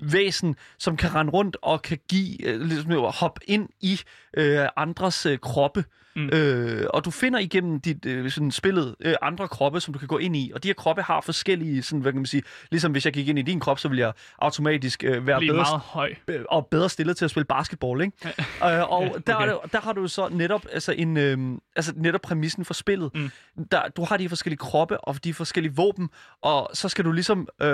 væsen, 0.01 0.57
som 0.79 0.97
kan 0.97 1.15
rende 1.15 1.33
rundt 1.33 1.57
og 1.63 1.83
kan 1.83 1.99
give, 2.09 2.47
øh, 2.47 2.61
ligesom 2.61 2.93
hoppe 2.93 3.41
ind 3.45 3.69
i 3.81 4.01
øh, 4.37 4.67
andres 4.77 5.27
øh, 5.27 5.39
kroppe. 5.39 5.85
Mm. 6.19 6.29
Øh, 6.33 6.87
og 6.95 7.05
du 7.05 7.11
finder 7.11 7.39
igennem 7.39 7.81
dit 7.81 8.07
øh, 8.07 8.31
sådan 8.31 8.51
spillet 8.51 8.95
øh, 9.01 9.15
andre 9.23 9.49
kroppe, 9.49 9.81
som 9.81 9.93
du 9.95 9.99
kan 9.99 10.09
gå 10.09 10.19
ind 10.19 10.37
i. 10.37 10.53
Og 10.55 10.63
de 10.63 10.69
her 10.69 10.75
kroppe 10.75 11.03
har 11.03 11.21
forskellige, 11.21 11.83
sådan, 11.83 12.01
hvad 12.01 12.13
kan 12.13 12.19
man 12.21 12.27
sige, 12.27 12.43
ligesom 12.71 12.93
hvis 12.93 13.05
jeg 13.05 13.13
gik 13.13 13.29
ind 13.29 13.39
i 13.39 13.43
din 13.43 13.61
krop, 13.61 13.79
så 13.79 13.89
ville 13.89 14.01
jeg 14.01 14.13
automatisk 14.39 15.05
øh, 15.05 15.27
være 15.27 15.39
Blive 15.39 15.53
bedre, 15.53 15.63
meget 15.63 15.81
høj. 15.81 16.15
og 16.51 16.67
bedre 16.67 16.89
stillet 16.89 17.17
til 17.17 17.25
at 17.25 17.31
spille 17.31 17.45
basketball, 17.45 18.01
ikke? 18.03 18.17
øh, 18.65 18.91
og 18.93 19.03
der, 19.27 19.35
Okay. 19.39 19.49
er 19.49 19.61
det, 19.63 19.73
der 19.73 19.81
har 19.81 19.93
du 19.93 20.09
så 20.09 20.29
netop, 20.29 20.67
altså 20.73 20.93
en, 20.93 21.17
øh, 21.17 21.39
altså 21.77 21.93
netop 21.97 22.21
præmissen 22.21 22.65
for 22.65 22.75
spillet. 22.75 23.11
Mm. 23.15 23.31
Der, 23.71 23.89
du 23.89 24.05
har 24.05 24.17
de 24.17 24.29
forskellige 24.29 24.59
kroppe 24.59 25.01
og 25.01 25.25
de 25.25 25.35
forskellige 25.35 25.75
våben, 25.77 26.09
og 26.43 26.71
så 26.75 26.89
skal 26.89 27.05
du 27.05 27.13
ligesom 27.13 27.49
øh, 27.63 27.69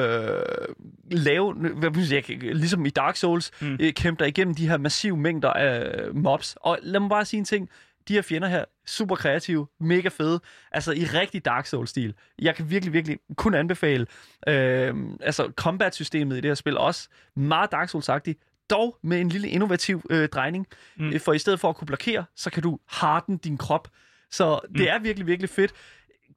lave, 1.10 1.54
hvad 1.54 1.90
jeg 2.10 2.24
sige, 2.24 2.54
ligesom 2.54 2.86
i 2.86 2.90
Dark 2.90 3.16
Souls, 3.16 3.50
mm. 3.60 3.76
øh, 3.80 3.92
kæmpe 3.92 4.24
dig 4.24 4.28
igennem 4.28 4.54
de 4.54 4.68
her 4.68 4.76
massive 4.76 5.16
mængder 5.16 5.50
af 5.52 5.90
mobs. 6.14 6.56
Og 6.60 6.78
lad 6.82 7.00
mig 7.00 7.08
bare 7.08 7.24
sige 7.24 7.38
en 7.38 7.44
ting, 7.44 7.68
de 8.08 8.14
her 8.14 8.22
fjender 8.22 8.48
her, 8.48 8.64
super 8.86 9.16
kreative, 9.16 9.66
mega 9.80 10.08
fede, 10.08 10.40
altså 10.72 10.92
i 10.92 11.04
rigtig 11.04 11.44
Dark 11.44 11.66
Souls-stil. 11.66 12.14
Jeg 12.38 12.54
kan 12.54 12.70
virkelig, 12.70 12.92
virkelig 12.92 13.18
kun 13.36 13.54
anbefale, 13.54 14.06
øh, 14.48 14.94
altså 15.20 15.52
combat-systemet 15.56 16.36
i 16.36 16.40
det 16.40 16.50
her 16.50 16.54
spil 16.54 16.78
også 16.78 17.08
meget 17.36 17.72
Dark 17.72 17.88
Souls-agtigt, 17.94 18.66
dog 18.70 18.98
med 19.02 19.20
en 19.20 19.28
lille 19.28 19.48
innovativ 19.48 20.02
øh, 20.10 20.28
drejning. 20.28 20.66
Mm. 20.96 21.04
Mm. 21.06 21.20
For 21.20 21.32
i 21.32 21.38
stedet 21.38 21.60
for 21.60 21.68
at 21.68 21.76
kunne 21.76 21.86
blokere, 21.86 22.24
så 22.36 22.50
kan 22.50 22.62
du 22.62 22.78
harden 22.88 23.36
din 23.36 23.58
krop. 23.58 23.88
Så 24.30 24.60
det 24.72 24.80
Mm. 24.80 24.86
er 24.88 24.98
virkelig, 24.98 25.26
virkelig 25.26 25.50
fedt. 25.50 25.72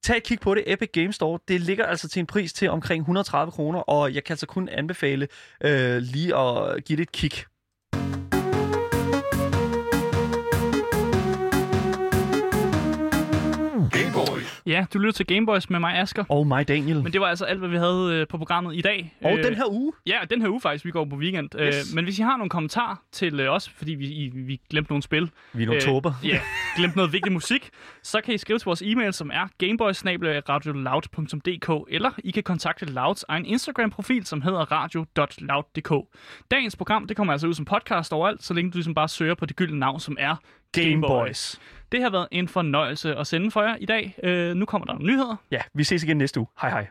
Tag 0.03 0.17
et 0.17 0.23
kig 0.23 0.39
på 0.39 0.55
det, 0.55 0.63
Epic 0.73 0.89
Game 0.93 1.13
Store. 1.13 1.39
Det 1.47 1.61
ligger 1.61 1.85
altså 1.85 2.09
til 2.09 2.19
en 2.19 2.25
pris 2.25 2.53
til 2.53 2.69
omkring 2.69 3.01
130 3.01 3.51
kroner, 3.51 3.79
og 3.79 4.13
jeg 4.13 4.23
kan 4.23 4.33
altså 4.33 4.45
kun 4.45 4.69
anbefale 4.69 5.27
øh, 5.63 5.97
lige 5.97 6.35
at 6.37 6.83
give 6.85 6.97
det 6.97 7.03
et 7.03 7.11
kig. 7.11 7.31
Ja, 14.67 14.85
du 14.93 14.99
lytter 14.99 15.11
til 15.13 15.25
Gameboys 15.27 15.69
med 15.69 15.79
mig, 15.79 15.97
Asker. 15.99 16.23
Og 16.29 16.47
mig, 16.47 16.67
Daniel. 16.67 17.03
Men 17.03 17.13
det 17.13 17.21
var 17.21 17.27
altså 17.27 17.45
alt, 17.45 17.59
hvad 17.59 17.69
vi 17.69 17.77
havde 17.77 18.09
øh, 18.13 18.27
på 18.27 18.37
programmet 18.37 18.75
i 18.75 18.81
dag. 18.81 19.15
og 19.23 19.37
den 19.43 19.55
her 19.55 19.63
uge. 19.71 19.93
Ja, 20.07 20.17
den 20.29 20.41
her 20.41 20.49
uge 20.49 20.61
faktisk, 20.61 20.85
vi 20.85 20.91
går 20.91 21.05
på 21.05 21.15
weekend. 21.15 21.49
Yes. 21.61 21.75
Yes. 21.75 21.91
Øh, 21.91 21.95
men 21.95 22.03
hvis 22.03 22.19
I 22.19 22.21
har 22.21 22.37
nogle 22.37 22.49
kommentarer 22.49 22.95
til 23.11 23.39
øh, 23.39 23.53
os, 23.53 23.69
fordi 23.69 23.93
vi, 23.93 24.05
I, 24.05 24.29
vi 24.33 24.61
glemte 24.69 24.91
nogle 24.91 25.03
spil, 25.03 25.29
Vi 25.53 25.63
er 25.63 25.67
nogle 25.67 25.81
tåber. 25.81 26.13
ja, 26.23 26.39
glemte 26.77 26.97
noget 26.97 27.13
vigtig 27.13 27.31
musik, 27.31 27.69
så 28.03 28.21
kan 28.21 28.33
I 28.33 28.37
skrive 28.37 28.59
til 28.59 28.65
vores 28.65 28.81
e-mail, 28.81 29.13
som 29.13 29.31
er 29.33 29.47
gameboys.radioloud.dk, 29.57 31.69
eller 31.93 32.11
I 32.23 32.31
kan 32.31 32.43
kontakte 32.43 32.85
Louds 32.85 33.25
egen 33.27 33.45
Instagram-profil, 33.45 34.25
som 34.25 34.41
hedder 34.41 34.71
radio.loud.dk. 34.71 35.93
Dagens 36.51 36.75
program, 36.75 37.07
det 37.07 37.17
kommer 37.17 37.33
altså 37.33 37.47
ud 37.47 37.53
som 37.53 37.65
podcast 37.65 38.13
overalt, 38.13 38.43
så 38.43 38.53
længe 38.53 38.71
du 38.71 38.77
ligesom 38.77 38.93
bare 38.93 39.09
søger 39.09 39.35
på 39.35 39.45
det 39.45 39.55
gyldne 39.55 39.79
navn, 39.79 39.99
som 39.99 40.17
er 40.19 40.35
Gameboys. 40.71 41.59
Det 41.91 42.01
har 42.01 42.09
været 42.09 42.27
en 42.31 42.47
fornøjelse 42.47 43.15
at 43.15 43.27
sende 43.27 43.51
for 43.51 43.61
jer 43.61 43.75
i 43.75 43.85
dag. 43.85 44.15
Øh, 44.23 44.55
nu 44.55 44.65
kommer 44.65 44.85
der 44.85 44.93
nogle 44.93 45.07
nyheder. 45.07 45.35
Ja, 45.51 45.59
vi 45.73 45.83
ses 45.83 46.03
igen 46.03 46.17
næste 46.17 46.39
uge. 46.39 46.47
Hej 46.61 46.69
hej. 46.69 46.87